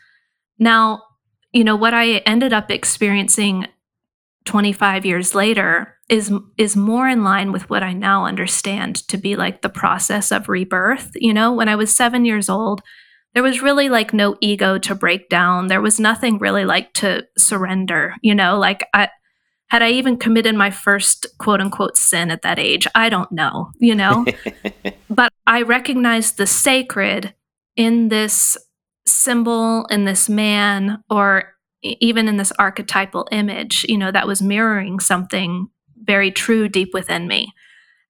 Now, 0.58 1.02
you 1.52 1.64
know, 1.64 1.76
what 1.76 1.94
I 1.94 2.18
ended 2.18 2.52
up 2.52 2.70
experiencing 2.70 3.66
25 4.50 5.06
years 5.06 5.32
later 5.32 5.96
is 6.08 6.32
is 6.58 6.74
more 6.74 7.08
in 7.08 7.22
line 7.22 7.52
with 7.52 7.70
what 7.70 7.84
I 7.84 7.92
now 7.92 8.24
understand 8.24 8.96
to 9.06 9.16
be 9.16 9.36
like 9.36 9.62
the 9.62 9.68
process 9.68 10.32
of 10.32 10.48
rebirth. 10.48 11.12
You 11.14 11.32
know, 11.32 11.52
when 11.52 11.68
I 11.68 11.76
was 11.76 11.94
7 11.94 12.24
years 12.24 12.48
old, 12.48 12.82
there 13.32 13.44
was 13.44 13.62
really 13.62 13.88
like 13.88 14.12
no 14.12 14.36
ego 14.40 14.76
to 14.78 14.94
break 14.96 15.28
down. 15.28 15.68
There 15.68 15.80
was 15.80 16.00
nothing 16.00 16.38
really 16.38 16.64
like 16.64 16.92
to 16.94 17.24
surrender, 17.38 18.16
you 18.22 18.34
know, 18.34 18.58
like 18.58 18.84
I 18.92 19.10
Had 19.68 19.82
I 19.82 19.90
even 19.90 20.16
committed 20.16 20.56
my 20.56 20.70
first 20.72 21.26
quote 21.38 21.60
unquote 21.60 21.96
sin 21.96 22.32
at 22.32 22.42
that 22.42 22.58
age? 22.58 22.88
I 22.96 23.08
don't 23.08 23.30
know, 23.30 23.70
you 23.78 23.94
know? 23.94 24.26
but 25.08 25.32
I 25.46 25.62
recognized 25.62 26.38
the 26.38 26.46
sacred 26.48 27.34
in 27.76 28.08
this 28.08 28.58
symbol, 29.06 29.86
in 29.90 30.06
this 30.06 30.28
man, 30.28 31.04
or 31.08 31.54
even 31.82 32.28
in 32.28 32.36
this 32.36 32.52
archetypal 32.58 33.28
image, 33.32 33.84
you 33.88 33.96
know, 33.96 34.10
that 34.10 34.26
was 34.26 34.42
mirroring 34.42 35.00
something 35.00 35.68
very 36.02 36.30
true 36.30 36.68
deep 36.68 36.90
within 36.92 37.26
me. 37.26 37.52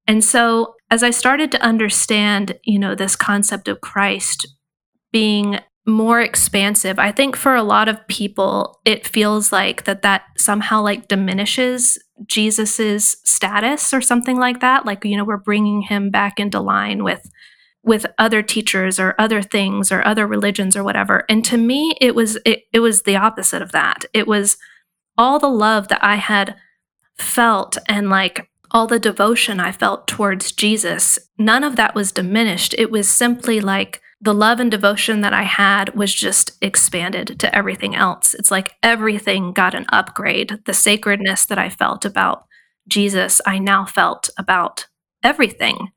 And 0.07 0.25
so 0.25 0.75
as 0.91 1.03
I 1.03 1.11
started 1.11 1.53
to 1.53 1.63
understand, 1.63 2.59
you 2.65 2.79
know, 2.79 2.95
this 2.95 3.17
concept 3.17 3.69
of 3.69 3.81
Christ 3.81 4.49
being 5.13 5.61
more 5.87 6.21
expansive, 6.21 6.99
I 6.99 7.13
think 7.13 7.37
for 7.37 7.55
a 7.55 7.63
lot 7.63 7.89
of 7.89 8.07
people 8.09 8.81
it 8.85 9.07
feels 9.07 9.53
like 9.53 9.85
that 9.85 10.03
that 10.03 10.23
somehow 10.37 10.83
like 10.83 11.09
diminishes 11.09 11.99
Jesus's 12.27 13.17
status 13.25 13.95
or 13.95 14.01
something 14.01 14.39
like 14.39 14.61
that, 14.61 14.85
like 14.85 15.05
you 15.05 15.17
know, 15.17 15.25
we're 15.25 15.37
bringing 15.37 15.83
him 15.83 16.11
back 16.11 16.39
into 16.39 16.61
line 16.61 17.03
with 17.05 17.29
with 17.83 18.07
other 18.19 18.43
teachers 18.43 19.01
or 19.01 19.15
other 19.19 19.41
things 19.43 19.91
or 19.91 20.07
other 20.07 20.27
religions 20.27 20.77
or 20.77 20.85
whatever. 20.85 21.25
And 21.29 21.45
to 21.47 21.57
me 21.57 21.95
it 22.01 22.15
was 22.15 22.39
it, 22.45 22.65
it 22.73 22.81
was 22.81 23.03
the 23.03 23.17
opposite 23.17 23.63
of 23.63 23.73
that. 23.73 24.05
It 24.13 24.27
was 24.27 24.59
all 25.17 25.39
the 25.39 25.49
love 25.49 25.89
that 25.89 26.03
I 26.05 26.17
had 26.17 26.57
felt 27.17 27.79
and 27.89 28.11
like 28.11 28.51
all 28.71 28.87
the 28.87 28.99
devotion 28.99 29.59
I 29.61 29.73
felt 29.73 30.07
towards 30.07 30.53
Jesus, 30.53 31.19
none 31.37 31.65
of 31.65 31.77
that 31.77 31.95
was 31.95 32.13
diminished. 32.13 32.75
It 32.79 32.91
was 32.91 33.09
simply 33.09 33.61
like 33.61 34.01
the 34.21 34.35
love 34.35 34.61
and 34.61 34.71
devotion 34.71 35.23
that 35.23 35.33
I 35.33 35.43
had 35.43 35.95
was 35.95 36.15
just 36.15 36.53
expanded 36.61 37.41
to 37.41 37.55
everything 37.55 37.97
else. 37.97 38.35
It's 38.35 38.51
like 38.51 38.75
everything 38.83 39.53
got 39.53 39.75
an 39.75 39.87
upgrade. 39.89 40.61
The 40.67 40.75
sacredness 40.75 41.47
that 41.47 41.59
I 41.59 41.71
felt 41.71 42.05
about 42.05 42.45
Jesus, 42.87 43.41
I 43.47 43.59
now 43.59 43.85
felt 43.87 44.29
about 44.37 44.87
everything. 45.23 45.93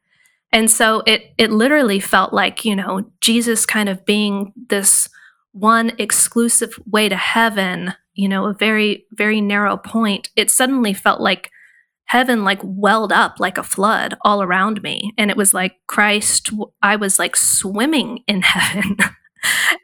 And 0.53 0.69
so 0.71 1.01
it 1.05 1.33
it 1.37 1.51
literally 1.51 1.99
felt 1.99 2.31
like, 2.31 2.63
you 2.63 2.75
know, 2.75 3.11
Jesus 3.19 3.65
kind 3.65 3.89
of 3.89 4.05
being 4.05 4.53
this 4.69 5.09
one 5.51 5.91
exclusive 5.97 6.79
way 6.85 7.09
to 7.09 7.17
heaven, 7.17 7.93
you 8.13 8.29
know, 8.29 8.45
a 8.45 8.53
very 8.53 9.05
very 9.11 9.41
narrow 9.41 9.75
point. 9.75 10.29
It 10.35 10.49
suddenly 10.49 10.93
felt 10.93 11.19
like 11.19 11.49
heaven 12.05 12.43
like 12.43 12.59
welled 12.63 13.11
up 13.11 13.39
like 13.39 13.57
a 13.57 13.63
flood 13.63 14.15
all 14.23 14.43
around 14.43 14.83
me. 14.83 15.13
And 15.17 15.31
it 15.31 15.37
was 15.37 15.53
like 15.53 15.73
Christ, 15.87 16.51
I 16.81 16.95
was 16.95 17.17
like 17.17 17.35
swimming 17.35 18.19
in 18.27 18.41
heaven. 18.43 18.97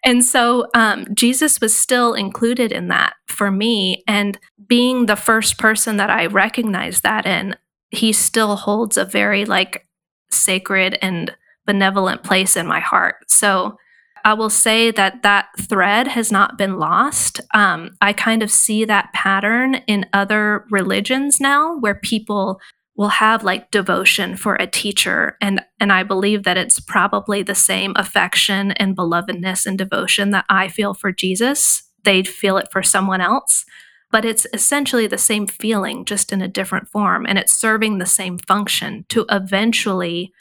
and 0.05 0.23
so 0.23 0.67
um, 0.75 1.07
Jesus 1.15 1.59
was 1.59 1.75
still 1.75 2.13
included 2.13 2.71
in 2.71 2.87
that 2.89 3.13
for 3.27 3.49
me. 3.49 4.03
And 4.07 4.39
being 4.67 5.07
the 5.07 5.15
first 5.15 5.57
person 5.57 5.97
that 5.97 6.11
I 6.11 6.27
recognized 6.27 7.01
that 7.01 7.25
in, 7.25 7.55
he 7.89 8.13
still 8.13 8.55
holds 8.55 8.97
a 8.97 9.05
very 9.05 9.45
like 9.45 9.87
sacred 10.31 10.97
and 11.01 11.35
benevolent 11.65 12.23
place 12.23 12.57
in 12.57 12.65
my 12.67 12.79
heart. 12.79 13.15
So 13.29 13.77
I 14.25 14.33
will 14.33 14.49
say 14.49 14.91
that 14.91 15.23
that 15.23 15.47
thread 15.57 16.07
has 16.07 16.31
not 16.31 16.57
been 16.57 16.77
lost. 16.77 17.41
Um, 17.53 17.91
I 18.01 18.13
kind 18.13 18.43
of 18.43 18.51
see 18.51 18.85
that 18.85 19.13
pattern 19.13 19.75
in 19.87 20.05
other 20.13 20.65
religions 20.69 21.39
now 21.39 21.77
where 21.77 21.95
people 21.95 22.59
will 22.95 23.09
have 23.09 23.45
like 23.45 23.71
devotion 23.71 24.35
for 24.35 24.55
a 24.55 24.67
teacher 24.67 25.37
and 25.39 25.61
and 25.79 25.93
I 25.93 26.03
believe 26.03 26.43
that 26.43 26.57
it's 26.57 26.81
probably 26.81 27.41
the 27.41 27.55
same 27.55 27.93
affection 27.95 28.73
and 28.73 28.97
belovedness 28.97 29.65
and 29.65 29.77
devotion 29.77 30.31
that 30.31 30.43
I 30.49 30.67
feel 30.67 30.93
for 30.93 31.13
Jesus. 31.13 31.83
They'd 32.03 32.27
feel 32.27 32.57
it 32.57 32.67
for 32.71 32.83
someone 32.83 33.21
else, 33.21 33.63
but 34.11 34.25
it's 34.25 34.47
essentially 34.53 35.07
the 35.07 35.17
same 35.17 35.47
feeling 35.47 36.05
just 36.05 36.31
in 36.31 36.41
a 36.41 36.47
different 36.47 36.87
form 36.89 37.25
and 37.25 37.37
it's 37.37 37.53
serving 37.53 37.97
the 37.97 38.05
same 38.05 38.37
function 38.37 39.05
to 39.09 39.25
eventually 39.29 40.31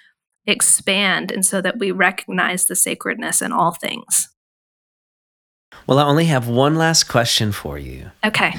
expand 0.46 1.30
and 1.30 1.44
so 1.44 1.60
that 1.60 1.78
we 1.78 1.90
recognize 1.90 2.64
the 2.64 2.76
sacredness 2.76 3.42
in 3.42 3.52
all 3.52 3.72
things. 3.72 4.28
Well, 5.86 5.98
I 5.98 6.04
only 6.04 6.24
have 6.26 6.48
one 6.48 6.76
last 6.76 7.04
question 7.04 7.52
for 7.52 7.78
you. 7.78 8.10
Okay. 8.24 8.54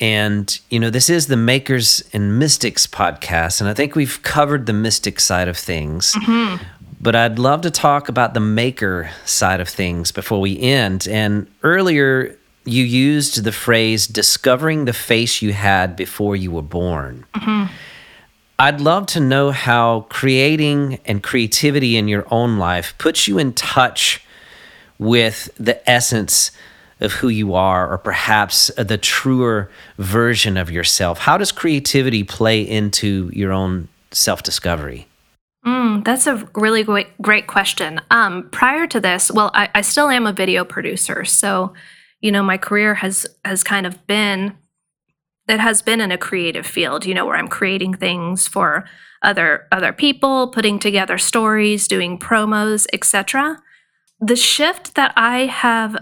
And, 0.00 0.58
you 0.70 0.78
know, 0.78 0.90
this 0.90 1.08
is 1.08 1.26
the 1.26 1.36
Makers 1.36 2.02
and 2.12 2.38
Mystics 2.38 2.86
podcast, 2.86 3.60
and 3.60 3.70
I 3.70 3.74
think 3.74 3.94
we've 3.94 4.22
covered 4.22 4.66
the 4.66 4.74
mystic 4.74 5.20
side 5.20 5.48
of 5.48 5.56
things. 5.56 6.12
Mm-hmm. 6.14 6.62
But 7.00 7.14
I'd 7.14 7.38
love 7.38 7.62
to 7.62 7.70
talk 7.70 8.08
about 8.08 8.34
the 8.34 8.40
maker 8.40 9.10
side 9.24 9.60
of 9.60 9.68
things 9.68 10.12
before 10.12 10.40
we 10.40 10.58
end. 10.60 11.06
And 11.08 11.46
earlier, 11.62 12.36
you 12.66 12.84
used 12.84 13.44
the 13.44 13.52
phrase 13.52 14.06
discovering 14.06 14.84
the 14.84 14.92
face 14.92 15.40
you 15.40 15.52
had 15.52 15.96
before 15.96 16.36
you 16.36 16.50
were 16.50 16.62
born. 16.62 17.24
Mm-hmm. 17.34 17.72
I'd 18.58 18.80
love 18.80 19.06
to 19.08 19.20
know 19.20 19.50
how 19.50 20.06
creating 20.08 20.98
and 21.04 21.22
creativity 21.22 21.96
in 21.96 22.08
your 22.08 22.26
own 22.30 22.58
life 22.58 22.94
puts 22.98 23.28
you 23.28 23.38
in 23.38 23.52
touch 23.52 24.22
with 24.98 25.50
the 25.58 25.88
essence 25.88 26.50
of 27.00 27.12
who 27.12 27.28
you 27.28 27.54
are, 27.54 27.92
or 27.92 27.98
perhaps 27.98 28.70
the 28.78 28.96
truer 28.96 29.70
version 29.98 30.56
of 30.56 30.70
yourself. 30.70 31.18
How 31.18 31.36
does 31.36 31.52
creativity 31.52 32.24
play 32.24 32.62
into 32.62 33.30
your 33.34 33.52
own 33.52 33.88
self 34.12 34.42
discovery? 34.42 35.06
Mm, 35.66 36.04
that's 36.04 36.26
a 36.26 36.48
really 36.54 36.84
great, 36.84 37.08
great 37.20 37.46
question. 37.46 38.00
Um, 38.10 38.48
prior 38.50 38.86
to 38.86 39.00
this, 39.00 39.30
well, 39.30 39.50
I, 39.52 39.68
I 39.74 39.82
still 39.82 40.08
am 40.08 40.26
a 40.26 40.32
video 40.32 40.64
producer, 40.64 41.24
so 41.24 41.74
you 42.20 42.32
know 42.32 42.42
my 42.42 42.58
career 42.58 42.94
has 42.94 43.26
has 43.44 43.62
kind 43.62 43.86
of 43.86 44.06
been 44.06 44.56
it 45.48 45.60
has 45.60 45.80
been 45.80 46.00
in 46.00 46.10
a 46.10 46.18
creative 46.18 46.66
field, 46.66 47.06
you 47.06 47.14
know, 47.14 47.24
where 47.24 47.36
I'm 47.36 47.48
creating 47.48 47.94
things 47.94 48.48
for 48.48 48.84
other 49.22 49.66
other 49.70 49.92
people, 49.92 50.48
putting 50.48 50.78
together 50.78 51.18
stories, 51.18 51.88
doing 51.88 52.18
promos, 52.18 52.86
etc. 52.92 53.58
The 54.20 54.36
shift 54.36 54.94
that 54.94 55.12
I 55.16 55.46
have 55.46 55.96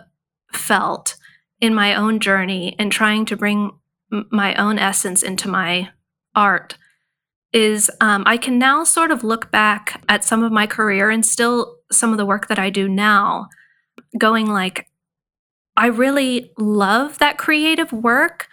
felt 0.53 1.17
in 1.61 1.75
my 1.75 1.95
own 1.95 2.21
journey 2.21 2.75
and 2.79 2.91
trying 2.91 3.27
to 3.27 3.37
bring 3.37 3.73
my 4.31 4.55
own 4.55 4.79
essence 4.79 5.23
into 5.23 5.49
my 5.49 5.91
art 6.35 6.77
is 7.53 7.91
um, 8.01 8.25
I 8.27 8.37
can 8.37 8.59
now 8.59 8.83
sort 8.85 9.11
of 9.11 9.25
look 9.25 9.51
back 9.51 10.03
at 10.09 10.25
some 10.25 10.43
of 10.43 10.53
my 10.53 10.67
career 10.67 11.11
and 11.11 11.25
still 11.25 11.77
some 11.93 12.13
of 12.13 12.19
the 12.19 12.27
work 12.27 12.49
that 12.49 12.59
I 12.59 12.71
do 12.71 12.89
now, 12.89 13.49
going 14.19 14.47
like, 14.47 14.89
I 15.77 15.87
really 15.87 16.53
love 16.57 17.19
that 17.19 17.39
creative 17.39 17.93
work 17.93 18.49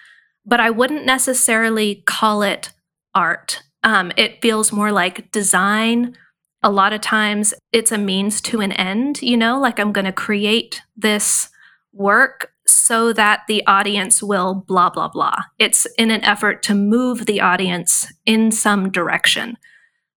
but 0.45 0.59
I 0.59 0.69
wouldn't 0.69 1.05
necessarily 1.05 2.03
call 2.05 2.41
it 2.41 2.71
art. 3.13 3.63
Um, 3.83 4.11
it 4.17 4.41
feels 4.41 4.71
more 4.71 4.91
like 4.91 5.31
design. 5.31 6.15
A 6.63 6.71
lot 6.71 6.93
of 6.93 7.01
times 7.01 7.53
it's 7.71 7.91
a 7.91 7.97
means 7.97 8.41
to 8.41 8.61
an 8.61 8.71
end, 8.71 9.21
you 9.21 9.37
know, 9.37 9.59
like 9.59 9.79
I'm 9.79 9.91
going 9.91 10.05
to 10.05 10.11
create 10.11 10.81
this 10.95 11.49
work 11.93 12.51
so 12.67 13.11
that 13.13 13.41
the 13.47 13.65
audience 13.65 14.23
will 14.23 14.53
blah, 14.53 14.89
blah, 14.89 15.09
blah. 15.09 15.35
It's 15.59 15.87
in 15.97 16.11
an 16.11 16.23
effort 16.23 16.63
to 16.63 16.75
move 16.75 17.25
the 17.25 17.41
audience 17.41 18.07
in 18.25 18.51
some 18.51 18.91
direction. 18.91 19.57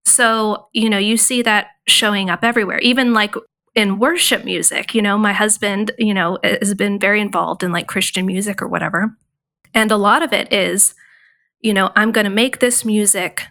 So, 0.05 0.69
you 0.73 0.91
know, 0.91 0.99
you 0.99 1.17
see 1.17 1.43
that 1.43 1.69
showing 1.89 2.29
up 2.29 2.45
everywhere, 2.45 2.79
even 2.81 3.15
like 3.15 3.35
in 3.75 3.99
worship 3.99 4.45
music. 4.45 4.95
You 4.95 5.03
know, 5.03 5.19
my 5.19 5.33
husband, 5.33 5.91
you 5.99 6.15
know, 6.15 6.39
has 6.43 6.75
been 6.75 6.99
very 6.99 7.21
involved 7.21 7.63
in 7.63 7.73
like 7.73 7.89
Christian 7.89 8.27
music 8.27 8.63
or 8.63 8.69
whatever. 8.69 9.17
And 9.73 9.91
a 9.91 9.97
lot 9.97 10.23
of 10.23 10.33
it 10.33 10.53
is, 10.53 10.95
you 11.61 11.75
know, 11.75 11.91
I'm 11.97 12.13
going 12.13 12.25
to 12.25 12.31
make 12.31 12.61
this 12.61 12.85
music 12.85 13.43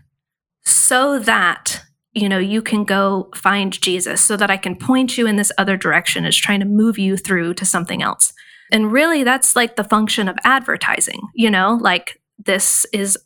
so 0.66 1.20
that, 1.20 1.82
you 2.14 2.30
know, 2.30 2.38
you 2.38 2.62
can 2.62 2.86
go 2.86 3.30
find 3.36 3.82
Jesus, 3.82 4.22
so 4.22 4.38
that 4.38 4.50
I 4.50 4.56
can 4.56 4.76
point 4.76 5.18
you 5.18 5.28
in 5.28 5.36
this 5.36 5.52
other 5.58 5.76
direction, 5.76 6.24
is 6.24 6.38
trying 6.38 6.62
to 6.62 6.66
move 6.66 6.98
you 6.98 7.18
through 7.18 7.56
to 7.56 7.66
something 7.66 8.02
else. 8.02 8.32
And 8.72 8.92
really, 8.92 9.24
that's 9.24 9.56
like 9.56 9.76
the 9.76 9.84
function 9.84 10.30
of 10.30 10.38
advertising, 10.46 11.20
you 11.34 11.52
know, 11.52 11.78
like 11.82 12.22
this 12.38 12.86
is 12.94 13.18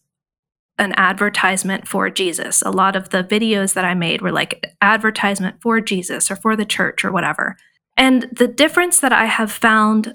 an 0.77 0.93
advertisement 0.97 1.87
for 1.87 2.09
Jesus. 2.09 2.61
A 2.61 2.71
lot 2.71 2.95
of 2.95 3.09
the 3.09 3.23
videos 3.23 3.73
that 3.73 3.85
I 3.85 3.93
made 3.93 4.21
were 4.21 4.31
like 4.31 4.73
advertisement 4.81 5.61
for 5.61 5.81
Jesus 5.81 6.29
or 6.29 6.35
for 6.35 6.55
the 6.55 6.65
church 6.65 7.03
or 7.03 7.11
whatever. 7.11 7.57
And 7.95 8.29
the 8.31 8.47
difference 8.47 8.99
that 8.99 9.11
I 9.11 9.25
have 9.25 9.51
found 9.51 10.13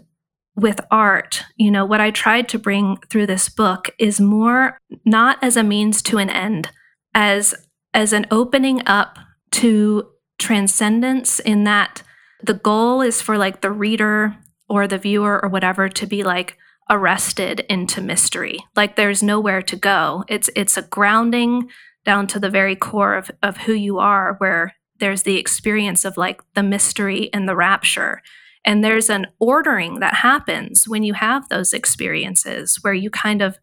with 0.55 0.81
art, 0.91 1.45
you 1.57 1.71
know, 1.71 1.85
what 1.85 2.01
I 2.01 2.11
tried 2.11 2.49
to 2.51 2.59
bring 2.59 2.99
through 3.09 3.27
this 3.27 3.49
book 3.49 3.91
is 3.99 4.21
more 4.21 4.79
not 5.05 5.39
as 5.43 5.57
a 5.57 5.63
means 5.63 6.03
to 6.03 6.19
an 6.19 6.31
end, 6.31 6.71
as 7.15 7.55
as 7.95 8.13
an 8.13 8.27
opening 8.31 8.83
up 8.87 9.19
to 9.51 10.09
transcendence 10.39 11.41
in 11.41 11.65
that 11.65 12.03
the 12.43 12.55
goal 12.55 13.01
is 13.01 13.23
for 13.23 13.39
like 13.39 13.61
the 13.61 13.71
reader 13.71 14.37
or 14.69 14.87
the 14.87 14.99
viewer 14.99 15.43
or 15.43 15.49
whatever 15.49 15.89
to 15.89 16.07
be 16.07 16.23
like 16.23 16.57
arrested 16.91 17.61
into 17.69 18.01
mystery. 18.01 18.59
Like 18.77 18.97
there's 18.97 19.23
nowhere 19.23 19.63
to 19.63 19.77
go. 19.77 20.25
It's 20.29 20.51
it's 20.57 20.77
a 20.77 20.83
grounding 20.83 21.69
down 22.05 22.27
to 22.29 22.41
the 22.41 22.51
very 22.51 22.77
core 22.77 23.15
of, 23.15 23.31
of 23.43 23.59
who 23.59 23.73
you 23.73 23.99
are 23.99 24.35
where 24.39 24.75
there's 24.99 25.23
the 25.23 25.39
experience 25.39 26.05
of 26.05 26.17
like 26.17 26.43
the 26.55 26.63
mystery 26.63 27.31
and 27.33 27.49
the 27.49 27.57
rapture 27.57 28.21
and 28.65 28.85
there's 28.85 29.11
an 29.11 29.27
ordering 29.39 30.01
that 30.01 30.15
happens 30.15 30.87
when 30.87 31.03
you 31.03 31.15
have 31.15 31.49
those 31.49 31.73
experiences 31.73 32.79
where 32.83 32.95
you 32.95 33.11
kind 33.11 33.43
of 33.43 33.59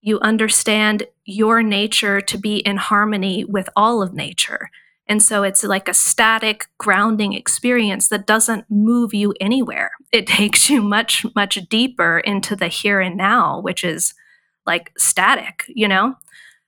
you 0.00 0.18
understand 0.20 1.04
your 1.24 1.62
nature 1.62 2.20
to 2.20 2.36
be 2.36 2.56
in 2.58 2.76
harmony 2.76 3.44
with 3.44 3.68
all 3.76 4.02
of 4.02 4.12
nature. 4.12 4.68
And 5.08 5.22
so 5.22 5.42
it's 5.42 5.64
like 5.64 5.88
a 5.88 5.94
static 5.94 6.66
grounding 6.78 7.32
experience 7.32 8.08
that 8.08 8.26
doesn't 8.26 8.64
move 8.70 9.12
you 9.12 9.34
anywhere. 9.40 9.92
It 10.12 10.26
takes 10.38 10.70
you 10.70 10.82
much, 10.82 11.26
much 11.34 11.56
deeper 11.68 12.20
into 12.20 12.56
the 12.56 12.68
here 12.68 13.00
and 13.00 13.16
now, 13.16 13.60
which 13.60 13.84
is 13.84 14.14
like 14.66 14.92
static, 14.96 15.64
you 15.68 15.88
know? 15.88 16.14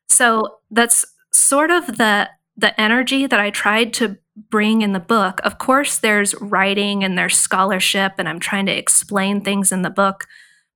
So 0.09 0.59
that's 0.71 1.05
sort 1.33 1.71
of 1.71 1.99
the 1.99 2.29
the 2.57 2.81
energy 2.81 3.27
that 3.27 3.41
I 3.41 3.51
tried 3.51 3.93
to 3.95 4.17
bring 4.49 4.83
in 4.83 4.93
the 4.93 5.01
book. 5.01 5.41
Of 5.43 5.59
course, 5.59 5.99
there's 5.99 6.35
writing 6.41 7.03
and 7.03 7.19
there's 7.19 7.37
scholarship, 7.37 8.13
and 8.19 8.29
I'm 8.29 8.39
trying 8.39 8.67
to 8.67 8.77
explain 8.77 9.41
things 9.41 9.73
in 9.73 9.83
the 9.83 9.91
book. 9.91 10.27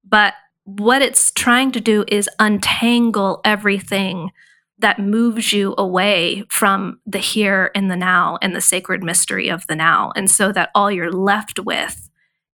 But 0.04 0.34
what 0.64 1.02
it's 1.02 1.30
trying 1.30 1.72
to 1.72 1.80
do 1.80 2.04
is 2.08 2.28
untangle 2.38 3.40
everything 3.44 4.32
that 4.78 4.98
moves 4.98 5.52
you 5.52 5.74
away 5.76 6.44
from 6.48 7.00
the 7.04 7.18
here 7.18 7.70
and 7.74 7.90
the 7.90 7.96
now 7.96 8.38
and 8.40 8.54
the 8.54 8.60
sacred 8.60 9.02
mystery 9.02 9.48
of 9.48 9.66
the 9.66 9.74
now. 9.74 10.12
And 10.14 10.30
so 10.30 10.52
that 10.52 10.70
all 10.74 10.90
you're 10.90 11.12
left 11.12 11.58
with 11.58 12.08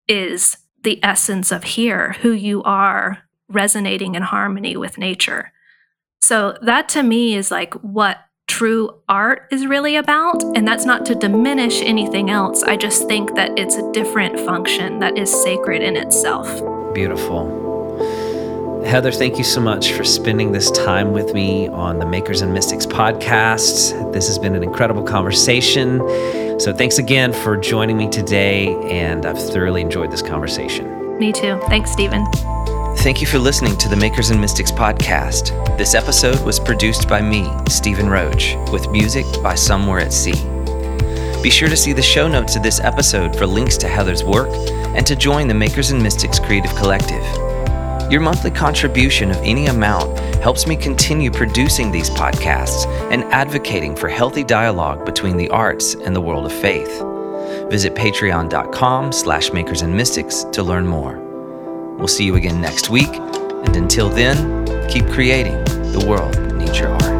is 0.07 0.57
the 0.83 1.03
essence 1.03 1.51
of 1.51 1.63
here, 1.63 2.13
who 2.21 2.31
you 2.31 2.63
are 2.63 3.19
resonating 3.49 4.15
in 4.15 4.23
harmony 4.23 4.75
with 4.77 4.97
nature. 4.97 5.51
So 6.21 6.57
that 6.61 6.87
to 6.89 7.03
me 7.03 7.35
is 7.35 7.51
like 7.51 7.73
what 7.75 8.19
true 8.47 9.01
art 9.09 9.47
is 9.51 9.65
really 9.65 9.95
about. 9.95 10.43
And 10.55 10.67
that's 10.67 10.85
not 10.85 11.05
to 11.07 11.15
diminish 11.15 11.81
anything 11.81 12.29
else. 12.29 12.63
I 12.63 12.77
just 12.77 13.07
think 13.07 13.35
that 13.35 13.57
it's 13.57 13.75
a 13.75 13.91
different 13.91 14.39
function 14.39 14.99
that 14.99 15.17
is 15.17 15.31
sacred 15.31 15.81
in 15.81 15.95
itself. 15.95 16.47
Beautiful. 16.93 17.62
Heather, 18.85 19.11
thank 19.11 19.37
you 19.37 19.43
so 19.43 19.61
much 19.61 19.93
for 19.93 20.03
spending 20.03 20.51
this 20.51 20.69
time 20.69 21.13
with 21.13 21.33
me 21.33 21.67
on 21.69 21.99
the 21.99 22.05
Makers 22.05 22.41
and 22.41 22.53
Mystics 22.53 22.85
podcast. 22.85 24.11
This 24.11 24.27
has 24.27 24.37
been 24.37 24.55
an 24.55 24.61
incredible 24.61 25.03
conversation. 25.03 25.99
So, 26.59 26.73
thanks 26.73 26.97
again 26.97 27.33
for 27.33 27.57
joining 27.57 27.97
me 27.97 28.09
today, 28.09 28.75
and 28.91 29.25
I've 29.25 29.41
thoroughly 29.41 29.81
enjoyed 29.81 30.11
this 30.11 30.21
conversation. 30.21 31.17
Me 31.17 31.31
too. 31.31 31.59
Thanks, 31.69 31.91
Stephen. 31.91 32.25
Thank 32.97 33.21
you 33.21 33.25
for 33.25 33.39
listening 33.39 33.77
to 33.77 33.89
the 33.89 33.95
Makers 33.95 34.29
and 34.29 34.39
Mystics 34.39 34.71
podcast. 34.71 35.77
This 35.77 35.95
episode 35.95 36.39
was 36.45 36.59
produced 36.59 37.07
by 37.07 37.21
me, 37.21 37.49
Stephen 37.69 38.09
Roach, 38.09 38.55
with 38.71 38.89
music 38.89 39.25
by 39.41 39.55
Somewhere 39.55 39.99
at 39.99 40.13
Sea. 40.13 40.33
Be 41.41 41.49
sure 41.49 41.69
to 41.69 41.77
see 41.77 41.93
the 41.93 42.01
show 42.01 42.27
notes 42.27 42.55
of 42.55 42.63
this 42.63 42.79
episode 42.79 43.35
for 43.35 43.47
links 43.47 43.77
to 43.77 43.87
Heather's 43.87 44.23
work 44.23 44.49
and 44.95 45.07
to 45.07 45.15
join 45.15 45.47
the 45.47 45.53
Makers 45.53 45.91
and 45.91 46.03
Mystics 46.03 46.37
Creative 46.37 46.73
Collective. 46.75 47.23
Your 48.09 48.21
monthly 48.21 48.51
contribution 48.51 49.31
of 49.31 49.37
any 49.37 49.67
amount 49.67 50.17
helps 50.35 50.67
me 50.67 50.75
continue 50.75 51.31
producing 51.31 51.91
these 51.91 52.09
podcasts 52.09 52.85
and 53.11 53.23
advocating 53.25 53.95
for 53.95 54.07
healthy 54.09 54.43
dialogue 54.43 55.05
between 55.05 55.37
the 55.37 55.49
arts 55.49 55.95
and 55.95 56.15
the 56.15 56.21
world 56.21 56.45
of 56.45 56.51
faith. 56.51 57.01
Visit 57.69 57.95
patreon.com 57.95 59.11
slash 59.11 59.51
makers 59.51 59.81
and 59.81 59.95
mystics 59.95 60.43
to 60.51 60.63
learn 60.63 60.85
more. 60.85 61.17
We'll 61.97 62.07
see 62.07 62.25
you 62.25 62.35
again 62.35 62.61
next 62.61 62.89
week, 62.89 63.13
and 63.13 63.75
until 63.75 64.09
then, 64.09 64.65
keep 64.89 65.07
creating. 65.07 65.63
The 65.91 66.05
world 66.07 66.37
needs 66.55 66.79
your 66.79 66.89
art. 66.89 67.12